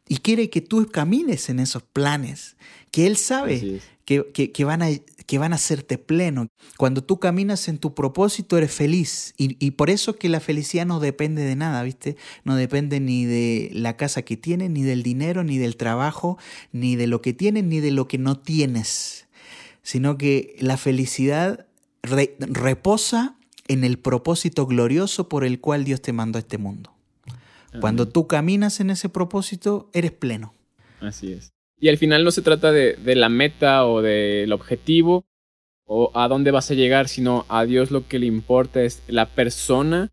y 0.08 0.18
quiere 0.18 0.50
que 0.50 0.60
tú 0.60 0.86
camines 0.88 1.48
en 1.48 1.60
esos 1.60 1.82
planes, 1.82 2.56
que 2.92 3.06
Él 3.06 3.16
sabe 3.16 3.80
que, 4.04 4.52
que, 4.52 4.64
van 4.64 4.82
a, 4.82 4.88
que 5.26 5.38
van 5.38 5.52
a 5.52 5.56
hacerte 5.56 5.96
pleno. 5.96 6.48
Cuando 6.76 7.02
tú 7.02 7.18
caminas 7.18 7.66
en 7.68 7.78
tu 7.78 7.94
propósito 7.94 8.58
eres 8.58 8.72
feliz 8.72 9.34
y, 9.38 9.56
y, 9.64 9.72
por 9.72 9.90
eso 9.90 10.16
que 10.16 10.28
la 10.28 10.40
felicidad 10.40 10.86
no 10.86 11.00
depende 11.00 11.42
de 11.42 11.56
nada, 11.56 11.82
¿viste? 11.82 12.16
No 12.44 12.54
depende 12.54 13.00
ni 13.00 13.24
de 13.24 13.70
la 13.72 13.96
casa 13.96 14.22
que 14.22 14.36
tienes, 14.36 14.70
ni 14.70 14.82
del 14.82 15.02
dinero, 15.02 15.42
ni 15.42 15.58
del 15.58 15.76
trabajo, 15.76 16.38
ni 16.70 16.94
de 16.94 17.06
lo 17.06 17.22
que 17.22 17.32
tienes, 17.32 17.64
ni 17.64 17.80
de 17.80 17.92
lo 17.92 18.06
que 18.06 18.18
no 18.18 18.38
tienes, 18.38 19.26
sino 19.82 20.18
que 20.18 20.54
la 20.60 20.76
felicidad 20.76 21.66
re, 22.02 22.36
reposa 22.38 23.36
en 23.68 23.84
el 23.84 23.98
propósito 23.98 24.66
glorioso 24.66 25.30
por 25.30 25.44
el 25.44 25.60
cual 25.60 25.84
Dios 25.84 26.02
te 26.02 26.12
mandó 26.12 26.38
a 26.38 26.40
este 26.40 26.58
mundo. 26.58 26.92
Cuando 27.80 28.06
tú 28.06 28.26
caminas 28.26 28.80
en 28.80 28.90
ese 28.90 29.08
propósito, 29.08 29.88
eres 29.94 30.12
pleno. 30.12 30.52
Así 31.00 31.32
es. 31.32 31.52
Y 31.82 31.88
al 31.88 31.98
final 31.98 32.22
no 32.22 32.30
se 32.30 32.42
trata 32.42 32.70
de, 32.70 32.94
de, 32.94 33.16
la 33.16 33.28
meta 33.28 33.86
o 33.86 34.02
del 34.02 34.52
objetivo 34.52 35.26
o 35.84 36.12
a 36.14 36.28
dónde 36.28 36.52
vas 36.52 36.70
a 36.70 36.74
llegar, 36.74 37.08
sino 37.08 37.44
a 37.48 37.64
Dios 37.64 37.90
lo 37.90 38.06
que 38.06 38.20
le 38.20 38.26
importa 38.26 38.82
es 38.82 39.02
la 39.08 39.26
persona 39.26 40.12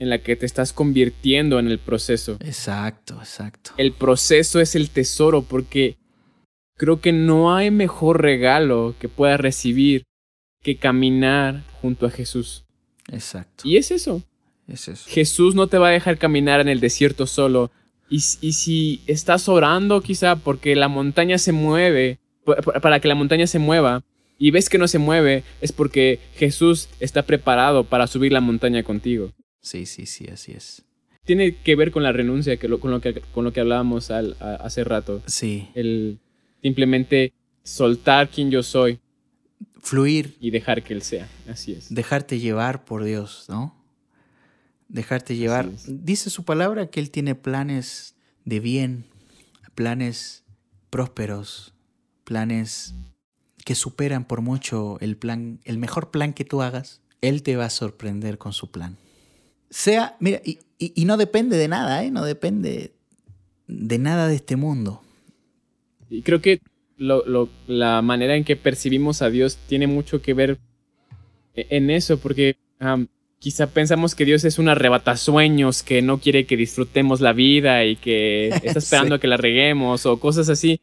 en 0.00 0.10
la 0.10 0.18
que 0.18 0.34
te 0.34 0.46
estás 0.46 0.72
convirtiendo 0.72 1.60
en 1.60 1.68
el 1.68 1.78
proceso. 1.78 2.38
Exacto, 2.40 3.14
exacto. 3.20 3.70
El 3.76 3.92
proceso 3.92 4.58
es 4.58 4.74
el 4.74 4.90
tesoro 4.90 5.42
porque 5.42 5.96
creo 6.76 7.00
que 7.00 7.12
no 7.12 7.54
hay 7.54 7.70
mejor 7.70 8.20
regalo 8.20 8.96
que 8.98 9.08
puedas 9.08 9.38
recibir 9.38 10.02
que 10.60 10.76
caminar 10.76 11.62
junto 11.80 12.06
a 12.06 12.10
Jesús. 12.10 12.64
Exacto. 13.12 13.62
Y 13.64 13.76
es 13.76 13.92
eso. 13.92 14.24
Es 14.66 14.88
eso. 14.88 15.08
Jesús 15.08 15.54
no 15.54 15.68
te 15.68 15.78
va 15.78 15.88
a 15.88 15.92
dejar 15.92 16.18
caminar 16.18 16.60
en 16.60 16.68
el 16.68 16.80
desierto 16.80 17.28
solo. 17.28 17.70
Y, 18.10 18.16
y, 18.16 18.52
si 18.52 19.00
estás 19.06 19.48
orando 19.48 20.02
quizá 20.02 20.36
porque 20.36 20.74
la 20.74 20.88
montaña 20.88 21.38
se 21.38 21.52
mueve, 21.52 22.18
para 22.82 23.00
que 23.00 23.08
la 23.08 23.14
montaña 23.14 23.46
se 23.46 23.60
mueva, 23.60 24.02
y 24.38 24.50
ves 24.50 24.68
que 24.68 24.78
no 24.78 24.88
se 24.88 24.98
mueve, 24.98 25.44
es 25.60 25.70
porque 25.70 26.18
Jesús 26.34 26.88
está 26.98 27.22
preparado 27.22 27.84
para 27.84 28.06
subir 28.06 28.32
la 28.32 28.40
montaña 28.40 28.82
contigo. 28.82 29.32
Sí, 29.60 29.84
sí, 29.86 30.06
sí, 30.06 30.26
así 30.32 30.52
es. 30.52 30.82
Tiene 31.24 31.56
que 31.56 31.76
ver 31.76 31.92
con 31.92 32.02
la 32.02 32.10
renuncia, 32.10 32.56
que 32.56 32.66
lo, 32.66 32.80
con, 32.80 32.90
lo 32.90 33.00
que, 33.00 33.20
con 33.32 33.44
lo 33.44 33.52
que 33.52 33.60
hablábamos 33.60 34.10
al, 34.10 34.36
a, 34.40 34.54
hace 34.54 34.82
rato. 34.82 35.22
Sí. 35.26 35.68
El 35.74 36.18
simplemente 36.62 37.34
soltar 37.62 38.30
quien 38.30 38.50
yo 38.50 38.62
soy. 38.62 38.98
Fluir. 39.82 40.36
Y 40.40 40.50
dejar 40.50 40.82
que 40.82 40.94
Él 40.94 41.02
sea. 41.02 41.28
Así 41.46 41.72
es. 41.72 41.92
Dejarte 41.94 42.38
llevar 42.38 42.84
por 42.84 43.04
Dios, 43.04 43.44
¿no? 43.48 43.79
Dejarte 44.90 45.36
llevar. 45.36 45.70
Dice 45.86 46.30
su 46.30 46.44
palabra 46.44 46.88
que 46.88 47.00
Él 47.00 47.10
tiene 47.10 47.34
planes 47.34 48.14
de 48.44 48.60
bien, 48.60 49.04
planes 49.74 50.44
prósperos, 50.90 51.72
planes 52.24 52.94
que 53.64 53.74
superan 53.74 54.24
por 54.24 54.42
mucho 54.42 54.98
el 55.00 55.16
plan, 55.16 55.60
el 55.64 55.78
mejor 55.78 56.10
plan 56.10 56.32
que 56.32 56.44
tú 56.44 56.62
hagas. 56.62 57.00
Él 57.20 57.42
te 57.42 57.56
va 57.56 57.66
a 57.66 57.70
sorprender 57.70 58.38
con 58.38 58.52
su 58.52 58.70
plan. 58.70 58.96
Sea, 59.68 60.16
mira, 60.20 60.40
y, 60.44 60.58
y, 60.78 60.92
y 60.94 61.04
no 61.04 61.16
depende 61.16 61.56
de 61.56 61.68
nada, 61.68 62.02
¿eh? 62.02 62.10
No 62.10 62.24
depende 62.24 62.92
de 63.68 63.98
nada 63.98 64.26
de 64.26 64.34
este 64.34 64.56
mundo. 64.56 65.02
Y 66.08 66.22
creo 66.22 66.40
que 66.40 66.60
lo, 66.96 67.24
lo, 67.26 67.48
la 67.66 68.02
manera 68.02 68.34
en 68.34 68.44
que 68.44 68.56
percibimos 68.56 69.22
a 69.22 69.30
Dios 69.30 69.58
tiene 69.68 69.86
mucho 69.86 70.20
que 70.22 70.34
ver 70.34 70.58
e, 71.54 71.66
en 71.70 71.90
eso, 71.90 72.18
porque 72.18 72.56
um, 72.80 73.06
quizá 73.40 73.66
pensamos 73.68 74.14
que 74.14 74.26
Dios 74.26 74.44
es 74.44 74.58
un 74.58 74.68
arrebatasueños 74.68 75.82
que 75.82 76.02
no 76.02 76.18
quiere 76.18 76.46
que 76.46 76.56
disfrutemos 76.56 77.20
la 77.20 77.32
vida 77.32 77.84
y 77.84 77.96
que 77.96 78.48
está 78.62 78.78
esperando 78.78 79.16
sí. 79.16 79.18
a 79.18 79.20
que 79.20 79.26
la 79.26 79.36
reguemos 79.38 80.06
o 80.06 80.20
cosas 80.20 80.48
así. 80.48 80.80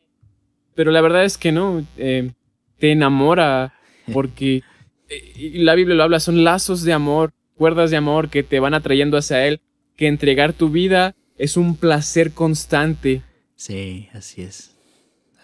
Pero 0.76 0.92
la 0.92 1.02
verdad 1.02 1.24
es 1.24 1.38
que 1.38 1.52
no, 1.52 1.86
eh, 1.98 2.32
te 2.78 2.92
enamora 2.92 3.74
porque 4.12 4.64
eh, 5.08 5.52
la 5.56 5.76
Biblia 5.76 5.96
lo 5.96 6.04
habla, 6.04 6.20
son 6.20 6.44
lazos 6.44 6.84
de 6.84 6.94
amor, 6.94 7.34
cuerdas 7.56 7.92
de 7.92 7.98
amor 7.98 8.30
que 8.30 8.44
te 8.44 8.60
van 8.60 8.74
atrayendo 8.74 9.18
hacia 9.18 9.46
Él, 9.48 9.62
que 9.96 10.08
entregar 10.08 10.54
tu 10.54 10.70
vida 10.70 11.16
es 11.38 11.58
un 11.58 11.76
placer 11.76 12.32
constante. 12.32 13.22
Sí, 13.56 14.10
así 14.14 14.42
es. 14.42 14.76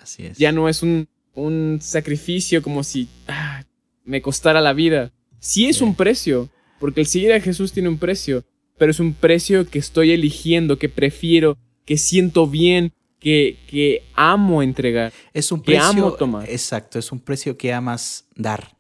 Así 0.01 0.25
es. 0.25 0.37
Ya 0.37 0.51
no 0.51 0.67
es 0.67 0.83
un, 0.83 1.07
un 1.33 1.79
sacrificio 1.81 2.61
como 2.61 2.83
si 2.83 3.07
ah, 3.27 3.63
me 4.03 4.21
costara 4.21 4.61
la 4.61 4.73
vida. 4.73 5.11
Sí 5.39 5.67
es 5.67 5.77
sí. 5.77 5.83
un 5.83 5.95
precio, 5.95 6.49
porque 6.83 6.99
el 6.99 7.07
seguir 7.07 7.31
a 7.31 7.39
Jesús 7.39 7.71
tiene 7.71 7.87
un 7.87 7.97
precio, 7.97 8.43
pero 8.77 8.91
es 8.91 8.99
un 8.99 9.13
precio 9.13 9.65
que 9.69 9.79
estoy 9.79 10.11
eligiendo, 10.11 10.77
que 10.77 10.89
prefiero, 10.89 11.57
que 11.85 11.97
siento 11.97 12.45
bien, 12.45 12.91
que, 13.21 13.57
que 13.69 14.03
amo 14.15 14.61
entregar. 14.61 15.13
Es 15.33 15.53
un 15.53 15.61
precio. 15.61 15.81
Que 15.81 15.97
amo 15.97 16.11
tomar. 16.11 16.49
Exacto, 16.49 16.99
es 16.99 17.13
un 17.13 17.21
precio 17.21 17.55
que 17.55 17.71
amas 17.71 18.25
dar. 18.35 18.75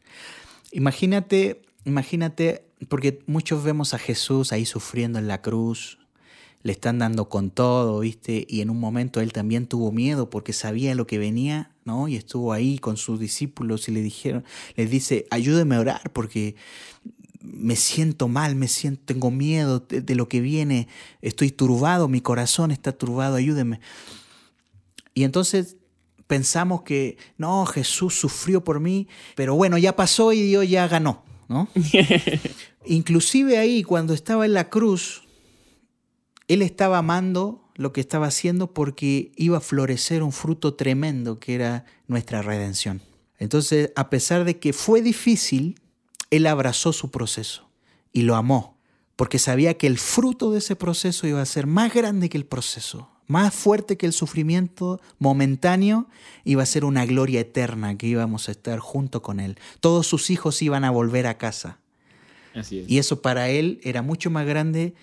Imagínate, 0.73 1.61
imagínate, 1.85 2.65
porque 2.89 3.19
muchos 3.25 3.63
vemos 3.63 3.93
a 3.93 3.99
Jesús 3.99 4.51
ahí 4.51 4.65
sufriendo 4.65 5.17
en 5.17 5.29
la 5.29 5.41
cruz, 5.41 5.97
le 6.61 6.73
están 6.73 6.99
dando 6.99 7.29
con 7.29 7.51
todo, 7.51 8.01
¿viste? 8.01 8.45
Y 8.49 8.59
en 8.59 8.69
un 8.69 8.81
momento 8.81 9.21
él 9.21 9.31
también 9.31 9.65
tuvo 9.65 9.93
miedo 9.93 10.29
porque 10.29 10.51
sabía 10.51 10.93
lo 10.93 11.07
que 11.07 11.19
venía, 11.19 11.71
¿no? 11.85 12.09
Y 12.09 12.17
estuvo 12.17 12.51
ahí 12.51 12.79
con 12.79 12.97
sus 12.97 13.17
discípulos 13.17 13.87
y 13.87 13.93
le 13.93 14.01
dijeron, 14.01 14.43
les 14.75 14.89
dice, 14.89 15.25
ayúdeme 15.31 15.77
a 15.77 15.79
orar 15.79 16.11
porque 16.11 16.57
me 17.43 17.75
siento 17.75 18.27
mal, 18.27 18.55
me 18.55 18.67
siento, 18.67 19.03
tengo 19.05 19.29
miedo 19.29 19.79
de, 19.79 20.01
de, 20.01 20.15
lo 20.15 20.29
que 20.29 20.39
viene, 20.39 20.87
estoy 21.21 21.51
turbado, 21.51 22.07
mi 22.07 22.21
corazón 22.21 22.71
está 22.71 22.93
turbado, 22.93 23.35
ayúdeme. 23.35 23.81
Y 25.13 25.23
entonces 25.23 25.77
pensamos 26.25 26.81
que, 26.83 27.17
no, 27.37 27.65
Jesús 27.65 28.15
sufrió 28.17 28.63
por 28.63 28.79
mí, 28.79 29.07
pero 29.35 29.55
bueno, 29.55 29.77
ya 29.77 29.95
pasó 29.95 30.33
y 30.33 30.41
Dios 30.41 30.67
ya 30.69 30.87
ganó, 30.87 31.23
¿no? 31.47 31.67
Inclusive 32.85 33.57
ahí, 33.57 33.83
cuando 33.83 34.13
estaba 34.13 34.45
en 34.45 34.53
la 34.53 34.69
cruz, 34.69 35.23
Él 36.47 36.61
estaba 36.61 36.97
amando 36.97 37.69
lo 37.75 37.91
que 37.91 38.01
estaba 38.01 38.27
haciendo 38.27 38.73
porque 38.73 39.31
iba 39.35 39.57
a 39.57 39.61
florecer 39.61 40.23
un 40.23 40.31
fruto 40.31 40.75
tremendo 40.75 41.39
que 41.39 41.55
era 41.55 41.85
nuestra 42.07 42.41
redención. 42.41 43.01
Entonces, 43.37 43.91
a 43.95 44.09
pesar 44.09 44.45
de 44.45 44.59
que 44.59 44.73
fue 44.73 45.01
difícil, 45.01 45.75
él 46.35 46.47
abrazó 46.47 46.93
su 46.93 47.11
proceso 47.11 47.69
y 48.11 48.23
lo 48.23 48.35
amó, 48.35 48.77
porque 49.15 49.37
sabía 49.37 49.75
que 49.75 49.85
el 49.85 49.99
fruto 49.99 50.51
de 50.51 50.59
ese 50.59 50.75
proceso 50.75 51.27
iba 51.27 51.41
a 51.41 51.45
ser 51.45 51.67
más 51.67 51.93
grande 51.93 52.29
que 52.29 52.37
el 52.37 52.45
proceso, 52.45 53.09
más 53.27 53.53
fuerte 53.53 53.97
que 53.97 54.07
el 54.07 54.13
sufrimiento 54.13 54.99
momentáneo, 55.19 56.07
iba 56.43 56.63
a 56.63 56.67
ser 56.67 56.85
una 56.85 57.05
gloria 57.05 57.41
eterna 57.41 57.97
que 57.97 58.07
íbamos 58.07 58.49
a 58.49 58.51
estar 58.51 58.79
junto 58.79 59.21
con 59.21 59.39
Él. 59.39 59.59
Todos 59.79 60.07
sus 60.07 60.31
hijos 60.31 60.61
iban 60.63 60.83
a 60.83 60.91
volver 60.91 61.27
a 61.27 61.37
casa. 61.37 61.79
Y 62.69 62.97
eso 62.97 63.21
para 63.21 63.49
Él 63.49 63.79
era 63.83 64.01
mucho 64.01 64.29
más 64.29 64.45
grande 64.45 64.93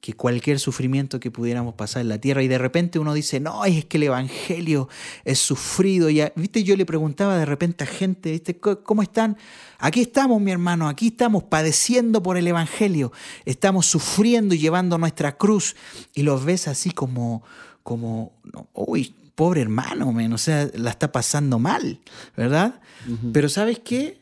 que 0.00 0.12
cualquier 0.12 0.60
sufrimiento 0.60 1.18
que 1.18 1.30
pudiéramos 1.30 1.74
pasar 1.74 2.02
en 2.02 2.08
la 2.08 2.18
tierra. 2.18 2.42
Y 2.42 2.48
de 2.48 2.58
repente 2.58 2.98
uno 2.98 3.14
dice, 3.14 3.40
no, 3.40 3.64
es 3.64 3.84
que 3.84 3.96
el 3.96 4.04
Evangelio 4.04 4.88
es 5.24 5.40
sufrido. 5.40 6.08
Ya, 6.08 6.32
¿viste? 6.36 6.62
Yo 6.62 6.76
le 6.76 6.86
preguntaba 6.86 7.36
de 7.36 7.44
repente 7.44 7.84
a 7.84 7.86
gente, 7.86 8.30
¿viste? 8.30 8.58
¿Cómo 8.58 9.02
están? 9.02 9.36
Aquí 9.78 10.00
estamos, 10.00 10.40
mi 10.40 10.52
hermano, 10.52 10.88
aquí 10.88 11.08
estamos 11.08 11.44
padeciendo 11.44 12.22
por 12.22 12.36
el 12.36 12.46
Evangelio. 12.46 13.12
Estamos 13.44 13.86
sufriendo 13.86 14.54
y 14.54 14.58
llevando 14.58 14.98
nuestra 14.98 15.36
cruz. 15.36 15.74
Y 16.14 16.22
los 16.22 16.44
ves 16.44 16.68
así 16.68 16.92
como, 16.92 17.42
como, 17.82 18.32
uy, 18.74 19.14
pobre 19.34 19.62
hermano, 19.62 20.12
man, 20.12 20.32
o 20.32 20.38
sea, 20.38 20.68
la 20.74 20.90
está 20.90 21.12
pasando 21.12 21.58
mal, 21.58 22.00
¿verdad? 22.36 22.80
Uh 23.06 23.12
-huh. 23.12 23.32
Pero 23.32 23.48
¿sabes 23.48 23.78
qué? 23.78 24.20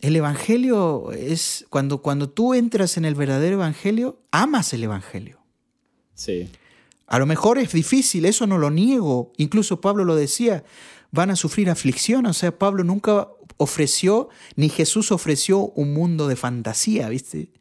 El 0.00 0.16
Evangelio 0.16 1.12
es, 1.12 1.66
cuando, 1.68 2.00
cuando 2.00 2.30
tú 2.30 2.54
entras 2.54 2.96
en 2.96 3.04
el 3.04 3.14
verdadero 3.14 3.56
Evangelio, 3.56 4.20
amas 4.30 4.72
el 4.72 4.84
Evangelio. 4.84 5.40
Sí. 6.14 6.48
A 7.06 7.18
lo 7.18 7.26
mejor 7.26 7.58
es 7.58 7.72
difícil, 7.72 8.24
eso 8.24 8.46
no 8.46 8.58
lo 8.58 8.70
niego. 8.70 9.32
Incluso 9.36 9.80
Pablo 9.80 10.04
lo 10.04 10.16
decía, 10.16 10.64
van 11.10 11.30
a 11.30 11.36
sufrir 11.36 11.70
aflicción. 11.70 12.26
O 12.26 12.32
sea, 12.32 12.58
Pablo 12.58 12.84
nunca 12.84 13.28
ofreció, 13.58 14.28
ni 14.56 14.68
Jesús 14.68 15.12
ofreció 15.12 15.58
un 15.60 15.92
mundo 15.92 16.26
de 16.26 16.36
fantasía, 16.36 17.08
¿viste? 17.08 17.52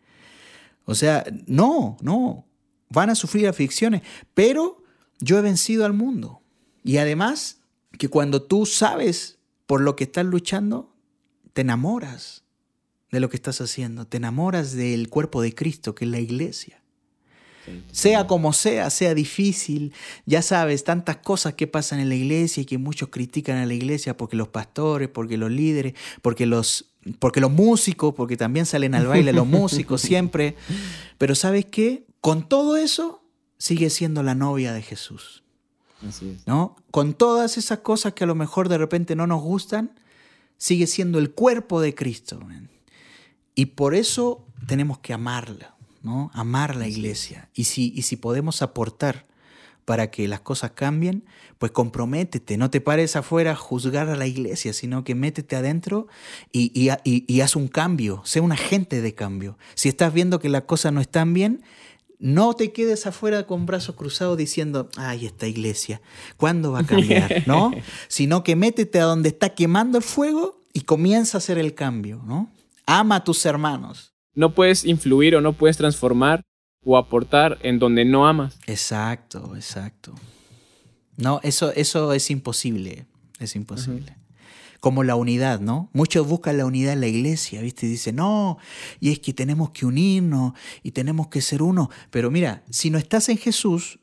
O 0.86 0.96
sea, 0.96 1.26
no, 1.48 1.98
no, 2.02 2.46
van 2.90 3.10
a 3.10 3.16
sufrir 3.16 3.48
aflicciones, 3.48 4.02
pero 4.34 4.84
yo 5.20 5.38
he 5.38 5.42
vencido 5.42 5.86
al 5.86 5.94
mundo. 5.94 6.42
Y 6.84 6.98
además, 6.98 7.62
que 7.98 8.08
cuando 8.08 8.44
tú 8.44 8.66
sabes 8.66 9.40
por 9.66 9.82
lo 9.82 9.96
que 9.96 10.06
estás 10.06 10.26
luchando, 10.26 10.95
te 11.56 11.62
enamoras 11.62 12.44
de 13.12 13.22
lo 13.22 13.30
que 13.30 13.38
estás 13.38 13.62
haciendo, 13.62 14.06
te 14.06 14.18
enamoras 14.18 14.74
del 14.74 15.08
cuerpo 15.08 15.42
de 15.42 15.56
Cristo, 15.56 15.96
que 15.96 16.04
es 16.04 16.12
la 16.12 16.20
iglesia. 16.20 16.82
Sea 17.94 18.28
como 18.28 18.52
sea, 18.52 18.90
sea 18.90 19.16
difícil, 19.16 19.94
ya 20.26 20.42
sabes, 20.42 20.84
tantas 20.84 21.18
cosas 21.18 21.54
que 21.54 21.66
pasan 21.66 22.02
en 22.02 22.10
la 22.10 22.16
iglesia 22.16 22.62
y 22.62 22.66
que 22.66 22.78
muchos 22.78 23.08
critican 23.08 23.56
a 23.58 23.66
la 23.66 23.74
iglesia 23.74 24.18
porque 24.18 24.36
los 24.36 24.50
pastores, 24.50 25.08
porque 25.08 25.38
los 25.38 25.50
líderes, 25.50 25.94
porque 26.22 26.46
los, 26.46 26.92
porque 27.20 27.40
los 27.40 27.52
músicos, 27.52 28.14
porque 28.14 28.36
también 28.36 28.66
salen 28.66 28.94
al 28.94 29.08
baile 29.08 29.32
los 29.32 29.48
músicos 29.60 30.02
siempre. 30.02 30.58
Pero 31.18 31.36
¿sabes 31.36 31.66
qué? 31.66 32.06
Con 32.20 32.50
todo 32.50 32.76
eso, 32.76 33.24
sigue 33.58 33.90
siendo 33.90 34.24
la 34.24 34.36
novia 34.36 34.74
de 34.74 34.82
Jesús. 34.82 35.44
¿no? 36.46 36.76
Con 36.92 37.14
todas 37.14 37.58
esas 37.58 37.80
cosas 37.80 38.14
que 38.14 38.26
a 38.26 38.28
lo 38.28 38.36
mejor 38.36 38.68
de 38.68 38.78
repente 38.78 39.16
no 39.16 39.26
nos 39.26 39.42
gustan, 39.42 39.98
sigue 40.58 40.88
siendo 40.88 41.20
el 41.20 41.32
cuerpo 41.32 41.82
de 41.82 41.94
Cristo. 41.94 42.40
Y 43.54 43.68
por 43.68 43.96
eso 43.96 44.46
tenemos 44.68 45.00
que 45.00 45.14
amarla, 45.14 45.76
¿no? 46.02 46.32
Amar 46.34 46.76
la 46.76 46.88
iglesia. 46.88 47.50
Y 47.54 47.66
si, 47.66 47.94
y 47.96 48.04
si 48.04 48.16
podemos 48.18 48.62
aportar 48.62 49.26
para 49.86 50.10
que 50.10 50.28
las 50.28 50.42
cosas 50.42 50.72
cambien, 50.72 51.26
pues 51.60 51.72
comprométete, 51.72 52.58
no 52.58 52.72
te 52.72 52.82
pares 52.82 53.16
afuera 53.16 53.52
a 53.52 53.56
juzgar 53.56 54.10
a 54.10 54.16
la 54.16 54.26
iglesia, 54.26 54.74
sino 54.74 55.04
que 55.04 55.14
métete 55.14 55.56
adentro 55.56 56.08
y, 56.52 56.72
y, 56.74 56.92
y 57.04 57.42
haz 57.42 57.56
un 57.56 57.68
cambio, 57.68 58.22
sé 58.26 58.40
un 58.40 58.52
agente 58.52 59.02
de 59.02 59.14
cambio. 59.14 59.58
Si 59.76 59.88
estás 59.88 60.12
viendo 60.12 60.40
que 60.40 60.50
las 60.50 60.64
cosas 60.64 60.92
no 60.92 61.02
están 61.02 61.34
bien, 61.34 61.62
no 62.20 62.54
te 62.54 62.72
quedes 62.72 63.06
afuera 63.06 63.46
con 63.46 63.66
brazos 63.66 63.96
cruzados 63.96 64.38
diciendo, 64.38 64.90
ay, 64.98 65.26
esta 65.26 65.48
iglesia, 65.48 66.02
¿cuándo 66.38 66.72
va 66.72 66.80
a 66.80 66.86
cambiar? 66.86 67.44
¿No? 67.48 67.72
Sino 68.08 68.44
que 68.44 68.56
métete 68.56 69.00
a 69.00 69.06
donde 69.06 69.30
está 69.30 69.50
quemando 69.50 69.98
el 69.98 70.04
fuego 70.04 70.62
y 70.74 70.82
comienza 70.82 71.38
a 71.38 71.40
hacer 71.40 71.58
el 71.58 71.74
cambio, 71.74 72.22
¿no? 72.26 72.52
Ama 72.86 73.18
a 73.18 73.24
tus 73.24 73.46
hermanos. 73.46 74.14
No 74.34 74.54
puedes 74.54 74.86
influir 74.86 75.36
o 75.36 75.42
no 75.42 75.54
puedes 75.54 75.78
transformar 75.78 76.42
o 76.84 76.98
aportar 76.98 77.58
en 77.62 77.80
donde 77.80 78.06
no 78.06 78.28
amas. 78.28 78.60
Exacto, 78.68 79.56
exacto. 79.56 80.14
No, 81.18 81.40
eso, 81.44 81.72
eso 81.72 82.14
es 82.14 82.30
imposible, 82.30 83.06
es 83.40 83.56
imposible 83.56 84.16
como 84.86 85.04
la 85.04 85.16
unidad, 85.16 85.62
¿no? 85.62 85.90
Muchos 85.94 86.28
buscan 86.28 86.60
la 86.60 86.66
unidad 86.68 86.94
en 86.94 87.02
la 87.02 87.08
iglesia, 87.08 87.60
¿viste? 87.60 87.88
Y 87.88 87.90
dicen, 87.90 88.18
no, 88.18 88.60
y 89.00 89.10
es 89.10 89.18
que 89.18 89.34
tenemos 89.34 89.72
que 89.72 89.88
unirnos 89.88 90.54
y 90.84 90.92
tenemos 90.92 91.30
que 91.30 91.42
ser 91.42 91.64
uno. 91.64 91.90
Pero 92.12 92.30
mira, 92.30 92.64
si 92.70 92.92
no 92.92 93.00
estás 93.00 93.28
en 93.30 93.40
Jesús, 93.40 93.98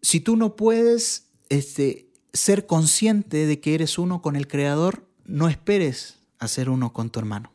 si 0.00 0.20
tú 0.20 0.36
no 0.36 0.56
puedes 0.56 1.26
este, 1.50 2.08
ser 2.32 2.64
consciente 2.64 3.44
de 3.44 3.60
que 3.60 3.74
eres 3.74 3.98
uno 3.98 4.22
con 4.22 4.34
el 4.34 4.48
Creador, 4.48 5.06
no 5.26 5.50
esperes 5.50 6.20
a 6.38 6.48
ser 6.48 6.70
uno 6.70 6.94
con 6.94 7.10
tu 7.10 7.18
hermano. 7.18 7.52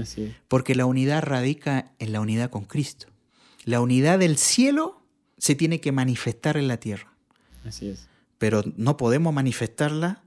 Así 0.00 0.32
Porque 0.46 0.76
la 0.76 0.86
unidad 0.86 1.24
radica 1.24 1.92
en 1.98 2.12
la 2.12 2.20
unidad 2.20 2.50
con 2.50 2.66
Cristo. 2.66 3.08
La 3.64 3.80
unidad 3.80 4.20
del 4.20 4.38
cielo 4.38 5.02
se 5.38 5.56
tiene 5.56 5.80
que 5.80 5.90
manifestar 5.90 6.56
en 6.56 6.68
la 6.68 6.76
tierra. 6.76 7.12
Así 7.64 7.88
es. 7.88 8.06
Pero 8.38 8.62
no 8.76 8.96
podemos 8.96 9.34
manifestarla 9.34 10.22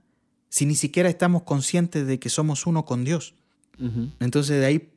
si 0.52 0.66
ni 0.66 0.74
siquiera 0.74 1.08
estamos 1.08 1.44
conscientes 1.44 2.06
de 2.06 2.18
que 2.18 2.28
somos 2.28 2.66
uno 2.66 2.84
con 2.84 3.04
Dios? 3.04 3.34
Entonces 4.20 4.60
de 4.60 4.66
ahí 4.66 4.92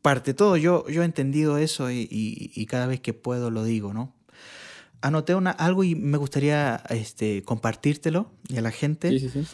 parte 0.00 0.32
todo. 0.32 0.56
Yo, 0.56 0.88
yo 0.88 1.02
he 1.02 1.04
entendido 1.04 1.58
eso 1.58 1.90
y, 1.90 2.66
cada 2.70 2.86
vez 2.86 3.00
que 3.00 3.12
puedo 3.12 3.50
lo 3.50 3.64
digo, 3.64 3.92
¿no? 3.92 4.14
Anoté 5.02 5.34
una, 5.34 5.50
algo 5.50 5.84
y 5.84 5.94
me 5.94 6.16
gustaría 6.16 6.82
este, 6.88 7.42
compartírtelo 7.42 8.32
y 8.48 8.56
a 8.56 8.62
la 8.62 8.70
gente. 8.70 9.10
Sí, 9.10 9.28
sí, 9.28 9.44
sí. 9.44 9.46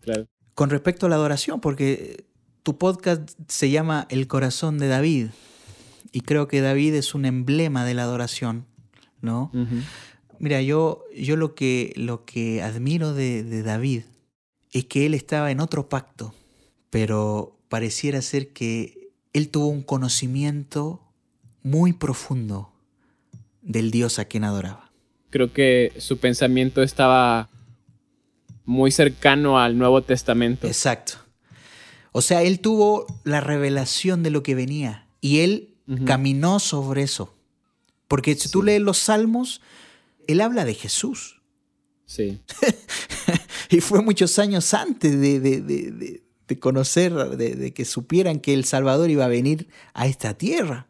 Claro. 0.00 0.26
Con 0.54 0.68
respecto 0.68 1.06
a 1.06 1.08
la 1.08 1.16
adoración, 1.16 1.62
porque 1.62 2.26
tu 2.62 2.76
podcast 2.76 3.30
se 3.48 3.70
llama 3.70 4.06
El 4.10 4.28
corazón 4.28 4.76
de 4.76 4.88
David 4.88 5.28
y 6.12 6.20
creo 6.20 6.48
que 6.48 6.60
David 6.60 6.92
es 6.94 7.14
un 7.14 7.24
emblema 7.24 7.86
de 7.86 7.94
la 7.94 8.02
adoración, 8.02 8.66
¿no? 9.22 9.50
Mira, 10.38 10.60
yo, 10.60 11.02
yo 11.16 11.36
lo, 11.36 11.54
que, 11.54 11.94
lo 11.96 12.26
que 12.26 12.62
admiro 12.62 13.14
de, 13.14 13.42
de 13.42 13.62
David 13.62 14.02
es 14.78 14.84
que 14.84 15.06
él 15.06 15.14
estaba 15.14 15.50
en 15.50 15.60
otro 15.60 15.88
pacto, 15.88 16.34
pero 16.90 17.56
pareciera 17.68 18.20
ser 18.20 18.48
que 18.52 19.08
él 19.32 19.48
tuvo 19.48 19.68
un 19.68 19.82
conocimiento 19.82 21.00
muy 21.62 21.94
profundo 21.94 22.72
del 23.62 23.90
Dios 23.90 24.18
a 24.18 24.26
quien 24.26 24.44
adoraba. 24.44 24.90
Creo 25.30 25.52
que 25.52 25.92
su 25.98 26.18
pensamiento 26.18 26.82
estaba 26.82 27.48
muy 28.66 28.90
cercano 28.90 29.58
al 29.58 29.78
Nuevo 29.78 30.02
Testamento. 30.02 30.66
Exacto. 30.66 31.14
O 32.12 32.20
sea, 32.20 32.42
él 32.42 32.60
tuvo 32.60 33.06
la 33.24 33.40
revelación 33.40 34.22
de 34.22 34.30
lo 34.30 34.42
que 34.42 34.54
venía 34.54 35.06
y 35.22 35.40
él 35.40 35.74
caminó 36.04 36.60
sobre 36.60 37.02
eso. 37.02 37.34
Porque 38.08 38.34
si 38.34 38.50
tú 38.50 38.62
lees 38.62 38.82
los 38.82 38.98
salmos, 38.98 39.62
él 40.26 40.40
habla 40.40 40.64
de 40.64 40.74
Jesús. 40.74 41.40
Sí. 42.04 42.40
y 43.76 43.80
fue 43.82 44.00
muchos 44.00 44.38
años 44.38 44.72
antes 44.72 45.20
de, 45.20 46.22
conocer, 46.58 47.12
de, 47.12 47.74
que 47.74 47.84
supieran 47.84 48.40
que 48.40 48.54
el 48.54 48.64
Salvador 48.64 49.10
iba 49.10 49.26
a 49.26 49.28
venir 49.28 49.68
a 49.92 50.06
esta 50.06 50.32
tierra. 50.32 50.86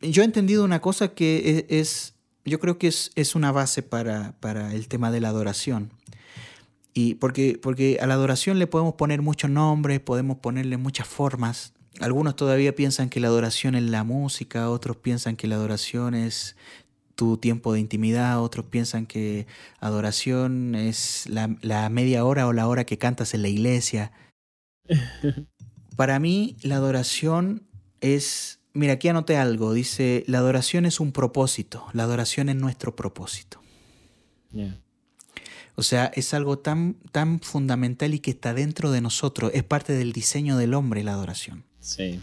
Yo 0.00 0.22
he 0.22 0.24
entendido 0.24 0.64
una 0.64 0.80
cosa 0.80 1.08
que 1.08 1.66
e, 1.68 1.80
es, 1.80 2.14
yo 2.46 2.58
creo 2.60 2.78
que 2.78 2.86
es, 2.86 3.10
es 3.14 3.34
una 3.34 3.52
base 3.52 3.82
para, 3.82 4.38
para, 4.40 4.72
el 4.72 4.88
tema 4.88 5.10
de 5.10 5.20
la 5.20 5.28
adoración. 5.28 5.92
Y 6.94 7.16
porque, 7.16 7.58
porque 7.60 7.98
a 8.00 8.06
la 8.06 8.14
adoración 8.14 8.58
le 8.58 8.66
podemos 8.66 8.94
poner 8.94 9.20
muchos 9.20 9.50
nombres, 9.50 10.00
podemos 10.00 10.38
ponerle 10.38 10.78
muchas 10.78 11.08
formas. 11.08 11.74
Algunos 12.00 12.36
todavía 12.36 12.74
piensan 12.74 13.10
que 13.10 13.20
la 13.20 13.28
adoración 13.28 13.74
es 13.74 13.82
la 13.82 14.02
música, 14.02 14.70
otros 14.70 14.96
piensan 14.96 15.36
que 15.36 15.46
la 15.46 15.56
adoración 15.56 16.14
es 16.14 16.56
tu 17.18 17.36
tiempo 17.36 17.72
de 17.72 17.80
intimidad, 17.80 18.40
otros 18.40 18.66
piensan 18.66 19.04
que 19.04 19.48
adoración 19.80 20.76
es 20.76 21.28
la, 21.28 21.88
media 21.88 22.24
hora 22.24 22.46
o 22.46 22.52
la 22.52 22.68
hora 22.68 22.86
que 22.86 22.96
cantas 22.96 23.34
en 23.34 23.42
la 23.42 23.48
iglesia. 23.48 24.12
Para 25.96 26.20
mí 26.20 26.56
la 26.62 26.76
adoración 26.76 27.66
es, 28.00 28.60
mira, 28.72 28.92
aquí 28.92 29.08
anoté 29.08 29.36
algo, 29.36 29.72
dice, 29.72 30.22
la 30.28 30.38
adoración 30.38 30.86
es 30.86 31.00
un 31.00 31.10
propósito, 31.10 31.86
la 31.92 32.04
adoración 32.04 32.50
es 32.50 32.54
nuestro 32.54 32.94
propósito. 32.94 33.60
O 35.74 35.82
sea, 35.82 36.12
es 36.14 36.34
algo 36.34 36.60
tan, 36.60 36.94
tan 37.10 37.40
fundamental 37.40 38.14
y 38.14 38.20
que 38.20 38.30
está 38.30 38.54
dentro 38.54 38.92
de 38.92 39.00
nosotros, 39.00 39.50
es 39.54 39.64
parte 39.64 39.92
del 39.92 40.12
diseño 40.12 40.56
del 40.56 40.72
hombre 40.72 41.02
la 41.02 41.14
adoración. 41.14 41.64
Sí. 41.80 42.20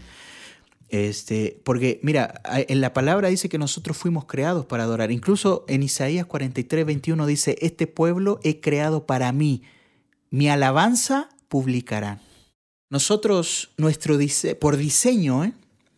Este, 0.88 1.60
porque, 1.64 1.98
mira, 2.02 2.40
en 2.44 2.80
la 2.80 2.92
palabra 2.92 3.28
dice 3.28 3.48
que 3.48 3.58
nosotros 3.58 3.96
fuimos 3.96 4.26
creados 4.26 4.66
para 4.66 4.84
adorar. 4.84 5.10
Incluso 5.10 5.64
en 5.68 5.82
Isaías 5.82 6.26
43, 6.26 6.86
21 6.86 7.26
dice, 7.26 7.56
este 7.60 7.86
pueblo 7.86 8.38
he 8.42 8.60
creado 8.60 9.06
para 9.06 9.32
mí, 9.32 9.62
mi 10.30 10.48
alabanza 10.48 11.28
publicarán. 11.48 12.20
Nosotros, 12.88 13.70
nuestro 13.76 14.16
por 14.60 14.76
diseño, 14.76 15.44
¿eh? 15.44 15.52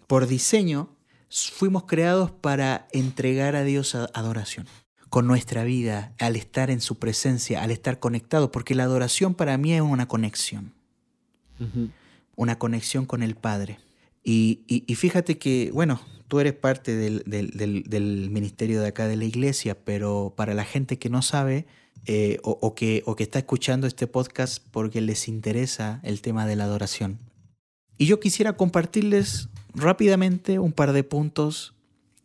por 0.07 0.27
diseño, 0.27 0.89
fuimos 1.31 1.85
creados 1.85 2.31
para 2.31 2.89
entregar 2.93 3.57
a 3.57 3.65
Dios 3.65 3.95
adoración 3.95 4.67
con 5.11 5.27
nuestra 5.27 5.65
vida, 5.65 6.13
al 6.19 6.37
estar 6.37 6.71
en 6.71 6.81
su 6.81 6.99
presencia, 6.99 7.63
al 7.63 7.71
estar 7.71 7.99
conectados, 7.99 8.51
porque 8.51 8.75
la 8.75 8.85
adoración 8.85 9.35
para 9.35 9.57
mí 9.57 9.73
es 9.73 9.81
una 9.81 10.07
conexión, 10.07 10.73
una 12.37 12.59
conexión 12.59 13.07
con 13.07 13.23
el 13.23 13.35
Padre. 13.35 13.79
Y, 14.31 14.95
fíjate 14.95 15.39
que, 15.39 15.71
bueno, 15.73 16.03
tú 16.29 16.39
eres 16.39 16.53
parte 16.53 16.95
del, 16.95 18.29
ministerio 18.31 18.83
de 18.83 18.89
acá 18.89 19.09
de 19.09 19.17
la 19.17 19.25
iglesia, 19.25 19.83
pero 19.83 20.35
para 20.37 20.53
la 20.53 20.65
gente 20.65 20.99
que 20.99 21.09
no 21.09 21.23
sabe 21.23 21.67
eh, 22.05 22.37
o, 22.43 22.75
que, 22.75 23.03
o 23.07 23.17
que 23.17 23.23
está 23.23 23.39
escuchando 23.39 23.87
este 23.87 24.07
podcast 24.07 24.63
porque 24.71 25.01
les 25.01 25.29
interesa 25.29 26.01
el 26.03 26.21
tema 26.21 26.47
de 26.47 26.57
la 26.57 26.65
adoración. 26.65 27.19
Y 27.97 28.05
yo 28.05 28.21
quisiera 28.21 28.53
compartirles 28.53 29.49
rápidamente 29.75 30.59
un 30.59 30.73
par 30.73 30.93
de 30.93 31.05
puntos 31.05 31.75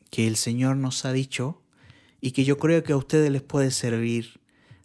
que 0.10 0.28
el 0.28 0.36
Señor 0.36 0.76
nos 0.76 1.06
ha 1.06 1.14
dicho 1.14 1.62
y 2.20 2.32
que 2.32 2.44
yo 2.44 2.58
creo 2.58 2.84
que 2.84 2.92
a 2.92 2.98
ustedes 2.98 3.32
les 3.32 3.44
puede 3.44 3.72
servir 3.72 4.42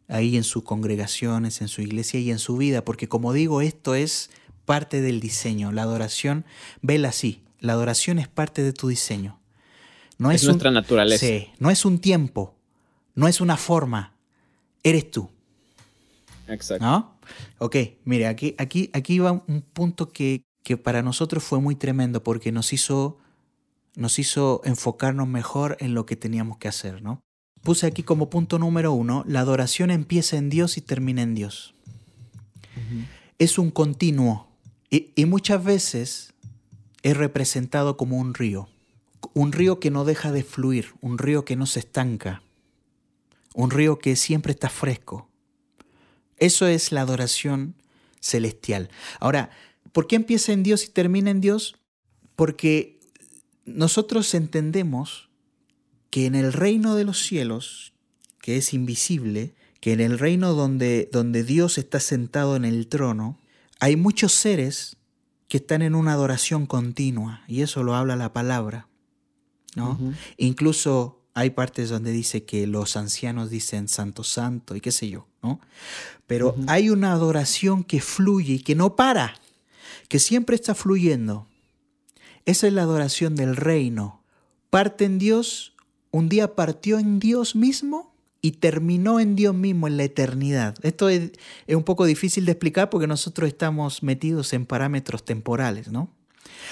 ahí 0.06 0.36
en 0.36 0.44
sus 0.44 0.62
congregaciones, 0.62 1.62
en 1.62 1.68
su 1.68 1.82
iglesia 1.82 2.20
y 2.20 2.30
en 2.30 2.38
su 2.38 2.56
vida, 2.56 2.84
porque 2.84 3.08
como 3.08 3.32
digo, 3.32 3.60
esto 3.60 3.96
es 3.96 4.30
parte 4.68 5.00
del 5.00 5.18
diseño. 5.18 5.72
La 5.72 5.84
adoración, 5.84 6.44
vela 6.82 7.08
así, 7.08 7.40
la 7.58 7.72
adoración 7.72 8.18
es 8.18 8.28
parte 8.28 8.62
de 8.62 8.74
tu 8.74 8.88
diseño. 8.88 9.40
No 10.18 10.30
es, 10.30 10.44
nuestra 10.44 10.70
naturaleza. 10.70 11.24
Sí, 11.24 11.48
no 11.58 11.70
es 11.70 11.86
un 11.86 11.98
tiempo, 12.00 12.54
no 13.14 13.28
es 13.28 13.40
una 13.40 13.56
forma, 13.56 14.12
eres 14.82 15.10
tú. 15.10 15.30
Exacto. 16.48 16.84
¿No? 16.84 17.18
Ok, 17.56 17.76
mire, 18.04 18.26
aquí, 18.26 18.54
aquí, 18.58 18.90
aquí 18.92 19.20
va 19.20 19.42
un 19.46 19.62
punto 19.62 20.10
que, 20.12 20.42
que 20.62 20.76
para 20.76 21.00
nosotros 21.00 21.42
fue 21.42 21.60
muy 21.60 21.74
tremendo 21.74 22.22
porque 22.22 22.52
nos 22.52 22.74
hizo, 22.74 23.16
nos 23.96 24.18
hizo 24.18 24.60
enfocarnos 24.64 25.28
mejor 25.28 25.78
en 25.80 25.94
lo 25.94 26.04
que 26.04 26.16
teníamos 26.16 26.58
que 26.58 26.68
hacer, 26.68 27.00
¿no? 27.00 27.22
Puse 27.62 27.86
aquí 27.86 28.02
como 28.02 28.28
punto 28.28 28.58
número 28.58 28.92
uno, 28.92 29.24
la 29.26 29.40
adoración 29.40 29.90
empieza 29.90 30.36
en 30.36 30.50
Dios 30.50 30.76
y 30.76 30.82
termina 30.82 31.22
en 31.22 31.34
Dios. 31.34 31.74
Es 33.38 33.56
un 33.58 33.70
continuo 33.70 34.47
y, 34.90 35.24
muchas 35.26 35.62
veces 35.62 36.32
es 37.02 37.16
representado 37.16 37.96
como 37.96 38.18
un 38.18 38.34
río, 38.34 38.68
un 39.34 39.52
río 39.52 39.80
que 39.80 39.90
no 39.90 40.04
deja 40.04 40.32
de 40.32 40.42
fluir, 40.42 40.94
un 41.00 41.18
río 41.18 41.44
que 41.44 41.56
no 41.56 41.66
se 41.66 41.80
estanca, 41.80 42.42
un 43.54 43.70
río 43.70 43.98
que 43.98 44.16
siempre 44.16 44.52
está 44.52 44.70
fresco. 44.70 45.28
Eso 46.38 46.66
es 46.66 46.92
la 46.92 47.02
adoración 47.02 47.74
celestial. 48.20 48.88
Ahora, 49.20 49.50
¿por 49.92 50.06
qué 50.06 50.16
empieza 50.16 50.52
en 50.52 50.62
Dios 50.62 50.84
y 50.84 50.88
termina 50.88 51.30
en 51.30 51.40
Dios? 51.40 51.76
Porque 52.36 52.98
nosotros 53.64 54.32
entendemos 54.34 55.28
que 56.10 56.26
en 56.26 56.34
el 56.34 56.52
reino 56.52 56.94
de 56.94 57.04
los 57.04 57.22
cielos, 57.22 57.92
que 58.40 58.56
es 58.56 58.72
invisible, 58.72 59.54
que 59.80 59.92
en 59.92 60.00
el 60.00 60.18
reino 60.18 60.54
donde, 60.54 61.08
donde 61.12 61.44
Dios 61.44 61.78
está 61.78 62.00
sentado 62.00 62.56
en 62.56 62.64
el 62.64 62.88
trono, 62.88 63.38
hay 63.80 63.96
muchos 63.96 64.32
seres 64.32 64.96
que 65.48 65.58
están 65.58 65.82
en 65.82 65.94
una 65.94 66.12
adoración 66.12 66.66
continua, 66.66 67.42
y 67.48 67.62
eso 67.62 67.82
lo 67.82 67.94
habla 67.94 68.16
la 68.16 68.32
palabra. 68.32 68.88
¿no? 69.74 69.98
Incluso 70.36 71.22
hay 71.34 71.50
partes 71.50 71.88
donde 71.88 72.10
dice 72.10 72.44
que 72.44 72.66
los 72.66 72.96
ancianos 72.96 73.48
dicen 73.48 73.88
santo, 73.88 74.24
santo 74.24 74.74
y 74.74 74.80
qué 74.80 74.90
sé 74.90 75.08
yo, 75.08 75.28
¿no? 75.42 75.60
Pero 76.26 76.56
hay 76.66 76.90
una 76.90 77.12
adoración 77.12 77.84
que 77.84 78.00
fluye 78.00 78.54
y 78.54 78.58
que 78.58 78.74
no 78.74 78.96
para, 78.96 79.34
que 80.08 80.18
siempre 80.18 80.56
está 80.56 80.74
fluyendo. 80.74 81.46
Esa 82.44 82.66
es 82.66 82.72
la 82.72 82.82
adoración 82.82 83.36
del 83.36 83.56
reino. 83.56 84.22
Parte 84.68 85.04
en 85.04 85.18
Dios, 85.18 85.74
un 86.10 86.28
día 86.28 86.54
partió 86.54 86.98
en 86.98 87.20
Dios 87.20 87.54
mismo 87.54 88.07
y 88.40 88.52
terminó 88.52 89.20
en 89.20 89.36
Dios 89.36 89.54
mismo, 89.54 89.88
en 89.88 89.96
la 89.96 90.04
eternidad. 90.04 90.76
Esto 90.82 91.08
es, 91.08 91.32
es, 91.66 91.76
un 91.76 91.84
poco 91.84 92.04
difícil 92.04 92.44
de 92.44 92.52
explicar 92.52 92.88
porque 92.90 93.06
nosotros 93.06 93.48
estamos 93.48 94.02
metidos 94.02 94.52
en 94.52 94.66
parámetros 94.66 95.24
temporales, 95.24 95.88
¿no? 95.88 96.14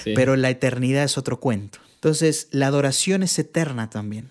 Sí. 0.04 0.12
Pero 0.14 0.36
la 0.36 0.50
eternidad 0.50 1.04
es 1.04 1.18
otro 1.18 1.40
cuento. 1.40 1.78
Entonces, 1.94 2.48
la 2.52 2.68
adoración 2.68 3.22
es 3.22 3.38
eterna 3.38 3.90
también. 3.90 4.30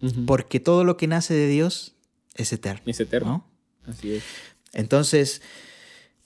Uh 0.00 0.06
-huh. 0.08 0.26
Porque 0.26 0.60
todo 0.60 0.84
lo 0.84 0.96
que 0.96 1.08
nace 1.08 1.34
de 1.34 1.48
Dios 1.48 1.94
es 2.34 2.52
eterno. 2.52 2.82
Es 2.86 3.00
eterno. 3.00 3.46
¿no? 3.84 3.92
Así 3.92 4.12
es. 4.14 4.22
Entonces, 4.72 5.42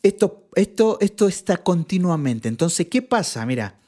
esto, 0.02 0.48
esto, 0.54 0.98
esto 1.00 1.28
está 1.28 1.58
continuamente. 1.58 2.48
Entonces, 2.48 2.88
¿qué 2.88 3.02
pasa? 3.02 3.44
Mira, 3.46 3.78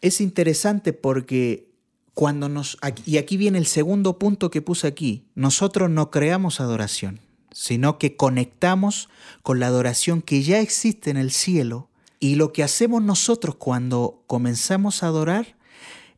es 0.00 0.20
interesante 0.20 0.92
porque 0.92 1.73
cuando 2.14 2.48
nos... 2.48 2.78
Y 3.04 3.18
aquí 3.18 3.36
viene 3.36 3.58
el 3.58 3.66
segundo 3.66 4.18
punto 4.18 4.50
que 4.50 4.62
puse 4.62 4.86
aquí. 4.86 5.26
Nosotros 5.34 5.90
no 5.90 6.10
creamos 6.10 6.60
adoración, 6.60 7.20
sino 7.52 7.98
que 7.98 8.16
conectamos 8.16 9.08
con 9.42 9.60
la 9.60 9.66
adoración 9.66 10.22
que 10.22 10.42
ya 10.42 10.60
existe 10.60 11.10
en 11.10 11.16
el 11.16 11.32
cielo. 11.32 11.90
Y 12.20 12.36
lo 12.36 12.52
que 12.52 12.62
hacemos 12.62 13.02
nosotros 13.02 13.56
cuando 13.56 14.22
comenzamos 14.26 15.02
a 15.02 15.08
adorar 15.08 15.56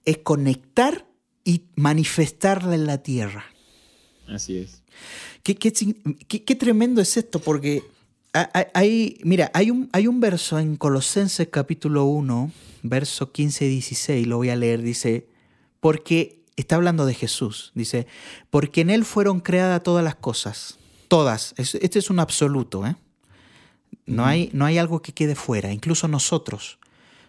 es 0.04 0.18
conectar 0.18 1.06
y 1.42 1.64
manifestarla 1.74 2.74
en 2.74 2.86
la 2.86 3.02
tierra. 3.02 3.46
Así 4.28 4.58
es. 4.58 4.82
Qué, 5.42 5.56
qué, 5.56 5.72
qué, 5.72 6.44
qué 6.44 6.54
tremendo 6.54 7.00
es 7.00 7.16
esto, 7.16 7.38
porque 7.38 7.82
hay, 8.74 9.18
mira, 9.22 9.50
hay 9.54 9.70
un, 9.70 9.88
hay 9.92 10.06
un 10.06 10.20
verso 10.20 10.58
en 10.58 10.76
Colosenses 10.76 11.48
capítulo 11.50 12.04
1, 12.04 12.50
verso 12.82 13.32
15 13.32 13.64
y 13.66 13.68
16, 13.68 14.26
lo 14.26 14.36
voy 14.36 14.50
a 14.50 14.56
leer, 14.56 14.82
dice, 14.82 15.26
porque 15.86 16.42
está 16.56 16.74
hablando 16.74 17.06
de 17.06 17.14
Jesús, 17.14 17.70
dice, 17.76 18.08
porque 18.50 18.80
en 18.80 18.90
Él 18.90 19.04
fueron 19.04 19.38
creadas 19.38 19.84
todas 19.84 20.02
las 20.02 20.16
cosas, 20.16 20.80
todas, 21.06 21.54
este 21.58 22.00
es 22.00 22.10
un 22.10 22.18
absoluto, 22.18 22.84
¿eh? 22.84 22.96
No, 24.04 24.26
hay, 24.26 24.50
no 24.52 24.64
hay 24.64 24.78
algo 24.78 25.00
que 25.00 25.14
quede 25.14 25.36
fuera, 25.36 25.72
incluso 25.72 26.08
nosotros, 26.08 26.80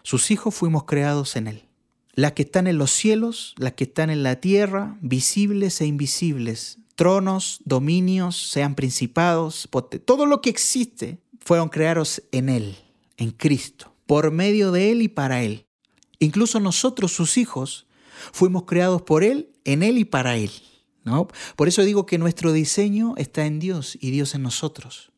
sus 0.02 0.32
hijos 0.32 0.56
fuimos 0.56 0.86
creados 0.86 1.36
en 1.36 1.46
Él. 1.46 1.68
Las 2.14 2.32
que 2.32 2.42
están 2.42 2.66
en 2.66 2.78
los 2.78 2.90
cielos, 2.90 3.54
las 3.58 3.74
que 3.74 3.84
están 3.84 4.10
en 4.10 4.24
la 4.24 4.40
tierra, 4.40 4.98
visibles 5.02 5.80
e 5.80 5.86
invisibles, 5.86 6.78
tronos, 6.96 7.60
dominios, 7.64 8.50
sean 8.50 8.74
principados, 8.74 9.68
todo 10.04 10.26
lo 10.26 10.40
que 10.40 10.50
existe 10.50 11.20
fueron 11.38 11.68
creados 11.68 12.24
en 12.32 12.48
Él, 12.48 12.76
en 13.18 13.30
Cristo, 13.30 13.94
por 14.06 14.32
medio 14.32 14.72
de 14.72 14.90
Él 14.90 15.02
y 15.02 15.06
para 15.06 15.44
Él. 15.44 15.64
Incluso 16.18 16.58
nosotros, 16.58 17.12
sus 17.12 17.38
hijos, 17.38 17.84
fuimos 18.32 18.64
creados 18.64 19.02
por 19.02 19.24
Él, 19.24 19.50
en 19.64 19.82
Él 19.82 19.98
y 19.98 20.04
para 20.04 20.36
Él. 20.36 20.50
¿no? 21.04 21.28
Por 21.56 21.68
eso 21.68 21.82
digo 21.82 22.06
que 22.06 22.18
nuestro 22.18 22.52
diseño 22.52 23.14
está 23.16 23.46
en 23.46 23.58
Dios 23.58 23.96
y 24.00 24.10
Dios 24.10 24.34
en 24.34 24.42
nosotros. 24.42 25.10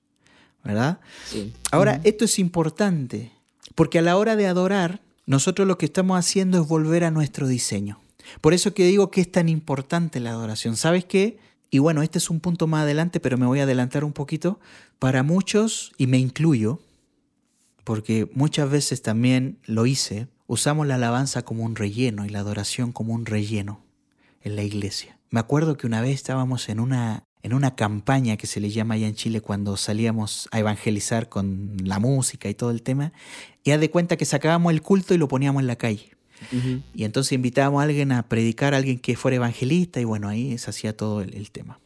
¿Verdad? 0.62 1.00
Sí. 1.26 1.52
Ahora, 1.70 1.94
uh 1.94 1.96
-huh. 1.96 2.08
esto 2.08 2.24
es 2.26 2.38
importante, 2.38 3.32
porque 3.74 3.98
a 3.98 4.02
la 4.02 4.16
hora 4.18 4.36
de 4.36 4.46
adorar, 4.46 5.00
nosotros 5.24 5.66
lo 5.66 5.78
que 5.78 5.86
estamos 5.86 6.18
haciendo 6.18 6.60
es 6.60 6.68
volver 6.68 7.04
a 7.04 7.10
nuestro 7.10 7.48
diseño. 7.48 7.98
Por 8.40 8.52
eso 8.52 8.74
que 8.74 8.84
digo 8.84 9.10
que 9.10 9.20
es 9.20 9.30
tan 9.30 9.48
importante 9.48 10.20
la 10.20 10.30
adoración. 10.30 10.76
¿Sabes 10.76 11.04
qué? 11.04 11.38
Y 11.70 11.78
bueno, 11.78 12.02
este 12.02 12.18
es 12.18 12.30
un 12.30 12.40
punto 12.40 12.66
más 12.66 12.82
adelante, 12.82 13.20
pero 13.20 13.38
me 13.38 13.46
voy 13.46 13.60
a 13.60 13.62
adelantar 13.62 14.04
un 14.04 14.12
poquito. 14.12 14.60
Para 14.98 15.22
muchos, 15.22 15.92
y 15.96 16.06
me 16.06 16.18
incluyo, 16.18 16.80
porque 17.84 18.28
muchas 18.34 18.70
veces 18.70 19.02
también 19.02 19.58
lo 19.64 19.86
hice, 19.86 20.28
usamos 20.50 20.84
la 20.88 20.96
alabanza 20.96 21.42
como 21.42 21.62
un 21.62 21.76
relleno 21.76 22.26
y 22.26 22.28
la 22.28 22.40
adoración 22.40 22.90
como 22.90 23.14
un 23.14 23.24
relleno 23.24 23.84
en 24.42 24.56
la 24.56 24.64
iglesia. 24.64 25.16
Me 25.30 25.38
acuerdo 25.38 25.76
que 25.76 25.86
una 25.86 26.00
vez 26.00 26.12
estábamos 26.16 26.68
en 26.68 26.80
una, 26.80 27.22
en 27.44 27.54
una 27.54 27.76
campaña 27.76 28.36
que 28.36 28.48
se 28.48 28.58
le 28.58 28.68
llama 28.70 28.94
allá 28.94 29.06
en 29.06 29.14
Chile 29.14 29.40
cuando 29.40 29.76
salíamos 29.76 30.48
a 30.50 30.58
evangelizar 30.58 31.28
con 31.28 31.76
la 31.84 32.00
música 32.00 32.48
y 32.48 32.54
todo 32.54 32.72
el 32.72 32.82
tema, 32.82 33.12
y 33.62 33.70
haz 33.70 33.78
de 33.78 33.90
cuenta 33.90 34.16
que 34.16 34.24
sacábamos 34.24 34.72
el 34.72 34.82
culto 34.82 35.14
y 35.14 35.18
lo 35.18 35.28
poníamos 35.28 35.60
en 35.60 35.68
la 35.68 35.76
calle. 35.76 36.10
Uh 36.50 36.56
-huh. 36.56 36.82
Y 36.94 37.04
entonces 37.04 37.30
invitábamos 37.30 37.80
a 37.80 37.84
alguien 37.84 38.10
a 38.10 38.24
predicar, 38.24 38.74
a 38.74 38.78
alguien 38.78 38.98
que 38.98 39.14
fuera 39.14 39.36
evangelista, 39.36 40.00
y 40.00 40.04
bueno, 40.04 40.28
ahí 40.28 40.58
se 40.58 40.68
hacía 40.68 40.96
todo 40.96 41.22
el, 41.22 41.32
el 41.36 41.52
tema. 41.52 41.78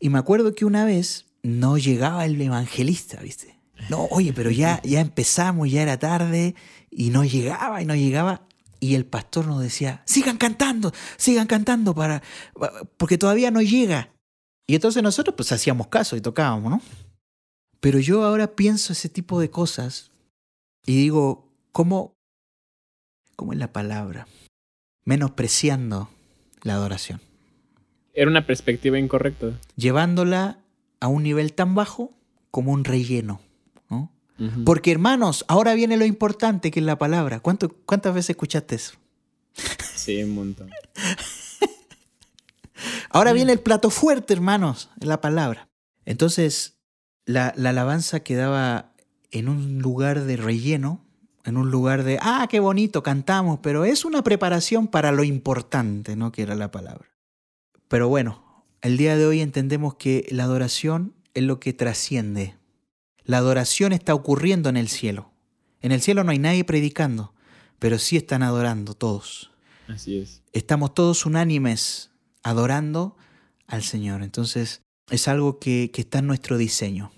Y 0.00 0.08
me 0.08 0.18
acuerdo 0.18 0.52
que 0.56 0.64
una 0.64 0.84
vez 0.84 1.26
no 1.44 1.78
llegaba 1.78 2.24
el 2.24 2.40
evangelista, 2.40 3.20
¿viste? 3.22 3.54
No, 3.88 4.06
oye, 4.10 4.32
pero 4.32 4.50
ya, 4.50 4.80
ya 4.82 5.00
empezamos, 5.00 5.70
ya 5.70 5.82
era 5.82 5.98
tarde, 5.98 6.54
y 6.92 7.10
no 7.10 7.24
llegaba, 7.24 7.82
y 7.82 7.86
no 7.86 7.96
llegaba. 7.96 8.46
Y 8.78 8.94
el 8.94 9.06
pastor 9.06 9.46
nos 9.46 9.60
decía, 9.60 10.02
sigan 10.04 10.36
cantando, 10.36 10.92
sigan 11.16 11.46
cantando, 11.46 11.94
para, 11.94 12.22
porque 12.96 13.16
todavía 13.16 13.50
no 13.50 13.62
llega. 13.62 14.12
Y 14.66 14.74
entonces 14.74 15.02
nosotros 15.02 15.34
pues 15.36 15.50
hacíamos 15.52 15.88
caso 15.88 16.16
y 16.16 16.20
tocábamos, 16.20 16.70
¿no? 16.70 16.82
Pero 17.80 17.98
yo 17.98 18.24
ahora 18.24 18.54
pienso 18.54 18.92
ese 18.92 19.08
tipo 19.08 19.40
de 19.40 19.50
cosas 19.50 20.10
y 20.86 20.96
digo, 20.96 21.52
¿cómo, 21.72 22.14
cómo 23.34 23.52
es 23.52 23.58
la 23.58 23.72
palabra? 23.72 24.28
Menospreciando 25.04 26.10
la 26.62 26.74
adoración. 26.74 27.20
Era 28.14 28.30
una 28.30 28.46
perspectiva 28.46 28.98
incorrecta. 28.98 29.58
Llevándola 29.76 30.58
a 31.00 31.08
un 31.08 31.22
nivel 31.22 31.54
tan 31.54 31.74
bajo 31.74 32.12
como 32.50 32.72
un 32.72 32.84
relleno. 32.84 33.40
Uh 34.38 34.44
-huh. 34.44 34.64
Porque 34.64 34.92
hermanos, 34.92 35.44
ahora 35.48 35.74
viene 35.74 35.96
lo 35.96 36.04
importante 36.04 36.70
que 36.70 36.80
es 36.80 36.86
la 36.86 36.98
palabra. 36.98 37.40
¿Cuánto, 37.40 37.68
¿Cuántas 37.84 38.14
veces 38.14 38.30
escuchaste 38.30 38.76
eso? 38.76 38.94
Sí, 39.94 40.22
un 40.22 40.34
montón. 40.34 40.70
ahora 43.10 43.32
viene 43.32 43.52
el 43.52 43.60
plato 43.60 43.90
fuerte, 43.90 44.32
hermanos, 44.32 44.90
la 45.00 45.20
palabra. 45.20 45.68
Entonces, 46.04 46.78
la, 47.24 47.52
la 47.56 47.70
alabanza 47.70 48.20
quedaba 48.20 48.92
en 49.30 49.48
un 49.48 49.78
lugar 49.78 50.24
de 50.24 50.36
relleno, 50.36 51.04
en 51.44 51.56
un 51.56 51.70
lugar 51.70 52.04
de, 52.04 52.18
ah, 52.20 52.46
qué 52.50 52.60
bonito, 52.60 53.02
cantamos, 53.02 53.60
pero 53.62 53.84
es 53.84 54.04
una 54.04 54.22
preparación 54.22 54.88
para 54.88 55.12
lo 55.12 55.24
importante, 55.24 56.16
¿no? 56.16 56.32
Que 56.32 56.42
era 56.42 56.54
la 56.54 56.70
palabra. 56.70 57.08
Pero 57.88 58.08
bueno, 58.08 58.64
el 58.80 58.96
día 58.96 59.16
de 59.16 59.26
hoy 59.26 59.40
entendemos 59.40 59.94
que 59.94 60.26
la 60.30 60.44
adoración 60.44 61.14
es 61.34 61.44
lo 61.44 61.60
que 61.60 61.72
trasciende. 61.72 62.56
La 63.24 63.38
adoración 63.38 63.92
está 63.92 64.14
ocurriendo 64.14 64.68
en 64.68 64.76
el 64.76 64.88
cielo. 64.88 65.32
En 65.80 65.92
el 65.92 66.00
cielo 66.00 66.24
no 66.24 66.30
hay 66.32 66.38
nadie 66.38 66.64
predicando, 66.64 67.34
pero 67.78 67.98
sí 67.98 68.16
están 68.16 68.42
adorando 68.42 68.94
todos. 68.94 69.50
Así 69.88 70.18
es. 70.18 70.42
Estamos 70.52 70.94
todos 70.94 71.26
unánimes 71.26 72.10
adorando 72.42 73.16
al 73.66 73.82
Señor. 73.82 74.22
Entonces, 74.22 74.82
es 75.10 75.28
algo 75.28 75.58
que, 75.58 75.90
que 75.92 76.02
está 76.02 76.20
en 76.20 76.26
nuestro 76.26 76.58
diseño. 76.58 77.10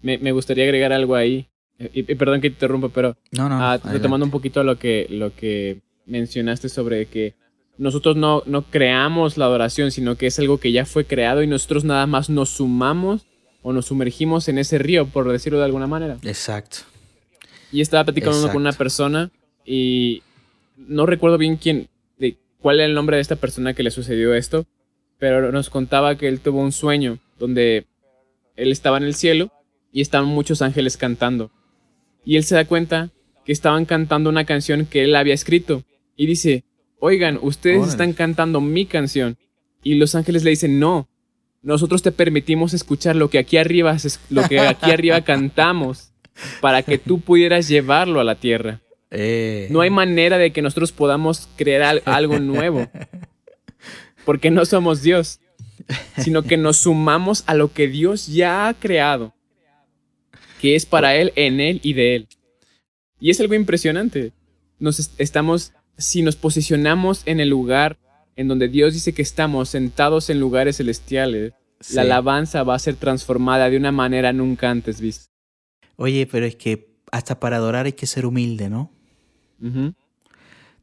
Me, 0.00 0.18
me, 0.18 0.32
gustaría 0.32 0.64
agregar 0.64 0.92
algo 0.92 1.14
ahí. 1.14 1.48
Y, 1.78 2.00
y, 2.00 2.14
perdón 2.14 2.40
que 2.40 2.50
te 2.50 2.54
interrumpa, 2.54 2.88
pero 2.88 3.16
no, 3.30 3.48
no, 3.48 3.58
uh, 3.58 3.78
retomando 3.88 4.26
un 4.26 4.32
poquito 4.32 4.64
lo 4.64 4.78
que, 4.78 5.06
lo 5.10 5.34
que 5.34 5.80
mencionaste 6.06 6.68
sobre 6.68 7.06
que 7.06 7.36
nosotros 7.76 8.16
no, 8.16 8.42
no 8.46 8.62
creamos 8.62 9.36
la 9.36 9.44
adoración, 9.44 9.92
sino 9.92 10.16
que 10.16 10.26
es 10.26 10.38
algo 10.40 10.58
que 10.58 10.72
ya 10.72 10.84
fue 10.84 11.04
creado 11.04 11.42
y 11.42 11.46
nosotros 11.46 11.84
nada 11.84 12.06
más 12.06 12.28
nos 12.30 12.50
sumamos 12.50 13.27
o 13.68 13.72
nos 13.74 13.84
sumergimos 13.84 14.48
en 14.48 14.56
ese 14.56 14.78
río, 14.78 15.06
por 15.08 15.30
decirlo 15.30 15.58
de 15.58 15.66
alguna 15.66 15.86
manera. 15.86 16.16
Exacto. 16.22 16.78
Y 17.70 17.82
estaba 17.82 18.04
platicando 18.04 18.48
con 18.48 18.62
una 18.62 18.72
persona 18.72 19.30
y 19.62 20.22
no 20.78 21.04
recuerdo 21.04 21.36
bien 21.36 21.58
quién, 21.58 21.90
de, 22.16 22.38
cuál 22.62 22.76
era 22.76 22.86
el 22.86 22.94
nombre 22.94 23.16
de 23.16 23.20
esta 23.20 23.36
persona 23.36 23.74
que 23.74 23.82
le 23.82 23.90
sucedió 23.90 24.32
esto, 24.32 24.64
pero 25.18 25.52
nos 25.52 25.68
contaba 25.68 26.16
que 26.16 26.28
él 26.28 26.40
tuvo 26.40 26.62
un 26.62 26.72
sueño 26.72 27.18
donde 27.38 27.84
él 28.56 28.72
estaba 28.72 28.96
en 28.96 29.04
el 29.04 29.14
cielo 29.14 29.52
y 29.92 30.00
estaban 30.00 30.28
muchos 30.28 30.62
ángeles 30.62 30.96
cantando. 30.96 31.50
Y 32.24 32.36
él 32.36 32.44
se 32.44 32.54
da 32.54 32.64
cuenta 32.64 33.10
que 33.44 33.52
estaban 33.52 33.84
cantando 33.84 34.30
una 34.30 34.46
canción 34.46 34.86
que 34.86 35.04
él 35.04 35.14
había 35.14 35.34
escrito. 35.34 35.84
Y 36.16 36.24
dice, 36.24 36.64
oigan, 37.00 37.38
ustedes 37.42 37.86
están 37.86 38.14
cantando 38.14 38.62
mi 38.62 38.86
canción. 38.86 39.36
Y 39.82 39.96
los 39.96 40.14
ángeles 40.14 40.42
le 40.42 40.50
dicen, 40.50 40.80
no, 40.80 41.06
nosotros 41.68 42.00
te 42.00 42.12
permitimos 42.12 42.72
escuchar 42.72 43.14
lo 43.14 43.28
que 43.28 43.36
aquí 43.36 43.58
arriba, 43.58 43.94
lo 44.30 44.48
que 44.48 44.58
aquí 44.58 44.90
arriba 44.90 45.20
cantamos 45.20 46.12
para 46.62 46.82
que 46.82 46.96
tú 46.96 47.20
pudieras 47.20 47.68
llevarlo 47.68 48.20
a 48.20 48.24
la 48.24 48.36
tierra. 48.36 48.80
Eh. 49.10 49.68
No 49.70 49.82
hay 49.82 49.90
manera 49.90 50.38
de 50.38 50.50
que 50.50 50.62
nosotros 50.62 50.92
podamos 50.92 51.46
crear 51.56 52.00
algo 52.06 52.38
nuevo. 52.38 52.88
Porque 54.24 54.50
no 54.50 54.64
somos 54.64 55.02
Dios, 55.02 55.40
sino 56.16 56.42
que 56.42 56.56
nos 56.56 56.78
sumamos 56.78 57.44
a 57.46 57.54
lo 57.54 57.70
que 57.70 57.86
Dios 57.86 58.28
ya 58.28 58.66
ha 58.66 58.72
creado, 58.72 59.34
que 60.62 60.74
es 60.74 60.86
para 60.86 61.16
Él, 61.16 61.34
en 61.36 61.60
Él 61.60 61.80
y 61.82 61.92
de 61.92 62.16
Él. 62.16 62.28
Y 63.20 63.28
es 63.28 63.40
algo 63.40 63.52
impresionante. 63.52 64.32
Nos 64.78 65.10
estamos, 65.18 65.72
si 65.98 66.22
nos 66.22 66.36
posicionamos 66.36 67.20
en 67.26 67.40
el 67.40 67.50
lugar 67.50 67.98
en 68.36 68.48
donde 68.48 68.68
Dios 68.68 68.94
dice 68.94 69.12
que 69.12 69.20
estamos 69.20 69.68
sentados 69.68 70.30
en 70.30 70.40
lugares 70.40 70.78
celestiales, 70.78 71.52
la 71.92 72.02
alabanza 72.02 72.62
va 72.62 72.74
a 72.74 72.78
ser 72.78 72.96
transformada 72.96 73.70
de 73.70 73.76
una 73.76 73.92
manera 73.92 74.32
nunca 74.32 74.70
antes 74.70 75.00
vista. 75.00 75.26
Oye, 75.96 76.26
pero 76.26 76.46
es 76.46 76.56
que 76.56 76.96
hasta 77.10 77.40
para 77.40 77.56
adorar 77.56 77.86
hay 77.86 77.92
que 77.92 78.06
ser 78.06 78.26
humilde, 78.26 78.68
¿no? 78.68 78.90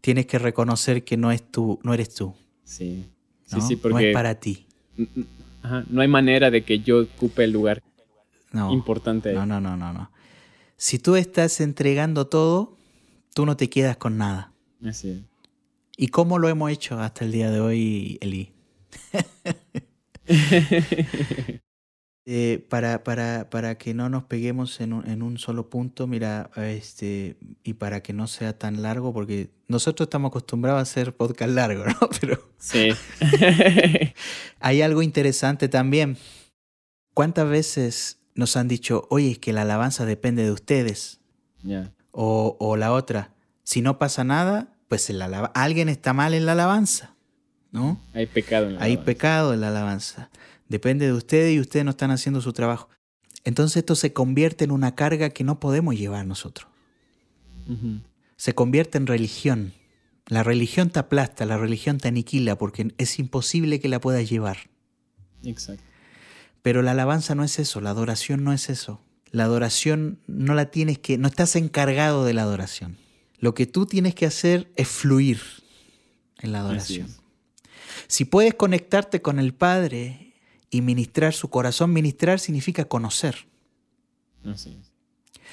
Tienes 0.02 0.26
que 0.26 0.40
reconocer 0.40 1.04
que 1.04 1.18
no 1.18 1.32
es 1.32 1.44
tú, 1.52 1.80
no 1.84 1.94
eres 1.94 2.14
tú. 2.14 2.34
Sí. 2.64 3.06
Sí, 3.46 3.62
sí, 3.62 3.76
porque 3.76 3.94
no 3.94 4.00
es 4.00 4.14
para 4.14 4.36
ti. 4.40 4.66
no 5.90 6.02
hay 6.02 6.08
manera 6.08 6.50
de 6.50 6.64
que 6.64 6.80
yo 6.80 7.04
ocupe 7.04 7.44
el 7.44 7.52
lugar 7.52 7.82
importante. 8.54 9.34
No, 9.34 9.46
no, 9.46 9.60
no, 9.60 9.78
no, 9.78 9.94
no. 9.94 10.12
Si 10.78 11.00
tú 11.00 11.16
estás 11.16 11.62
entregando 11.62 12.28
todo, 12.28 12.78
tú 13.34 13.46
no 13.46 13.56
te 13.56 13.70
quedas 13.70 13.98
con 13.98 14.18
nada. 14.18 14.52
Así 14.84 15.10
es. 15.10 15.20
¿Y 15.98 16.10
cómo 16.10 16.40
lo 16.40 16.50
hemos 16.50 16.72
hecho 16.72 17.00
hasta 17.00 17.24
el 17.24 17.32
día 17.32 17.50
de 17.50 17.60
hoy, 17.62 18.18
Eli? 18.22 18.52
Eh, 22.28 22.66
para, 22.72 23.04
para, 23.04 23.52
para, 23.52 23.78
que 23.78 23.94
no 23.94 24.10
nos 24.10 24.24
peguemos 24.24 24.82
en 24.82 24.94
un, 24.94 25.08
en 25.08 25.22
un, 25.22 25.38
solo 25.38 25.70
punto, 25.70 26.08
mira, 26.08 26.50
este, 26.56 27.38
y 27.64 27.76
para 27.76 28.02
que 28.02 28.14
no 28.14 28.26
sea 28.26 28.58
tan 28.58 28.82
largo, 28.82 29.14
porque 29.14 29.52
nosotros 29.68 30.08
estamos 30.08 30.30
acostumbrados 30.30 30.80
a 30.80 30.82
hacer 30.82 31.16
podcast 31.16 31.52
largo, 31.52 31.86
¿no? 31.86 31.96
Pero 32.20 32.50
sí. 32.58 32.90
hay 34.60 34.82
algo 34.82 35.04
interesante 35.04 35.70
también. 35.70 36.18
¿Cuántas 37.14 37.48
veces 37.48 38.18
nos 38.34 38.58
han 38.58 38.68
dicho, 38.68 39.06
oye, 39.12 39.30
es 39.30 39.38
que 39.38 39.54
la 39.54 39.62
alabanza 39.62 40.04
depende 40.06 40.44
de 40.44 40.52
ustedes? 40.52 41.20
O, 42.10 42.58
o 42.60 42.76
la 42.76 42.92
otra, 42.92 43.36
si 43.64 43.82
no 43.82 44.00
pasa 44.00 44.24
nada, 44.24 44.76
pues 44.88 45.12
el 45.12 45.22
alguien 45.22 45.90
está 45.90 46.14
mal 46.14 46.34
en 46.34 46.48
la 46.48 46.54
alabanza, 46.54 47.15
¿no? 47.76 48.02
Hay 48.14 48.26
pecado 48.26 48.68
en 48.68 48.76
la 48.76 48.84
Hay 48.84 48.98
pecado 48.98 49.54
en 49.54 49.62
la 49.62 49.68
alabanza. 49.68 50.30
Depende 50.70 51.06
de 51.06 51.14
ustedes 51.14 51.54
y 51.54 51.60
ustedes 51.60 51.84
no 51.84 51.92
están 51.92 52.10
haciendo 52.10 52.42
su 52.42 52.54
trabajo. 52.54 52.90
Entonces 53.44 53.78
esto 53.78 53.96
se 53.96 54.14
convierte 54.14 54.64
en 54.64 54.72
una 54.72 54.96
carga 54.96 55.30
que 55.30 55.44
no 55.44 55.60
podemos 55.60 55.96
llevar 55.96 56.26
nosotros. 56.26 56.68
Se 58.38 58.56
convierte 58.56 58.98
en 58.98 59.08
religión. 59.08 59.74
La 60.28 60.42
religión 60.42 60.90
te 60.90 61.00
aplasta, 61.00 61.46
la 61.46 61.58
religión 61.58 62.00
te 62.00 62.08
aniquila 62.08 62.58
porque 62.58 62.94
es 62.98 63.20
imposible 63.20 63.80
que 63.80 63.90
la 63.90 64.00
puedas 64.00 64.28
llevar. 64.28 64.58
Exacto. 65.44 65.84
Pero 66.64 66.82
la 66.82 66.92
alabanza 66.92 67.36
no 67.36 67.44
es 67.44 67.60
eso, 67.60 67.82
la 67.82 67.92
adoración 67.92 68.44
no 68.44 68.54
es 68.54 68.70
eso. 68.70 69.02
La 69.30 69.44
adoración 69.44 70.20
no 70.26 70.56
la 70.56 70.72
tienes 70.72 70.98
que, 70.98 71.18
no 71.18 71.28
estás 71.28 71.56
encargado 71.56 72.26
de 72.26 72.34
la 72.34 72.44
adoración. 72.44 72.98
Lo 73.38 73.54
que 73.54 73.68
tú 73.68 73.86
tienes 73.86 74.16
que 74.16 74.26
hacer 74.26 74.72
es 74.76 74.88
fluir 74.88 75.42
en 76.40 76.54
la 76.54 76.62
adoración. 76.62 77.08
Si 78.08 78.26
puedes 78.26 78.54
conectarte 78.54 79.22
con 79.22 79.40
el 79.40 79.54
Padre 79.54 80.34
y 80.70 80.82
ministrar 80.82 81.34
su 81.34 81.50
corazón, 81.50 81.94
ministrar 81.94 82.40
significa 82.40 82.86
conocer. 82.86 83.48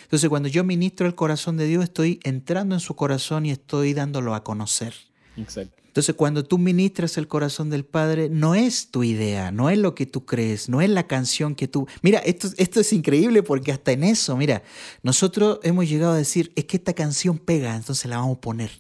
Entonces 0.03 0.29
cuando 0.29 0.49
yo 0.49 0.65
ministro 0.65 1.07
el 1.07 1.15
corazón 1.15 1.57
de 1.57 1.67
Dios, 1.67 1.85
estoy 1.85 2.21
entrando 2.25 2.75
en 2.75 2.81
su 2.81 2.95
corazón 2.95 3.47
y 3.47 3.51
estoy 3.51 3.95
dándolo 3.95 4.35
a 4.35 4.45
conocer. 4.45 4.95
Entonces 5.37 6.15
cuando 6.15 6.45
tú 6.45 6.59
ministras 6.59 7.19
el 7.19 7.29
corazón 7.29 7.71
del 7.71 7.85
Padre, 7.85 8.29
no 8.31 8.55
es 8.55 8.91
tu 8.91 9.05
idea, 9.05 9.53
no 9.53 9.71
es 9.71 9.79
lo 9.79 9.95
que 9.95 10.07
tú 10.07 10.25
crees, 10.25 10.69
no 10.69 10.81
es 10.81 10.91
la 10.91 11.07
canción 11.07 11.55
que 11.55 11.69
tú... 11.69 11.87
Mira, 12.03 12.19
esto, 12.21 12.49
esto 12.57 12.81
es 12.81 12.93
increíble 12.93 13.43
porque 13.43 13.73
hasta 13.73 13.93
en 13.93 14.05
eso, 14.05 14.37
mira, 14.37 14.63
nosotros 15.03 15.61
hemos 15.63 15.89
llegado 15.89 16.13
a 16.13 16.17
decir, 16.17 16.53
es 16.57 16.65
que 16.65 16.79
esta 16.79 16.95
canción 16.95 17.39
pega, 17.39 17.77
entonces 17.77 18.07
la 18.07 18.19
vamos 18.19 18.39
a 18.39 18.41
poner. 18.41 18.71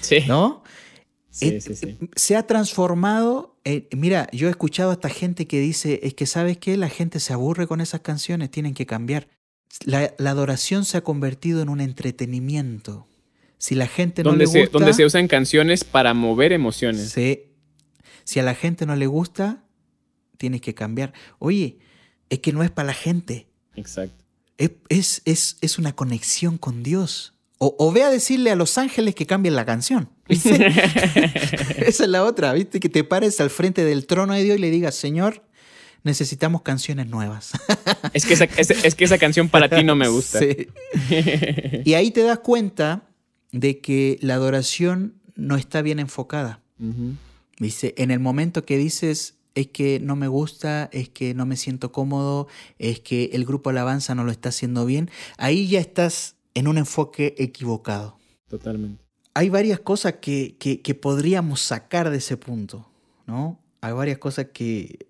sí. 0.00 0.20
¿No? 0.26 0.62
Sí, 1.34 1.60
sí, 1.60 1.74
sí. 1.74 1.98
Se 2.14 2.36
ha 2.36 2.46
transformado, 2.46 3.58
mira, 3.90 4.28
yo 4.32 4.46
he 4.46 4.50
escuchado 4.50 4.90
a 4.90 4.92
esta 4.94 5.08
gente 5.08 5.48
que 5.48 5.58
dice, 5.58 5.98
es 6.04 6.14
que 6.14 6.26
sabes 6.26 6.58
qué, 6.58 6.76
la 6.76 6.88
gente 6.88 7.18
se 7.18 7.32
aburre 7.32 7.66
con 7.66 7.80
esas 7.80 8.02
canciones, 8.02 8.52
tienen 8.52 8.72
que 8.72 8.86
cambiar. 8.86 9.26
La, 9.84 10.14
la 10.16 10.30
adoración 10.30 10.84
se 10.84 10.98
ha 10.98 11.00
convertido 11.02 11.60
en 11.60 11.70
un 11.70 11.80
entretenimiento. 11.80 13.08
Si 13.58 13.74
la 13.74 13.88
gente 13.88 14.22
no 14.22 14.36
le 14.36 14.44
gusta... 14.44 14.68
donde 14.70 14.92
se 14.94 15.04
usan 15.04 15.26
canciones 15.26 15.82
para 15.82 16.14
mover 16.14 16.52
emociones. 16.52 17.10
Sí. 17.10 17.46
Si 18.22 18.38
a 18.38 18.44
la 18.44 18.54
gente 18.54 18.86
no 18.86 18.94
le 18.94 19.08
gusta, 19.08 19.64
tienes 20.36 20.60
que 20.60 20.74
cambiar. 20.74 21.14
Oye, 21.40 21.78
es 22.30 22.38
que 22.38 22.52
no 22.52 22.62
es 22.62 22.70
para 22.70 22.86
la 22.86 22.94
gente. 22.94 23.48
Exacto. 23.74 24.24
Es, 24.56 25.20
es, 25.24 25.56
es 25.60 25.78
una 25.78 25.96
conexión 25.96 26.58
con 26.58 26.84
Dios. 26.84 27.34
O, 27.58 27.92
ve 27.92 28.02
a 28.02 28.10
decirle 28.10 28.50
a 28.50 28.56
los 28.56 28.78
ángeles 28.78 29.14
que 29.14 29.26
cambien 29.26 29.56
la 29.56 29.64
canción. 29.64 30.10
Esa 30.28 32.04
es 32.04 32.08
la 32.08 32.24
otra, 32.24 32.52
¿viste? 32.52 32.80
Que 32.80 32.88
te 32.88 33.04
pares 33.04 33.40
al 33.40 33.50
frente 33.50 33.84
del 33.84 34.06
trono 34.06 34.34
de 34.34 34.42
Dios 34.42 34.58
y 34.58 34.60
le 34.60 34.70
digas, 34.70 34.94
Señor, 34.94 35.42
necesitamos 36.02 36.62
canciones 36.62 37.08
nuevas. 37.08 37.52
es, 38.12 38.24
que 38.24 38.34
esa, 38.34 38.44
es, 38.44 38.94
que 38.94 39.04
esa 39.04 39.18
canción 39.18 39.48
para 39.48 39.68
ti 39.68 39.84
no 39.84 39.96
me 39.96 40.08
gusta. 40.08 40.38
Sí. 40.38 40.68
y 41.84 41.94
ahí 41.94 42.10
te 42.10 42.22
das 42.22 42.38
cuenta 42.38 43.08
de 43.52 43.80
que 43.80 44.18
la 44.20 44.34
adoración 44.34 45.14
no 45.34 45.56
está 45.56 45.82
bien 45.82 45.98
enfocada. 45.98 46.60
Dice, 47.58 47.94
en 47.96 48.10
el 48.10 48.20
momento 48.20 48.64
que 48.64 48.76
dices 48.76 49.36
es 49.54 49.68
que 49.68 50.00
no 50.00 50.16
me 50.16 50.26
gusta, 50.26 50.90
es 50.92 51.08
que 51.08 51.34
no 51.34 51.46
me 51.46 51.56
siento 51.56 51.92
cómodo, 51.92 52.48
es 52.78 53.00
que 53.00 53.30
el 53.32 53.44
grupo 53.44 53.70
alabanza 53.70 54.14
no 54.14 54.24
lo 54.24 54.32
está 54.32 54.48
haciendo 54.48 54.84
bien, 54.84 55.10
ahí 55.38 55.68
ya 55.68 55.78
estás 55.78 56.34
en 56.54 56.66
un 56.66 56.78
enfoque 56.78 57.34
equivocado. 57.38 58.18
Totalmente. 58.48 59.03
Hay 59.34 59.48
varias 59.48 59.80
cosas 59.80 60.14
que, 60.20 60.56
que, 60.58 60.94
podríamos 60.94 61.60
sacar 61.60 62.10
de 62.10 62.18
ese 62.18 62.36
punto, 62.36 62.88
¿no? 63.26 63.60
Hay 63.80 63.92
varias 63.92 64.18
cosas 64.18 64.46
que... 64.52 65.06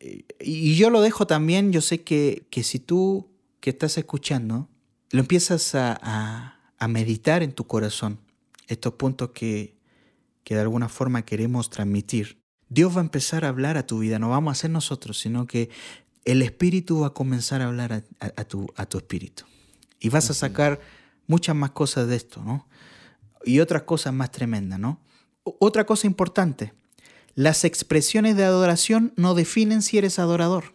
Eh, 0.00 0.24
y 0.40 0.74
yo 0.74 0.90
lo 0.90 1.00
dejo 1.00 1.26
también, 1.26 1.72
yo 1.72 1.80
sé 1.80 2.02
que, 2.02 2.46
que 2.50 2.62
si 2.64 2.80
tú 2.80 3.28
que 3.60 3.70
estás 3.70 3.96
escuchando, 3.96 4.68
lo 5.10 5.20
empiezas 5.20 5.74
a 5.74 6.60
a 6.80 6.88
meditar 6.88 7.44
en 7.44 7.52
tu 7.52 7.66
corazón 7.66 8.18
estos 8.66 8.94
puntos 8.94 9.30
que, 9.30 9.76
que 10.42 10.54
de 10.54 10.62
alguna 10.62 10.88
forma 10.88 11.24
queremos 11.24 11.70
transmitir, 11.70 12.40
Dios 12.68 12.96
va 12.96 13.00
a 13.00 13.04
empezar 13.04 13.44
a 13.44 13.48
hablar 13.48 13.76
a 13.76 13.86
tu 13.86 13.98
vida, 13.98 14.18
no 14.18 14.30
vamos 14.30 14.52
a 14.52 14.60
ser 14.62 14.70
nosotros, 14.70 15.18
sino 15.18 15.46
que 15.46 15.68
el 16.24 16.40
Espíritu 16.42 17.00
va 17.00 17.08
a 17.08 17.14
comenzar 17.14 17.60
a 17.60 17.66
hablar 17.66 18.04
a, 18.18 18.44
tu, 18.44 18.66
a 18.76 18.86
tu 18.86 18.98
espíritu. 18.98 19.44
Y 19.98 20.08
vas 20.08 20.30
a 20.30 20.34
sacar 20.34 20.80
muchas 21.26 21.54
más 21.54 21.72
cosas 21.72 22.08
de 22.08 22.16
esto, 22.16 22.42
¿no? 22.42 22.66
Y 23.44 23.60
otras 23.60 23.82
cosas 23.82 24.12
más 24.12 24.30
tremendas, 24.30 24.78
¿no? 24.78 25.00
Otra 25.42 25.86
cosa 25.86 26.06
importante, 26.06 26.74
las 27.34 27.64
expresiones 27.64 28.36
de 28.36 28.44
adoración 28.44 29.12
no 29.16 29.34
definen 29.34 29.82
si 29.82 29.98
eres 29.98 30.18
adorador. 30.18 30.72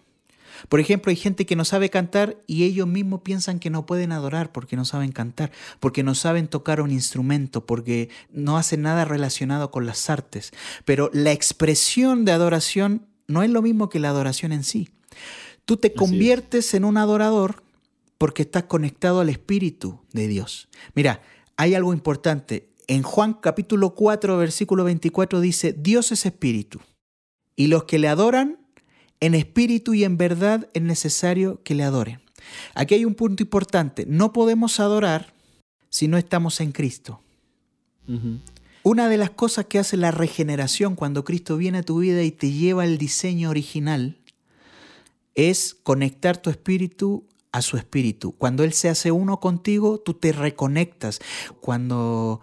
Por 0.69 0.79
ejemplo, 0.79 1.09
hay 1.09 1.15
gente 1.15 1.45
que 1.45 1.55
no 1.55 1.65
sabe 1.65 1.89
cantar 1.89 2.37
y 2.47 2.63
ellos 2.63 2.87
mismos 2.87 3.21
piensan 3.21 3.59
que 3.59 3.69
no 3.69 3.85
pueden 3.85 4.11
adorar 4.11 4.51
porque 4.51 4.75
no 4.75 4.85
saben 4.85 5.11
cantar, 5.11 5.51
porque 5.79 6.03
no 6.03 6.15
saben 6.15 6.47
tocar 6.47 6.81
un 6.81 6.91
instrumento, 6.91 7.65
porque 7.65 8.09
no 8.31 8.57
hacen 8.57 8.81
nada 8.81 9.05
relacionado 9.05 9.69
con 9.69 9.85
las 9.85 10.09
artes. 10.09 10.51
Pero 10.85 11.09
la 11.13 11.31
expresión 11.31 12.25
de 12.25 12.31
adoración 12.31 13.05
no 13.27 13.43
es 13.43 13.49
lo 13.49 13.61
mismo 13.61 13.89
que 13.89 13.99
la 13.99 14.09
adoración 14.09 14.51
en 14.51 14.63
sí. 14.63 14.89
Tú 15.65 15.77
te 15.77 15.93
conviertes 15.93 16.73
en 16.73 16.85
un 16.85 16.97
adorador 16.97 17.63
porque 18.17 18.43
estás 18.43 18.63
conectado 18.63 19.19
al 19.19 19.29
Espíritu 19.29 19.99
de 20.13 20.27
Dios. 20.27 20.69
Mira, 20.93 21.21
hay 21.57 21.75
algo 21.75 21.93
importante. 21.93 22.69
En 22.87 23.03
Juan 23.03 23.33
capítulo 23.33 23.95
4, 23.95 24.37
versículo 24.37 24.83
24 24.83 25.39
dice, 25.39 25.73
Dios 25.73 26.11
es 26.11 26.25
Espíritu. 26.25 26.79
Y 27.55 27.67
los 27.67 27.85
que 27.85 27.99
le 27.99 28.07
adoran 28.07 28.59
En 29.21 29.33
espíritu 29.33 29.93
y 29.93 30.03
en 30.03 30.17
verdad 30.17 30.67
es 30.73 30.81
necesario 30.81 31.63
que 31.63 31.73
le 31.73 31.83
adoren. 31.83 32.19
Aquí 32.75 32.95
hay 32.95 33.05
un 33.05 33.15
punto 33.15 33.41
importante. 33.43 34.05
No 34.05 34.33
podemos 34.33 34.79
adorar 34.81 35.33
si 35.89 36.09
no 36.09 36.17
estamos 36.17 36.59
en 36.59 36.73
Cristo. 36.73 37.21
Una 38.83 39.07
de 39.07 39.17
las 39.17 39.29
cosas 39.31 39.65
que 39.65 39.79
hace 39.79 39.95
la 39.95 40.11
regeneración 40.11 40.95
cuando 40.95 41.23
Cristo 41.23 41.55
viene 41.55 41.79
a 41.79 41.83
tu 41.83 41.99
vida 41.99 42.21
y 42.23 42.31
te 42.31 42.51
lleva 42.51 42.83
al 42.83 42.97
diseño 42.97 43.49
original 43.49 44.17
es 45.33 45.73
conectar 45.73 46.37
tu 46.37 46.49
espíritu 46.49 47.25
a 47.55 47.61
su 47.61 47.77
espíritu. 47.77 48.33
Cuando 48.33 48.65
Él 48.65 48.73
se 48.73 48.89
hace 48.89 49.11
uno 49.11 49.39
contigo, 49.39 49.99
tú 49.99 50.13
te 50.13 50.33
reconectas. 50.33 51.19
Cuando 51.61 52.41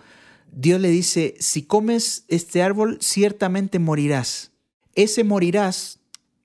Dios 0.51 0.81
le 0.81 0.89
dice, 0.89 1.35
si 1.39 1.63
comes 1.63 2.25
este 2.29 2.63
árbol, 2.63 2.97
ciertamente 3.03 3.79
morirás. 3.79 4.53
Ese 4.95 5.23
morirás 5.23 6.01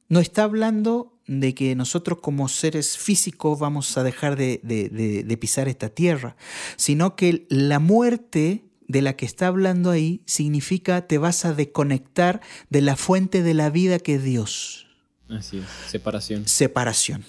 no 0.10 0.20
está 0.20 0.44
hablando 0.44 1.18
de 1.28 1.56
que 1.56 1.76
nosotros 1.76 2.20
como 2.22 2.50
seres 2.50 2.98
físicos 2.98 3.58
vamos 3.58 3.98
a 3.98 4.04
dejar 4.04 4.36
de, 4.36 4.60
de, 4.64 5.38
pisar 5.38 5.70
esta 5.70 5.88
tierra, 5.88 6.36
sino 6.76 7.16
que 7.16 7.46
la 7.50 7.80
muerte 7.80 8.66
de 8.88 9.02
la 9.02 9.16
que 9.16 9.26
está 9.26 9.48
hablando 9.48 9.92
ahí 9.92 10.22
significa 10.26 11.08
te 11.08 11.18
vas 11.18 11.46
a 11.46 11.54
desconectar 11.54 12.42
de 12.70 12.82
la 12.82 12.98
fuente 12.98 13.44
de 13.44 13.54
la 13.54 13.70
vida 13.70 14.00
que 14.00 14.16
es 14.16 14.24
Dios. 14.24 14.88
Así 15.30 15.58
es, 15.58 15.66
separación. 15.90 16.48
Separación. 16.48 17.26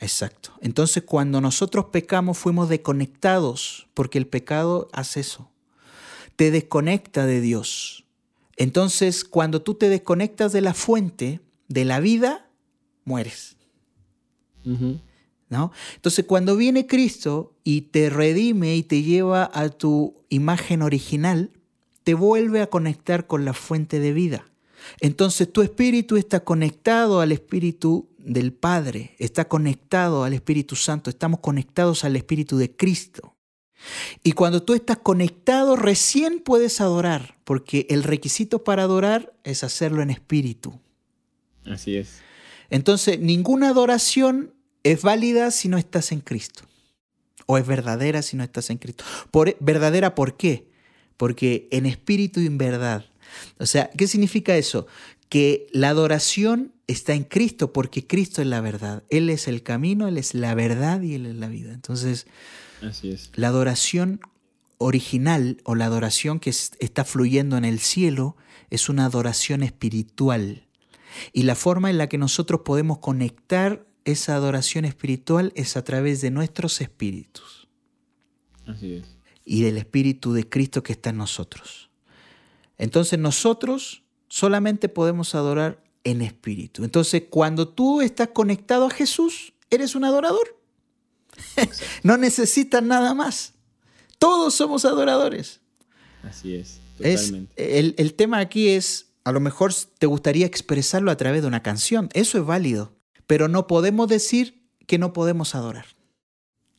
Exacto. 0.00 0.52
Entonces 0.60 1.04
cuando 1.04 1.40
nosotros 1.40 1.86
pecamos 1.86 2.38
fuimos 2.38 2.68
desconectados, 2.68 3.88
porque 3.94 4.18
el 4.18 4.26
pecado 4.26 4.88
hace 4.92 5.20
eso. 5.20 5.50
Te 6.36 6.50
desconecta 6.50 7.26
de 7.26 7.40
Dios. 7.40 8.04
Entonces 8.56 9.24
cuando 9.24 9.62
tú 9.62 9.74
te 9.74 9.88
desconectas 9.88 10.52
de 10.52 10.60
la 10.60 10.74
fuente 10.74 11.40
de 11.68 11.84
la 11.84 12.00
vida, 12.00 12.48
mueres. 13.04 13.56
¿No? 15.48 15.72
Entonces 15.94 16.24
cuando 16.24 16.56
viene 16.56 16.86
Cristo 16.86 17.54
y 17.64 17.82
te 17.82 18.10
redime 18.10 18.76
y 18.76 18.82
te 18.82 19.02
lleva 19.02 19.50
a 19.52 19.68
tu 19.68 20.22
imagen 20.28 20.82
original, 20.82 21.50
te 22.04 22.14
vuelve 22.14 22.60
a 22.60 22.68
conectar 22.68 23.26
con 23.26 23.44
la 23.44 23.52
fuente 23.52 24.00
de 24.00 24.12
vida. 24.12 24.46
Entonces 25.00 25.52
tu 25.52 25.62
espíritu 25.62 26.16
está 26.16 26.40
conectado 26.40 27.20
al 27.20 27.32
espíritu 27.32 28.08
del 28.24 28.52
Padre, 28.52 29.14
está 29.18 29.48
conectado 29.48 30.24
al 30.24 30.32
Espíritu 30.32 30.76
Santo, 30.76 31.10
estamos 31.10 31.40
conectados 31.40 32.04
al 32.04 32.16
Espíritu 32.16 32.56
de 32.56 32.74
Cristo. 32.74 33.36
Y 34.22 34.32
cuando 34.32 34.62
tú 34.62 34.74
estás 34.74 34.98
conectado, 34.98 35.76
recién 35.76 36.40
puedes 36.40 36.80
adorar, 36.80 37.36
porque 37.44 37.86
el 37.90 38.02
requisito 38.02 38.64
para 38.64 38.84
adorar 38.84 39.32
es 39.44 39.64
hacerlo 39.64 40.02
en 40.02 40.10
espíritu. 40.10 40.78
Así 41.64 41.96
es. 41.96 42.20
Entonces, 42.70 43.18
ninguna 43.18 43.68
adoración 43.68 44.54
es 44.82 45.02
válida 45.02 45.50
si 45.50 45.68
no 45.68 45.78
estás 45.78 46.12
en 46.12 46.20
Cristo. 46.20 46.64
O 47.46 47.58
es 47.58 47.66
verdadera 47.66 48.22
si 48.22 48.36
no 48.36 48.44
estás 48.44 48.70
en 48.70 48.78
Cristo. 48.78 49.04
Por, 49.30 49.56
¿Verdadera 49.60 50.14
por 50.14 50.36
qué? 50.36 50.68
Porque 51.16 51.68
en 51.70 51.86
espíritu 51.86 52.40
y 52.40 52.46
en 52.46 52.58
verdad. 52.58 53.06
O 53.58 53.66
sea, 53.66 53.90
¿qué 53.96 54.06
significa 54.06 54.56
eso? 54.56 54.86
Que 55.32 55.66
la 55.72 55.88
adoración 55.88 56.74
está 56.88 57.14
en 57.14 57.24
Cristo 57.24 57.72
porque 57.72 58.06
Cristo 58.06 58.42
es 58.42 58.48
la 58.48 58.60
verdad. 58.60 59.02
Él 59.08 59.30
es 59.30 59.48
el 59.48 59.62
camino, 59.62 60.06
Él 60.06 60.18
es 60.18 60.34
la 60.34 60.54
verdad 60.54 61.00
y 61.00 61.14
Él 61.14 61.24
es 61.24 61.36
la 61.36 61.48
vida. 61.48 61.72
Entonces, 61.72 62.26
Así 62.82 63.08
es. 63.08 63.30
la 63.34 63.48
adoración 63.48 64.20
original 64.76 65.56
o 65.64 65.74
la 65.74 65.86
adoración 65.86 66.38
que 66.38 66.50
está 66.50 67.06
fluyendo 67.06 67.56
en 67.56 67.64
el 67.64 67.78
cielo 67.80 68.36
es 68.68 68.90
una 68.90 69.06
adoración 69.06 69.62
espiritual. 69.62 70.66
Y 71.32 71.44
la 71.44 71.54
forma 71.54 71.88
en 71.88 71.96
la 71.96 72.10
que 72.10 72.18
nosotros 72.18 72.60
podemos 72.62 72.98
conectar 72.98 73.86
esa 74.04 74.34
adoración 74.34 74.84
espiritual 74.84 75.54
es 75.56 75.78
a 75.78 75.84
través 75.84 76.20
de 76.20 76.30
nuestros 76.30 76.82
espíritus. 76.82 77.68
Así 78.66 78.96
es. 78.96 79.06
Y 79.46 79.62
del 79.62 79.78
Espíritu 79.78 80.34
de 80.34 80.46
Cristo 80.46 80.82
que 80.82 80.92
está 80.92 81.08
en 81.08 81.16
nosotros. 81.16 81.88
Entonces 82.76 83.18
nosotros 83.18 84.01
solamente 84.32 84.88
podemos 84.88 85.34
adorar 85.34 85.84
en 86.04 86.22
espíritu. 86.22 86.84
Entonces 86.84 87.24
cuando 87.28 87.68
tú 87.68 88.00
estás 88.00 88.28
conectado 88.28 88.86
a 88.86 88.90
Jesús, 88.90 89.52
eres 89.68 89.94
un 89.94 90.04
adorador. 90.04 90.58
no 92.02 92.16
necesitas 92.16 92.82
nada 92.82 93.12
más. 93.12 93.52
Todos 94.18 94.54
somos 94.54 94.86
adoradores. 94.86 95.60
Así 96.22 96.54
es. 96.54 96.80
Totalmente. 96.96 97.78
el, 97.78 97.94
el 97.98 98.14
tema 98.14 98.38
aquí 98.38 98.70
es 98.70 99.08
a 99.24 99.32
lo 99.32 99.40
mejor 99.40 99.74
te 99.98 100.06
gustaría 100.06 100.46
expresarlo 100.46 101.10
a 101.10 101.16
través 101.16 101.42
de 101.42 101.48
una 101.48 101.62
canción. 101.62 102.08
Eso 102.14 102.38
es 102.38 102.46
válido. 102.46 102.96
Pero 103.26 103.48
no 103.48 103.66
podemos 103.66 104.08
decir 104.08 104.62
que 104.86 104.96
no 104.96 105.12
podemos 105.12 105.54
adorar. 105.54 105.84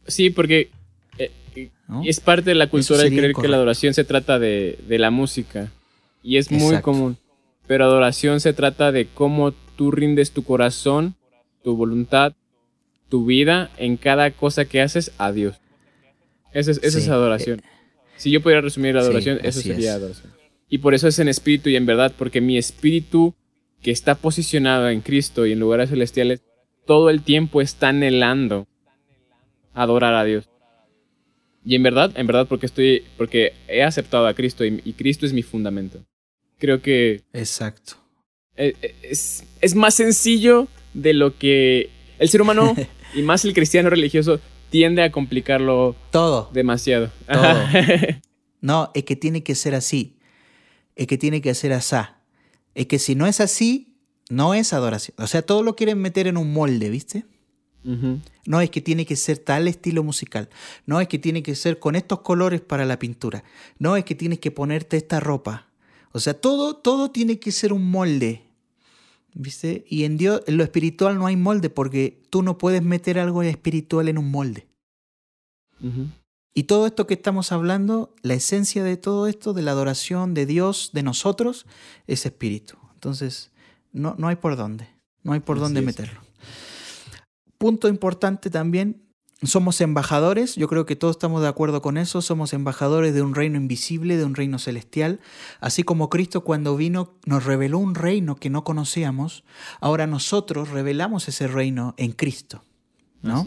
Sí, 0.07 0.31
porque 0.31 0.71
eh, 1.19 1.31
es 2.03 2.19
parte 2.19 2.49
de 2.49 2.55
la 2.55 2.67
cultura 2.67 3.03
de 3.03 3.09
creer 3.09 3.33
que 3.33 3.47
la 3.47 3.57
adoración 3.57 3.93
se 3.93 4.05
trata 4.05 4.39
de, 4.39 4.79
la 4.89 5.11
música. 5.11 5.71
Y 6.23 6.37
es 6.37 6.49
muy 6.49 6.81
común. 6.81 7.17
Pero 7.67 7.85
adoración 7.85 8.39
se 8.39 8.53
trata 8.53 8.91
de 8.91 9.07
cómo 9.07 9.51
tú 9.51 9.91
rindes 9.91 10.31
tu 10.31 10.43
corazón, 10.43 11.15
tu 11.63 11.75
voluntad, 11.75 12.33
tu 13.09 13.25
vida 13.25 13.71
en 13.77 13.97
cada 13.97 14.31
cosa 14.31 14.65
que 14.65 14.81
haces 14.81 15.11
a 15.17 15.31
Dios. 15.31 15.57
Esa 16.51 16.71
es, 16.71 17.09
adoración. 17.09 17.59
Eh, 17.59 17.63
si 18.17 18.31
yo 18.31 18.41
pudiera 18.41 18.61
resumir 18.61 18.95
la 18.95 19.01
adoración, 19.01 19.39
eso 19.43 19.61
sería 19.61 19.95
adoración. 19.95 20.31
Y 20.69 20.79
por 20.79 20.93
eso 20.93 21.07
es 21.07 21.19
en 21.19 21.27
espíritu 21.27 21.69
y 21.69 21.75
en 21.75 21.85
verdad, 21.85 22.13
porque 22.17 22.41
mi 22.41 22.57
espíritu 22.57 23.33
que 23.81 23.91
está 23.91 24.15
posicionado 24.15 24.89
en 24.89 25.01
Cristo 25.01 25.45
y 25.45 25.51
en 25.51 25.59
lugares 25.59 25.89
celestiales, 25.89 26.41
todo 26.85 27.09
el 27.09 27.21
tiempo 27.21 27.61
está 27.61 27.89
anhelando 27.89 28.67
adorar 29.73 30.13
a 30.15 30.23
Dios. 30.23 30.49
Y 31.65 31.75
en 31.75 31.83
verdad, 31.83 32.11
en 32.15 32.27
verdad, 32.27 32.47
porque 32.47 32.65
estoy, 32.65 33.03
porque 33.17 33.53
he 33.67 33.83
aceptado 33.83 34.27
a 34.27 34.33
Cristo 34.33 34.65
y, 34.65 34.93
Cristo 34.93 35.25
es 35.25 35.33
mi 35.33 35.43
fundamento. 35.43 36.03
Creo 36.63 36.81
que. 36.81 37.23
Exacto. 37.33 37.97
E, 38.55 38.73
e, 38.81 38.95
es, 39.03 39.43
es, 39.59 39.75
más 39.75 39.95
sencillo 39.95 40.69
de 40.93 41.13
lo 41.13 41.37
que 41.37 41.89
el 42.19 42.29
ser 42.29 42.41
humano 42.41 42.73
y 43.13 43.21
más 43.21 43.43
el 43.43 43.53
cristiano 43.53 43.89
religioso 43.89 44.39
tiende 44.69 45.03
a 45.03 45.11
complicarlo 45.11 45.93
todo 46.09 46.49
demasiado. 46.53 47.11
Todo. 47.29 47.65
no, 48.61 48.91
es 48.93 49.03
que 49.03 49.17
tiene 49.17 49.43
que 49.43 49.55
ser 49.55 49.75
así 49.75 50.15
es 50.95 51.07
que 51.07 51.17
tiene 51.17 51.41
que 51.41 51.53
ser 51.53 51.73
así. 51.73 51.97
Es 52.75 52.87
que 52.87 52.99
si 52.99 53.15
no 53.15 53.27
es 53.27 53.39
así, 53.39 53.95
no 54.29 54.53
es 54.53 54.73
adoración. 54.73 55.15
O 55.19 55.27
sea, 55.27 55.41
todo 55.41 55.63
lo 55.63 55.75
quieren 55.75 55.99
meter 55.99 56.27
en 56.27 56.37
un 56.37 56.53
molde, 56.53 56.89
¿viste? 56.89 57.25
No 58.45 58.61
es 58.61 58.69
que 58.69 58.79
tiene 58.79 59.05
que 59.05 59.17
ser 59.17 59.39
tal 59.39 59.67
estilo 59.67 60.03
musical. 60.03 60.49
No 60.85 61.01
es 61.01 61.09
que 61.09 61.19
tiene 61.19 61.43
que 61.43 61.53
ser 61.53 61.79
con 61.79 61.97
estos 61.97 62.21
colores 62.21 62.61
para 62.61 62.85
la 62.85 62.97
pintura. 62.97 63.43
No 63.77 63.97
es 63.97 64.05
que 64.05 64.15
tienes 64.15 64.39
que 64.39 64.51
ponerte 64.51 64.95
esta 64.95 65.19
ropa. 65.19 65.67
O 66.13 66.19
sea, 66.19 66.39
todo, 66.39 66.75
todo 66.75 67.11
tiene 67.11 67.39
que 67.39 67.51
ser 67.51 67.73
un 67.73 67.89
molde. 67.89 68.43
¿Viste? 69.33 69.83
Y 69.89 70.03
en 70.03 70.15
Dios, 70.15 70.41
en 70.45 70.57
lo 70.57 70.63
espiritual 70.63 71.17
no 71.17 71.25
hay 71.25 71.35
molde 71.35 71.71
porque 71.71 72.21
tú 72.29 72.43
no 72.43 72.57
puedes 72.59 72.83
meter 72.83 73.17
algo 73.17 73.41
espiritual 73.41 74.07
en 74.07 74.19
un 74.19 74.29
molde. 74.29 74.67
Y 76.53 76.63
todo 76.63 76.85
esto 76.85 77.07
que 77.07 77.15
estamos 77.15 77.51
hablando, 77.51 78.15
la 78.21 78.35
esencia 78.35 78.83
de 78.83 78.95
todo 78.95 79.27
esto, 79.27 79.53
de 79.53 79.63
la 79.63 79.71
adoración 79.71 80.33
de 80.33 80.45
Dios, 80.45 80.91
de 80.93 81.03
nosotros, 81.03 81.65
es 82.07 82.25
espíritu. 82.25 82.77
Entonces, 82.93 83.51
no, 83.91 84.15
no 84.17 84.27
hay 84.27 84.35
por 84.37 84.55
dónde, 84.55 84.87
no 85.23 85.33
hay 85.33 85.39
por 85.39 85.59
dónde 85.59 85.81
meterlo. 85.81 86.21
Punto 87.57 87.89
importante 87.89 88.49
también, 88.49 89.03
somos 89.43 89.81
embajadores, 89.81 90.55
yo 90.55 90.67
creo 90.67 90.85
que 90.85 90.95
todos 90.95 91.15
estamos 91.15 91.41
de 91.41 91.47
acuerdo 91.47 91.81
con 91.81 91.97
eso, 91.97 92.21
somos 92.21 92.53
embajadores 92.53 93.13
de 93.13 93.21
un 93.21 93.35
reino 93.35 93.57
invisible, 93.57 94.17
de 94.17 94.25
un 94.25 94.35
reino 94.35 94.59
celestial, 94.59 95.19
así 95.59 95.83
como 95.83 96.09
Cristo 96.09 96.43
cuando 96.43 96.75
vino 96.75 97.13
nos 97.25 97.45
reveló 97.45 97.79
un 97.79 97.95
reino 97.95 98.35
que 98.35 98.49
no 98.49 98.63
conocíamos, 98.63 99.43
ahora 99.79 100.07
nosotros 100.07 100.69
revelamos 100.69 101.27
ese 101.27 101.47
reino 101.47 101.93
en 101.97 102.11
Cristo. 102.11 102.63
¿no? 103.21 103.45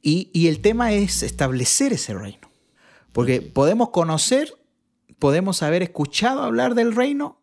Y, 0.00 0.46
el 0.48 0.60
tema 0.60 0.92
es 0.92 1.22
establecer 1.22 1.92
ese 1.92 2.14
reino. 2.14 2.50
Porque 3.12 3.42
podemos 3.42 3.90
conocer, 3.90 4.54
podemos 5.18 5.62
haber 5.62 5.82
escuchado 5.82 6.42
hablar 6.42 6.74
del 6.74 6.94
reino, 6.94 7.42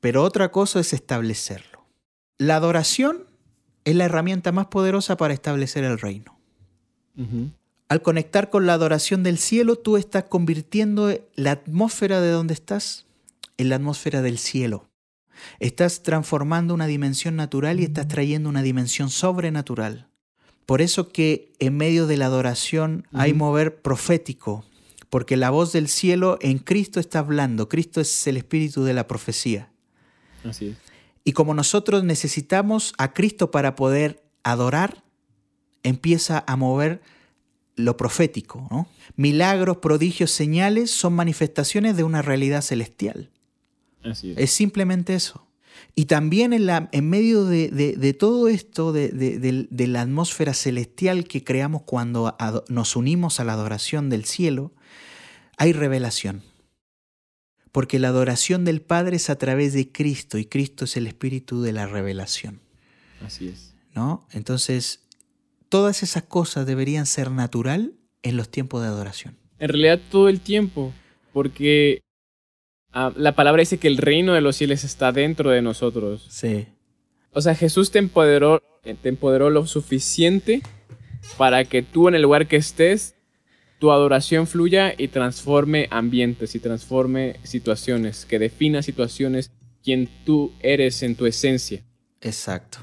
pero 0.00 0.22
otra 0.22 0.52
cosa 0.52 0.80
es 0.80 0.92
establecerlo. 0.92 1.84
La 2.38 2.56
adoración 2.56 3.26
es 3.84 3.96
la 3.96 4.04
herramienta 4.04 4.52
más 4.52 4.66
poderosa 4.66 5.16
para 5.16 5.34
establecer 5.34 5.82
el 5.82 5.98
reino. 5.98 6.39
Al 7.88 8.02
conectar 8.02 8.50
con 8.50 8.66
la 8.66 8.74
adoración 8.74 9.22
del 9.22 9.38
cielo, 9.38 9.76
tú 9.76 9.96
estás 9.96 10.24
convirtiendo 10.24 11.12
la 11.34 11.52
atmósfera 11.52 12.20
de 12.20 12.30
donde 12.30 12.54
estás 12.54 13.06
en 13.56 13.68
la 13.68 13.76
atmósfera 13.76 14.22
del 14.22 14.38
cielo. 14.38 14.88
Estás 15.58 16.02
transformando 16.02 16.74
una 16.74 16.86
dimensión 16.86 17.36
natural 17.36 17.80
y 17.80 17.84
estás 17.84 18.08
trayendo 18.08 18.48
una 18.48 18.62
dimensión 18.62 19.10
sobrenatural. 19.10 20.08
Por 20.66 20.82
eso 20.82 21.08
que 21.08 21.52
en 21.58 21.76
medio 21.76 22.06
de 22.06 22.16
la 22.16 22.26
adoración 22.26 23.06
hay 23.12 23.34
mover 23.34 23.82
profético, 23.82 24.64
porque 25.08 25.36
la 25.36 25.50
voz 25.50 25.72
del 25.72 25.88
cielo 25.88 26.38
en 26.40 26.58
Cristo 26.58 27.00
está 27.00 27.18
hablando. 27.18 27.68
Cristo 27.68 28.00
es 28.00 28.26
el 28.26 28.36
espíritu 28.36 28.84
de 28.84 28.94
la 28.94 29.08
profecía. 29.08 29.70
Así 30.44 30.68
es. 30.68 30.76
Y 31.24 31.32
como 31.32 31.54
nosotros 31.54 32.04
necesitamos 32.04 32.94
a 32.98 33.12
Cristo 33.12 33.50
para 33.50 33.74
poder 33.74 34.22
adorar, 34.42 35.02
empieza 35.82 36.44
a 36.46 36.56
mover 36.56 37.00
lo 37.76 37.96
profético. 37.96 38.66
¿no? 38.70 38.88
Milagros, 39.16 39.78
prodigios, 39.78 40.30
señales 40.30 40.90
son 40.90 41.14
manifestaciones 41.14 41.96
de 41.96 42.04
una 42.04 42.22
realidad 42.22 42.62
celestial. 42.62 43.30
Así 44.04 44.32
es. 44.32 44.38
Es 44.38 44.50
simplemente 44.50 45.14
eso. 45.14 45.46
Y 45.94 46.04
también 46.06 46.52
en, 46.52 46.66
la, 46.66 46.88
en 46.92 47.08
medio 47.08 47.44
de, 47.44 47.68
de- 47.68 47.94
de 47.96 48.12
todo 48.14 48.48
esto, 48.48 48.92
de, 48.92 49.08
de- 49.08 49.86
la 49.86 50.02
atmósfera 50.02 50.52
celestial 50.54 51.24
que 51.24 51.42
creamos 51.42 51.82
cuando 51.82 52.36
nos 52.68 52.96
unimos 52.96 53.40
a 53.40 53.44
la 53.44 53.54
adoración 53.54 54.10
del 54.10 54.24
cielo, 54.24 54.72
hay 55.56 55.72
revelación. 55.72 56.42
Porque 57.72 57.98
la 57.98 58.08
adoración 58.08 58.64
del 58.64 58.82
Padre 58.82 59.16
es 59.16 59.30
a 59.30 59.36
través 59.36 59.72
de 59.72 59.90
Cristo 59.92 60.38
y 60.38 60.44
Cristo 60.44 60.84
es 60.84 60.96
el 60.96 61.06
espíritu 61.06 61.62
de 61.62 61.72
la 61.72 61.86
revelación. 61.86 62.60
Así 63.24 63.48
es. 63.48 63.72
¿no? 63.94 64.26
Entonces, 64.32 65.00
todas 65.70 66.02
esas 66.02 66.24
cosas 66.24 66.66
deberían 66.66 67.06
ser 67.06 67.30
natural 67.30 67.94
en 68.22 68.36
los 68.36 68.50
tiempos 68.50 68.82
de 68.82 68.88
adoración. 68.88 69.38
En 69.58 69.68
realidad 69.70 69.98
todo 70.10 70.28
el 70.28 70.40
tiempo, 70.40 70.92
porque 71.32 72.02
ah, 72.92 73.12
la 73.16 73.34
palabra 73.34 73.60
dice 73.60 73.78
que 73.78 73.88
el 73.88 73.96
reino 73.96 74.34
de 74.34 74.42
los 74.42 74.56
cielos 74.56 74.84
está 74.84 75.12
dentro 75.12 75.50
de 75.50 75.62
nosotros. 75.62 76.26
Sí. 76.28 76.66
O 77.32 77.40
sea, 77.40 77.54
Jesús 77.54 77.90
te 77.90 77.98
empoderó, 77.98 78.62
eh, 78.84 78.96
te 79.00 79.08
empoderó 79.08 79.48
lo 79.48 79.66
suficiente 79.66 80.60
para 81.38 81.64
que 81.64 81.82
tú 81.82 82.08
en 82.08 82.16
el 82.16 82.22
lugar 82.22 82.48
que 82.48 82.56
estés, 82.56 83.14
tu 83.78 83.92
adoración 83.92 84.46
fluya 84.46 84.92
y 84.96 85.08
transforme 85.08 85.86
ambientes 85.90 86.54
y 86.54 86.58
transforme 86.58 87.36
situaciones, 87.44 88.26
que 88.26 88.38
defina 88.38 88.82
situaciones 88.82 89.52
quien 89.82 90.08
tú 90.26 90.52
eres 90.60 91.02
en 91.02 91.14
tu 91.14 91.26
esencia. 91.26 91.84
Exacto. 92.20 92.78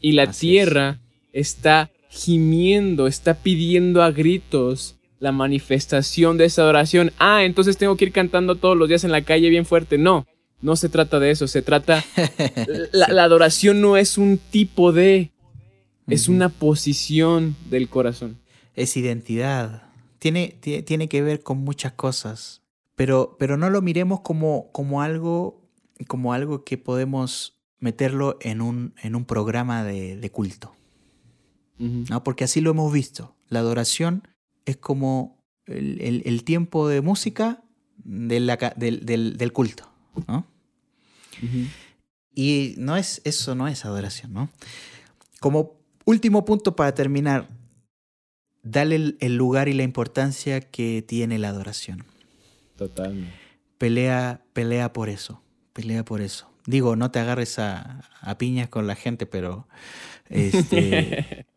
Y 0.00 0.12
la 0.12 0.24
Así 0.24 0.48
tierra 0.48 1.00
está 1.32 1.90
gimiendo, 2.12 3.06
está 3.06 3.34
pidiendo 3.34 4.02
a 4.02 4.10
gritos 4.10 4.96
la 5.18 5.32
manifestación 5.32 6.36
de 6.36 6.44
esa 6.44 6.62
adoración. 6.62 7.10
Ah, 7.18 7.42
entonces 7.44 7.78
tengo 7.78 7.96
que 7.96 8.04
ir 8.04 8.12
cantando 8.12 8.56
todos 8.56 8.76
los 8.76 8.86
días 8.88 9.04
en 9.04 9.12
la 9.12 9.22
calle 9.22 9.48
bien 9.48 9.64
fuerte. 9.64 9.96
No, 9.96 10.26
no 10.60 10.76
se 10.76 10.88
trata 10.90 11.18
de 11.20 11.30
eso, 11.30 11.46
se 11.48 11.62
trata... 11.62 12.04
La, 12.92 13.08
la 13.08 13.24
adoración 13.24 13.80
no 13.80 13.96
es 13.96 14.18
un 14.18 14.38
tipo 14.38 14.92
de... 14.92 15.30
Es 16.08 16.28
una 16.28 16.50
posición 16.50 17.56
del 17.70 17.88
corazón. 17.88 18.36
Es 18.74 18.96
identidad. 18.96 19.84
Tiene, 20.18 20.56
tie- 20.60 20.84
tiene 20.84 21.08
que 21.08 21.22
ver 21.22 21.42
con 21.42 21.58
muchas 21.58 21.92
cosas. 21.92 22.60
Pero, 22.94 23.36
pero 23.38 23.56
no 23.56 23.70
lo 23.70 23.80
miremos 23.80 24.20
como, 24.20 24.70
como, 24.72 25.00
algo, 25.00 25.62
como 26.08 26.34
algo 26.34 26.64
que 26.64 26.76
podemos 26.76 27.54
meterlo 27.78 28.36
en 28.42 28.60
un, 28.60 28.94
en 29.02 29.14
un 29.14 29.24
programa 29.24 29.84
de, 29.84 30.16
de 30.16 30.30
culto. 30.30 30.74
¿No? 31.78 32.22
Porque 32.24 32.44
así 32.44 32.60
lo 32.60 32.70
hemos 32.70 32.92
visto. 32.92 33.34
La 33.48 33.58
adoración 33.60 34.26
es 34.64 34.76
como 34.76 35.38
el, 35.66 36.00
el- 36.00 36.22
el 36.24 36.44
tiempo 36.44 36.88
de 36.88 37.00
música 37.00 37.62
de 38.04 38.40
la 38.40 38.56
del, 38.76 39.04
del- 39.06 39.36
del 39.36 39.52
culto. 39.52 39.88
¿no? 40.28 40.46
Y 42.34 42.74
no 42.78 42.96
es, 42.96 43.20
eso 43.24 43.54
no 43.54 43.68
es 43.68 43.84
adoración, 43.84 44.32
¿no? 44.32 44.50
Como 45.40 45.74
último 46.04 46.44
punto 46.44 46.76
para 46.76 46.94
terminar, 46.94 47.48
dale 48.62 48.96
el, 48.96 49.16
el 49.20 49.36
lugar 49.36 49.68
y 49.68 49.72
la 49.74 49.82
importancia 49.82 50.60
que 50.60 51.02
tiene 51.02 51.38
la 51.38 51.48
adoración. 51.48 52.04
Totalmente. 52.76 53.34
Pelea, 53.78 54.42
pelea 54.52 54.92
por 54.92 55.08
eso, 55.08 55.42
pelea 55.72 56.04
por 56.04 56.20
eso. 56.20 56.48
Digo, 56.66 56.94
no 56.96 57.10
te 57.10 57.18
agarres 57.18 57.58
a, 57.58 58.08
a 58.20 58.38
piñas 58.38 58.68
con 58.68 58.86
la 58.86 58.94
gente, 58.94 59.26
pero 59.26 59.66
este, 60.28 61.46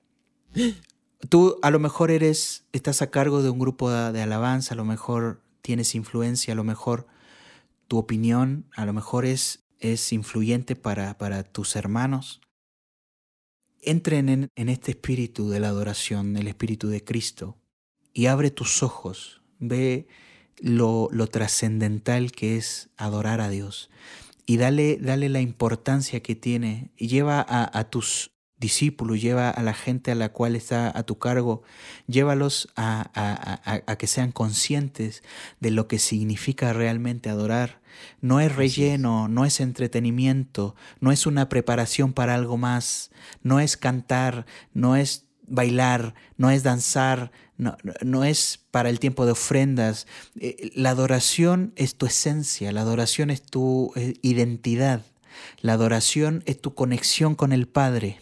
tú 1.30 1.58
a 1.62 1.72
lo 1.72 1.80
mejor 1.80 2.12
eres, 2.12 2.66
estás 2.72 3.02
a 3.02 3.12
cargo 3.12 3.42
de 3.42 3.50
un 3.50 3.60
grupo 3.60 3.90
de, 3.90 4.22
alabanza, 4.22 4.74
a 4.74 4.78
lo 4.78 4.86
mejor 4.86 5.42
tienes 5.62 5.96
influencia, 5.96 6.54
a 6.54 6.56
lo 6.56 6.64
mejor 6.64 7.08
tu 7.88 7.98
opinión, 7.98 8.66
a 8.76 8.86
lo 8.86 8.94
mejor 8.94 9.26
es, 9.26 9.64
es 9.80 10.12
influyente 10.14 10.76
para, 10.76 11.18
para 11.18 11.44
tus 11.44 11.76
hermanos. 11.76 12.42
Entren 13.82 14.30
en, 14.30 14.50
en 14.56 14.70
este 14.70 14.92
espíritu 14.92 15.50
de 15.50 15.60
la 15.60 15.70
adoración, 15.70 16.38
el 16.38 16.48
espíritu 16.48 16.88
de 16.88 17.04
Cristo, 17.04 17.58
y 18.14 18.28
abre 18.28 18.50
tus 18.50 18.82
ojos, 18.82 19.42
ve 19.60 20.08
lo, 20.58 21.10
lo 21.12 21.28
trascendental 21.28 22.32
que 22.32 22.58
es 22.58 22.90
adorar 22.98 23.42
a 23.42 23.50
Dios 23.50 23.90
y 24.46 24.58
dale, 24.58 24.98
dale 25.02 25.30
la 25.30 25.42
importancia 25.42 26.22
que 26.22 26.36
tiene 26.36 26.92
y 26.96 27.08
lleva 27.08 27.46
a, 27.48 27.78
a 27.78 27.90
tus 27.90 28.35
discípulos, 28.58 29.22
lleva 29.22 29.50
a 29.50 29.62
la 29.64 29.74
gente 29.74 30.12
a 30.12 30.16
la 30.16 30.30
cual 30.30 30.56
está 30.56 30.98
a 30.98 31.04
tu 31.04 31.18
cargo, 31.20 31.64
llévalos 32.08 32.70
a, 32.76 33.02
a- 33.14 33.62
a- 33.76 33.84
a 33.86 33.96
que 33.98 34.08
sean 34.08 34.32
conscientes 34.32 35.24
de 35.60 35.72
lo 35.72 35.88
que 35.88 36.00
significa 36.00 36.72
realmente 36.74 37.30
adorar. 37.30 37.82
No 38.22 38.40
es 38.40 38.56
relleno, 38.56 39.28
no 39.28 39.46
es 39.46 39.60
entretenimiento, 39.60 40.76
no 41.00 41.12
es 41.12 41.26
una 41.26 41.50
preparación 41.50 42.14
para 42.14 42.36
algo 42.36 42.58
más, 42.58 43.12
no 43.44 43.60
es 43.60 43.78
cantar, 43.78 44.46
no 44.74 44.96
es 44.96 45.26
bailar, 45.48 46.16
no 46.38 46.50
es 46.50 46.64
danzar, 46.64 47.32
no, 47.58 47.78
no- 47.84 47.94
no 48.02 48.24
es 48.24 48.60
para 48.72 48.90
el 48.90 49.00
tiempo 49.00 49.26
de 49.26 49.32
ofrendas. 49.34 50.08
Eh, 50.40 50.72
La 50.76 50.90
adoración 50.92 51.72
es 51.76 51.96
tu 51.96 52.06
esencia, 52.06 52.72
la 52.72 52.82
adoración 52.82 53.30
es 53.30 53.42
tu 53.44 53.92
eh, 53.96 54.16
identidad, 54.22 55.02
la 55.62 55.74
adoración 55.74 56.42
es 56.46 56.60
tu 56.60 56.74
conexión 56.74 57.36
con 57.36 57.52
el 57.52 57.68
Padre. 57.68 58.20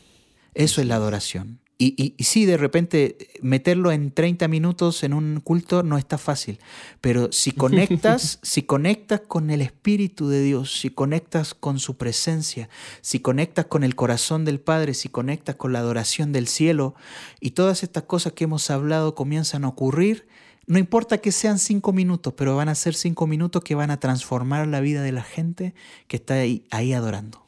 Eso 0.54 0.82
es 0.82 0.88
la 0.88 0.96
adoración. 0.96 1.60
Y, 1.80 1.96
y, 2.02 2.14
y 2.18 2.24
sí, 2.26 2.46
de 2.46 2.56
repente 2.56 3.18
meterlo 3.42 3.92
en 3.92 4.12
30 4.12 4.48
minutos 4.48 5.04
en 5.04 5.14
un 5.14 5.42
culto 5.42 5.82
no 5.82 5.98
está 5.98 6.18
fácil, 6.18 6.60
pero 7.02 7.32
si 7.32 7.52
conectas, 7.52 8.40
si 8.44 8.64
conectas 8.64 9.22
con 9.22 9.50
el 9.50 9.62
Espíritu 9.62 10.30
de 10.30 10.42
Dios, 10.44 10.80
si 10.80 10.92
conectas 10.92 11.54
con 11.54 11.80
su 11.80 11.98
presencia, 11.98 12.70
si 13.02 13.20
conectas 13.20 13.66
con 13.66 13.84
el 13.84 13.96
corazón 13.96 14.46
del 14.46 14.60
Padre, 14.60 14.94
si 14.94 15.10
conectas 15.10 15.56
con 15.56 15.74
la 15.74 15.80
adoración 15.80 16.32
del 16.32 16.48
cielo 16.48 16.96
y 17.42 17.52
todas 17.52 17.84
estas 17.84 18.04
cosas 18.04 18.34
que 18.34 18.44
hemos 18.44 18.70
hablado 18.70 19.16
comienzan 19.16 19.66
a 19.66 19.70
ocurrir, 19.70 20.28
no 20.68 20.78
importa 20.78 21.18
que 21.18 21.32
sean 21.32 21.60
cinco 21.60 21.92
minutos, 21.92 22.34
pero 22.38 22.56
van 22.56 22.70
a 22.70 22.76
ser 22.76 22.94
cinco 22.94 23.28
minutos 23.28 23.64
que 23.64 23.76
van 23.76 23.92
a 23.92 24.00
transformar 24.00 24.68
la 24.68 24.80
vida 24.80 25.02
de 25.02 25.12
la 25.12 25.24
gente 25.24 25.74
que 26.08 26.18
está 26.18 26.36
ahí, 26.36 26.66
ahí 26.72 26.94
adorando, 26.94 27.46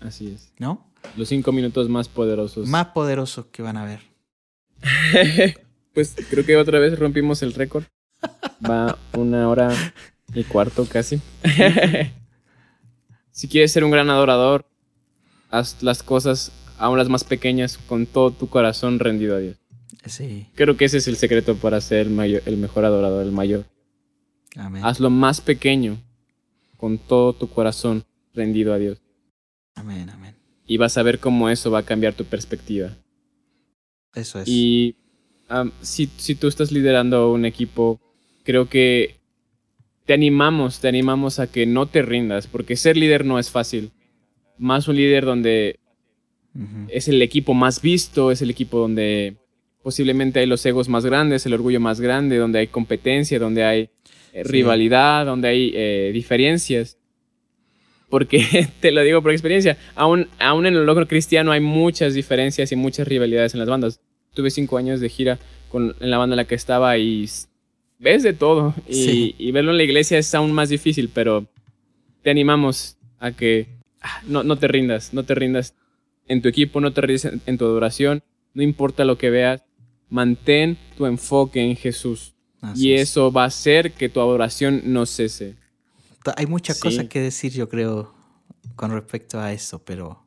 Así 0.00 0.28
es. 0.28 0.52
¿no? 0.58 0.87
Los 1.16 1.28
cinco 1.28 1.52
minutos 1.52 1.88
más 1.88 2.08
poderosos. 2.08 2.68
Más 2.68 2.86
poderosos 2.88 3.46
que 3.46 3.62
van 3.62 3.76
a 3.76 3.84
ver. 3.84 4.00
pues 5.94 6.14
creo 6.30 6.44
que 6.44 6.56
otra 6.56 6.78
vez 6.78 6.98
rompimos 6.98 7.42
el 7.42 7.54
récord. 7.54 7.84
Va 8.68 8.98
una 9.14 9.48
hora 9.48 9.72
y 10.34 10.44
cuarto 10.44 10.86
casi. 10.86 11.20
si 13.30 13.48
quieres 13.48 13.72
ser 13.72 13.84
un 13.84 13.90
gran 13.90 14.10
adorador, 14.10 14.66
haz 15.50 15.82
las 15.82 16.02
cosas 16.02 16.52
aún 16.78 16.98
las 16.98 17.08
más 17.08 17.24
pequeñas 17.24 17.78
con 17.88 18.06
todo 18.06 18.30
tu 18.30 18.48
corazón 18.48 18.98
rendido 18.98 19.36
a 19.36 19.38
Dios. 19.38 19.56
Sí, 20.06 20.46
Creo 20.54 20.76
que 20.76 20.86
ese 20.86 20.98
es 20.98 21.08
el 21.08 21.16
secreto 21.16 21.56
para 21.56 21.80
ser 21.80 22.06
el, 22.06 22.10
mayor, 22.10 22.42
el 22.46 22.56
mejor 22.56 22.84
adorador, 22.84 23.24
el 23.24 23.32
mayor. 23.32 23.66
amén. 24.56 24.84
Hazlo 24.84 25.10
más 25.10 25.40
pequeño 25.40 25.98
con 26.76 26.98
todo 26.98 27.34
tu 27.34 27.48
corazón 27.50 28.04
rendido 28.32 28.72
a 28.72 28.78
Dios. 28.78 28.98
Amén, 29.74 30.08
amén. 30.08 30.37
Y 30.68 30.76
vas 30.76 30.96
a 30.98 31.02
ver 31.02 31.18
cómo 31.18 31.48
eso 31.50 31.70
va 31.72 31.80
a 31.80 31.84
cambiar 31.84 32.14
tu 32.14 32.24
perspectiva. 32.24 32.96
Eso 34.14 34.38
es. 34.40 34.46
Y 34.48 34.94
am, 35.48 35.72
si, 35.80 36.08
si 36.18 36.34
tú 36.36 36.46
estás 36.46 36.70
liderando 36.70 37.32
un 37.32 37.44
equipo, 37.44 38.00
creo 38.44 38.68
que 38.68 39.16
te 40.04 40.12
animamos, 40.14 40.78
te 40.80 40.88
animamos 40.88 41.38
a 41.40 41.50
que 41.50 41.66
no 41.66 41.86
te 41.86 42.02
rindas, 42.02 42.46
porque 42.46 42.76
ser 42.76 42.96
líder 42.96 43.24
no 43.24 43.38
es 43.40 43.50
fácil. 43.50 43.90
Más 44.58 44.86
un 44.88 44.96
líder 44.96 45.24
donde 45.24 45.80
es 46.88 47.08
el 47.08 47.20
equipo 47.22 47.54
más 47.54 47.80
visto, 47.82 48.30
es 48.32 48.42
el 48.42 48.50
equipo 48.50 48.78
donde 48.78 49.36
posiblemente 49.82 50.40
hay 50.40 50.46
los 50.46 50.64
egos 50.66 50.88
más 50.88 51.04
grandes, 51.04 51.46
el 51.46 51.54
orgullo 51.54 51.78
más 51.80 52.00
grande, 52.00 52.36
donde 52.36 52.58
hay 52.58 52.66
competencia, 52.66 53.38
donde 53.38 53.64
hay 53.64 53.80
eh, 54.32 54.42
Sí. 54.44 54.52
rivalidad, 54.52 55.24
donde 55.24 55.48
hay 55.48 55.72
eh, 55.74 56.10
diferencias. 56.12 56.98
Porque 58.08 58.68
te 58.80 58.90
lo 58.90 59.02
digo 59.02 59.22
por 59.22 59.32
experiencia, 59.32 59.76
aún, 59.94 60.28
aún 60.38 60.66
en 60.66 60.74
el 60.74 60.86
logro 60.86 61.06
cristiano 61.06 61.52
hay 61.52 61.60
muchas 61.60 62.14
diferencias 62.14 62.72
y 62.72 62.76
muchas 62.76 63.06
rivalidades 63.08 63.54
en 63.54 63.60
las 63.60 63.68
bandas. 63.68 64.00
Tuve 64.34 64.50
cinco 64.50 64.78
años 64.78 65.00
de 65.00 65.08
gira 65.08 65.38
con, 65.68 65.94
en 66.00 66.10
la 66.10 66.18
banda 66.18 66.34
en 66.34 66.38
la 66.38 66.46
que 66.46 66.54
estaba 66.54 66.96
y 66.98 67.28
ves 67.98 68.22
de 68.22 68.32
todo. 68.32 68.74
Y, 68.88 68.94
Sí. 68.94 69.34
y 69.38 69.52
verlo 69.52 69.72
en 69.72 69.76
la 69.78 69.82
iglesia 69.84 70.18
es 70.18 70.34
aún 70.34 70.52
más 70.52 70.68
difícil, 70.68 71.10
pero 71.12 71.46
te 72.22 72.30
animamos 72.30 72.96
a 73.18 73.32
que 73.32 73.66
ah, 74.00 74.22
no, 74.26 74.42
no 74.42 74.56
te 74.56 74.68
rindas, 74.68 75.12
no 75.12 75.24
te 75.24 75.34
rindas 75.34 75.74
en 76.28 76.40
tu 76.42 76.48
equipo, 76.48 76.80
no 76.80 76.92
te 76.92 77.00
rindas 77.00 77.24
en, 77.26 77.40
en 77.46 77.58
tu 77.58 77.64
adoración, 77.64 78.22
no 78.54 78.62
importa 78.62 79.04
lo 79.04 79.18
que 79.18 79.30
veas, 79.30 79.64
mantén 80.08 80.76
tu 80.96 81.06
enfoque 81.06 81.60
en 81.60 81.76
Jesús. 81.76 82.34
Así 82.60 82.88
y 82.88 82.92
es. 82.94 83.10
eso 83.10 83.30
va 83.32 83.44
a 83.44 83.46
hacer 83.46 83.92
que 83.92 84.08
tu 84.08 84.20
adoración 84.20 84.82
no 84.86 85.06
cese. 85.06 85.54
Hay 86.36 86.46
muchas 86.46 86.76
Sí. 86.76 86.82
cosas 86.82 87.06
que 87.08 87.20
decir, 87.20 87.52
yo 87.52 87.68
creo, 87.68 88.12
con 88.76 88.90
respecto 88.90 89.40
a 89.40 89.52
eso, 89.52 89.78
pero 89.80 90.22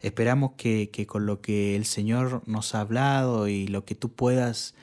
esperamos 0.00 0.52
que, 0.56 0.90
con 1.06 1.26
lo 1.26 1.40
que 1.40 1.74
el 1.76 1.84
Señor 1.84 2.42
nos 2.46 2.74
ha 2.74 2.80
hablado 2.80 3.48
y 3.48 3.66
lo 3.66 3.84
que 3.84 3.94
tú 3.94 4.10
puedas 4.12 4.74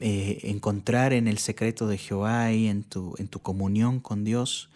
eh, 0.00 0.40
encontrar 0.44 1.12
en 1.12 1.28
el 1.28 1.38
secreto 1.38 1.86
de 1.86 1.98
Jehová 1.98 2.52
y 2.52 2.68
en 2.68 2.82
tu, 2.84 3.14
en 3.18 3.28
tu 3.28 3.40
comunión 3.40 4.00
con 4.00 4.24
Dios, 4.24 4.70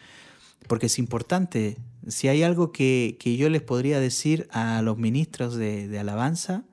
porque 0.67 0.87
es 0.87 0.99
importante. 0.99 1.77
Si 2.07 2.29
hay 2.29 2.43
algo 2.43 2.73
que, 2.73 3.17
yo 3.39 3.49
les 3.49 3.63
podría 3.63 4.01
decir 4.01 4.49
a 4.51 4.83
los 4.83 4.99
ministros 4.99 5.55
de, 5.57 5.89
de 5.89 5.99
alabanza, 5.99 6.65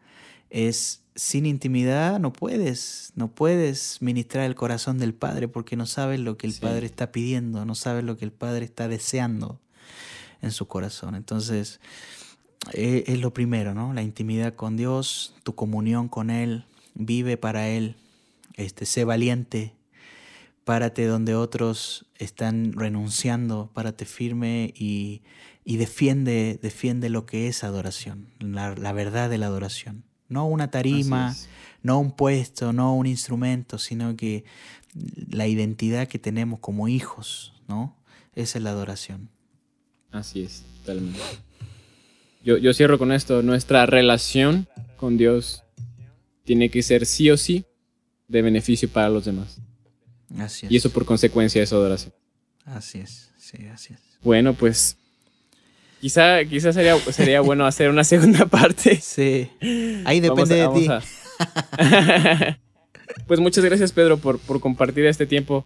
es 0.49 1.01
sin 1.16 1.45
intimidad 1.45 2.20
no 2.20 2.34
puedes, 2.34 3.13
no 3.16 3.34
puedes 3.34 4.01
ministrar 4.01 4.45
el 4.45 4.55
corazón 4.55 4.97
del 4.97 5.13
Padre 5.13 5.47
porque 5.47 5.78
no 5.78 5.86
sabes 5.86 6.20
lo 6.20 6.38
que 6.38 6.45
el 6.45 6.53
Padre 6.53 6.86
está 6.86 7.11
pidiendo, 7.11 7.66
no 7.66 7.74
sabes 7.74 8.03
lo 8.03 8.18
que 8.18 8.26
el 8.26 8.34
Padre 8.34 8.66
está 8.66 8.89
deseando 8.89 9.61
en 10.41 10.51
su 10.51 10.68
corazón. 10.68 11.16
Entonces, 11.16 11.80
e, 12.74 13.05
es, 13.07 13.20
lo 13.22 13.34
primero, 13.34 13.74
¿no? 13.74 13.93
La 13.93 14.03
intimidad 14.03 14.55
con 14.55 14.76
Dios, 14.76 15.36
tu 15.43 15.55
comunión 15.55 16.09
con 16.09 16.30
Él, 16.30 16.66
vive 16.95 17.38
para 17.38 17.70
Él, 17.70 17.95
este, 18.55 18.86
sé 18.86 19.05
valiente, 19.05 19.74
párate 20.66 21.05
donde 21.05 21.36
otros 21.36 22.07
están 22.18 22.74
renunciando, 22.74 23.72
párate 23.74 24.03
firme 24.05 24.74
y, 24.76 25.22
defiende, 25.63 26.59
defiende 26.61 27.09
lo 27.09 27.26
que 27.26 27.47
es 27.47 27.63
adoración, 27.63 28.28
la, 28.39 28.76
la 28.76 28.91
verdad 28.91 29.30
de 29.30 29.38
la 29.38 29.45
adoración 29.45 30.03
no 30.30 30.45
una 30.47 30.71
tarima, 30.71 31.36
no 31.84 31.99
un 31.99 32.11
puesto, 32.11 32.73
no 32.73 32.95
un 32.95 33.05
instrumento, 33.05 33.78
sino 33.78 34.15
que 34.15 34.43
la 35.30 35.47
identidad 35.47 36.07
que 36.07 36.19
tenemos 36.19 36.59
como 36.59 36.88
hijos, 36.88 37.53
¿no? 37.67 37.95
Esa 38.34 38.57
es 38.57 38.63
la 38.63 38.71
adoración. 38.71 39.30
Así 40.11 40.43
es, 40.43 40.63
totalmente. 40.80 41.19
Yo, 42.43 42.57
yo 42.57 42.73
cierro 42.73 42.97
con 42.97 43.11
esto, 43.11 43.41
nuestra 43.41 43.86
relación 43.86 44.67
con 44.97 45.17
Dios 45.17 45.63
tiene 46.43 46.69
que 46.69 46.84
ser 46.84 47.05
sí 47.05 47.30
o 47.32 47.38
sí 47.38 47.65
de 48.28 48.41
beneficio 48.41 48.89
para 48.89 49.09
los 49.09 49.26
demás. 49.26 49.59
Así 50.38 50.65
es. 50.65 50.71
Y 50.71 50.78
eso 50.78 50.89
por 50.91 51.05
consecuencia 51.05 51.61
es 51.61 51.73
adoración. 51.73 52.13
Así 52.65 52.99
es, 52.99 53.32
sí, 53.38 53.67
así 53.67 53.93
es. 53.93 53.99
Bueno, 54.21 54.53
pues 54.53 54.97
Quizá, 56.06 56.45
quizá 56.45 56.72
sería, 56.72 56.99
sería 56.99 57.41
bueno 57.41 57.66
hacer 57.66 57.89
una 57.89 58.03
segunda 58.03 58.45
parte. 58.58 58.97
Sí. 58.97 59.49
Ahí 60.06 60.20
depende 60.20 60.53
de 60.53 60.68
ti. 60.68 60.88
pues 63.28 63.39
muchas 63.39 63.66
gracias, 63.66 63.91
Pedro, 63.91 64.18
por, 64.18 64.38
por 64.38 64.60
compartir 64.60 65.03
este 65.08 65.26
tiempo. 65.26 65.66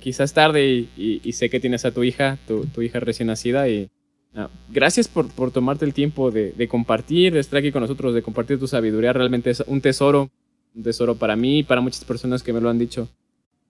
quizás 0.00 0.34
tarde 0.34 0.88
y, 0.96 1.32
sé 1.32 1.48
que 1.48 1.60
tienes 1.60 1.84
a 1.84 1.92
tu 1.92 2.02
hija, 2.02 2.38
tu, 2.48 2.66
tu 2.66 2.82
hija 2.82 2.98
recién 2.98 3.28
nacida. 3.28 3.68
Y 3.68 3.88
ah, 4.34 4.50
gracias 4.68 5.06
por, 5.06 5.30
por, 5.30 5.52
tomarte 5.52 5.84
el 5.84 5.94
tiempo 5.94 6.32
de, 6.32 6.50
de, 6.50 6.66
compartir, 6.66 7.32
de 7.32 7.38
estar 7.38 7.60
aquí 7.60 7.70
con 7.70 7.82
nosotros, 7.82 8.14
de 8.14 8.22
compartir 8.22 8.58
tu 8.58 8.66
sabiduría. 8.66 9.12
Realmente 9.12 9.50
es 9.50 9.62
un 9.64 9.80
tesoro, 9.80 10.28
un 10.74 10.82
tesoro 10.82 11.14
para 11.14 11.36
mí 11.36 11.60
y 11.60 11.62
para 11.62 11.80
muchas 11.80 12.04
personas 12.04 12.42
que 12.42 12.52
me 12.52 12.60
lo 12.60 12.68
han 12.68 12.80
dicho. 12.80 13.08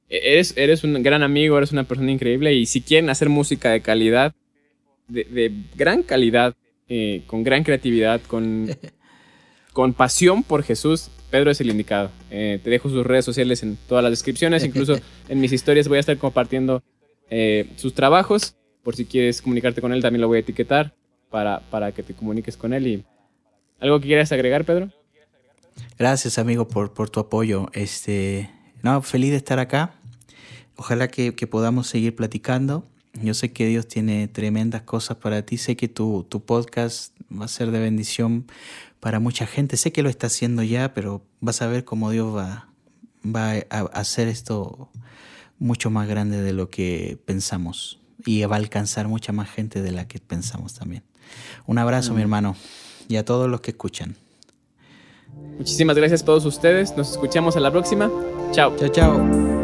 E-, 0.09 0.33
eres, 0.33 0.55
eres 0.57 0.85
un 0.85 1.03
gran 1.03 1.23
amigo, 1.23 1.59
eres 1.59 1.73
una 1.73 1.85
persona 1.85 2.11
increíble 2.11 2.55
y 2.55 2.65
si 2.65 2.81
quieren 2.81 3.11
hacer 3.11 3.29
música 3.29 3.73
de 3.73 3.83
calidad, 3.83 4.33
de, 5.09 5.53
gran 5.75 6.03
calidad, 6.03 6.55
eh, 6.89 7.23
con 7.27 7.43
gran 7.43 7.65
creatividad, 7.65 8.21
con, 8.23 8.69
con 9.73 9.95
pasión 9.95 10.43
por 10.43 10.63
Jesús, 10.63 11.11
Pedro 11.31 11.51
es 11.51 11.61
el 11.61 11.71
indicado. 11.71 12.11
Eh, 12.31 12.61
te 12.63 12.71
dejo 12.71 12.89
sus 12.89 13.07
redes 13.07 13.25
sociales 13.25 13.63
en 13.63 13.77
todas 13.89 14.03
las 14.03 14.13
descripciones, 14.13 14.65
incluso 14.65 14.99
en 15.29 15.41
mis 15.41 15.53
historias 15.53 15.89
voy 15.89 15.99
a 15.99 16.01
estar 16.01 16.17
compartiendo 16.19 16.83
eh, 17.31 17.71
sus 17.77 17.95
trabajos. 17.95 18.55
Por 18.83 18.97
si 18.97 19.05
quieres 19.05 19.43
comunicarte 19.43 19.81
con 19.81 19.93
él, 19.93 20.01
también 20.01 20.23
lo 20.23 20.29
voy 20.29 20.39
a 20.39 20.41
etiquetar 20.41 20.95
para, 21.31 21.61
para 21.71 21.93
que 21.93 22.03
te 22.03 22.15
comuniques 22.15 22.57
con 22.57 22.73
él. 22.73 22.87
Y, 22.87 23.05
¿Algo 23.81 24.01
que 24.01 24.07
quieras 24.07 24.33
agregar, 24.33 24.65
Pedro? 24.65 24.91
Gracias, 25.99 26.39
amigo, 26.39 26.67
por, 26.67 26.95
por 26.95 27.11
tu 27.11 27.21
apoyo. 27.21 27.69
Este, 27.73 28.51
no, 28.83 29.03
feliz 29.03 29.31
de 29.31 29.37
estar 29.37 29.59
acá. 29.59 29.95
Ojalá 30.77 31.09
que, 31.09 31.35
que 31.35 31.47
podamos 31.47 31.89
seguir 31.89 32.17
platicando. 32.17 32.87
Yo 33.15 33.35
sé 33.35 33.53
que 33.53 33.67
Dios 33.67 33.89
tiene 33.89 34.29
tremendas 34.29 34.83
cosas 34.83 35.17
para 35.17 35.43
ti. 35.43 35.57
Sé 35.57 35.77
que 35.77 35.89
tu, 35.89 36.25
tu 36.29 36.45
podcast 36.45 37.15
va 37.31 37.47
a 37.47 37.49
ser 37.49 37.71
de 37.71 37.81
bendición 37.81 38.47
para 39.01 39.21
mucha 39.21 39.47
gente. 39.47 39.77
Sé 39.77 39.93
que 39.93 40.03
lo 40.03 40.09
está 40.09 40.29
haciendo 40.29 40.63
ya, 40.63 40.95
pero 40.95 41.23
vas 41.41 41.63
a 41.63 41.67
ver 41.67 41.85
cómo 41.85 42.11
Dios 42.11 42.37
va, 42.37 42.69
va 43.25 43.55
a 43.71 43.81
hacer 43.99 44.29
esto 44.29 44.91
mucho 45.59 45.91
más 45.91 46.09
grande 46.09 46.41
de 46.43 46.53
lo 46.53 46.71
que 46.71 47.19
pensamos 47.25 47.99
y 48.25 48.45
va 48.45 48.57
a 48.57 48.59
alcanzar 48.59 49.09
mucha 49.09 49.33
más 49.33 49.51
gente 49.51 49.83
de 49.83 49.93
la 49.93 50.07
que 50.07 50.19
pensamos 50.19 50.75
también. 50.75 51.03
Un 51.67 51.79
abrazo, 51.79 52.15
mi 52.15 52.23
hermano, 52.23 52.57
y 53.09 53.17
a 53.17 53.25
todos 53.25 53.49
los 53.49 53.61
que 53.61 53.73
escuchan. 53.73 54.17
Muchísimas 55.59 55.97
gracias 55.97 56.23
a 56.23 56.25
todos 56.25 56.45
ustedes. 56.45 56.97
Nos 56.97 57.13
escuchamos 57.13 57.57
a 57.57 57.61
la 57.61 57.71
próxima. 57.71 58.11
Chao. 58.53 58.75
Chao, 58.77 58.89
chao. 58.89 59.58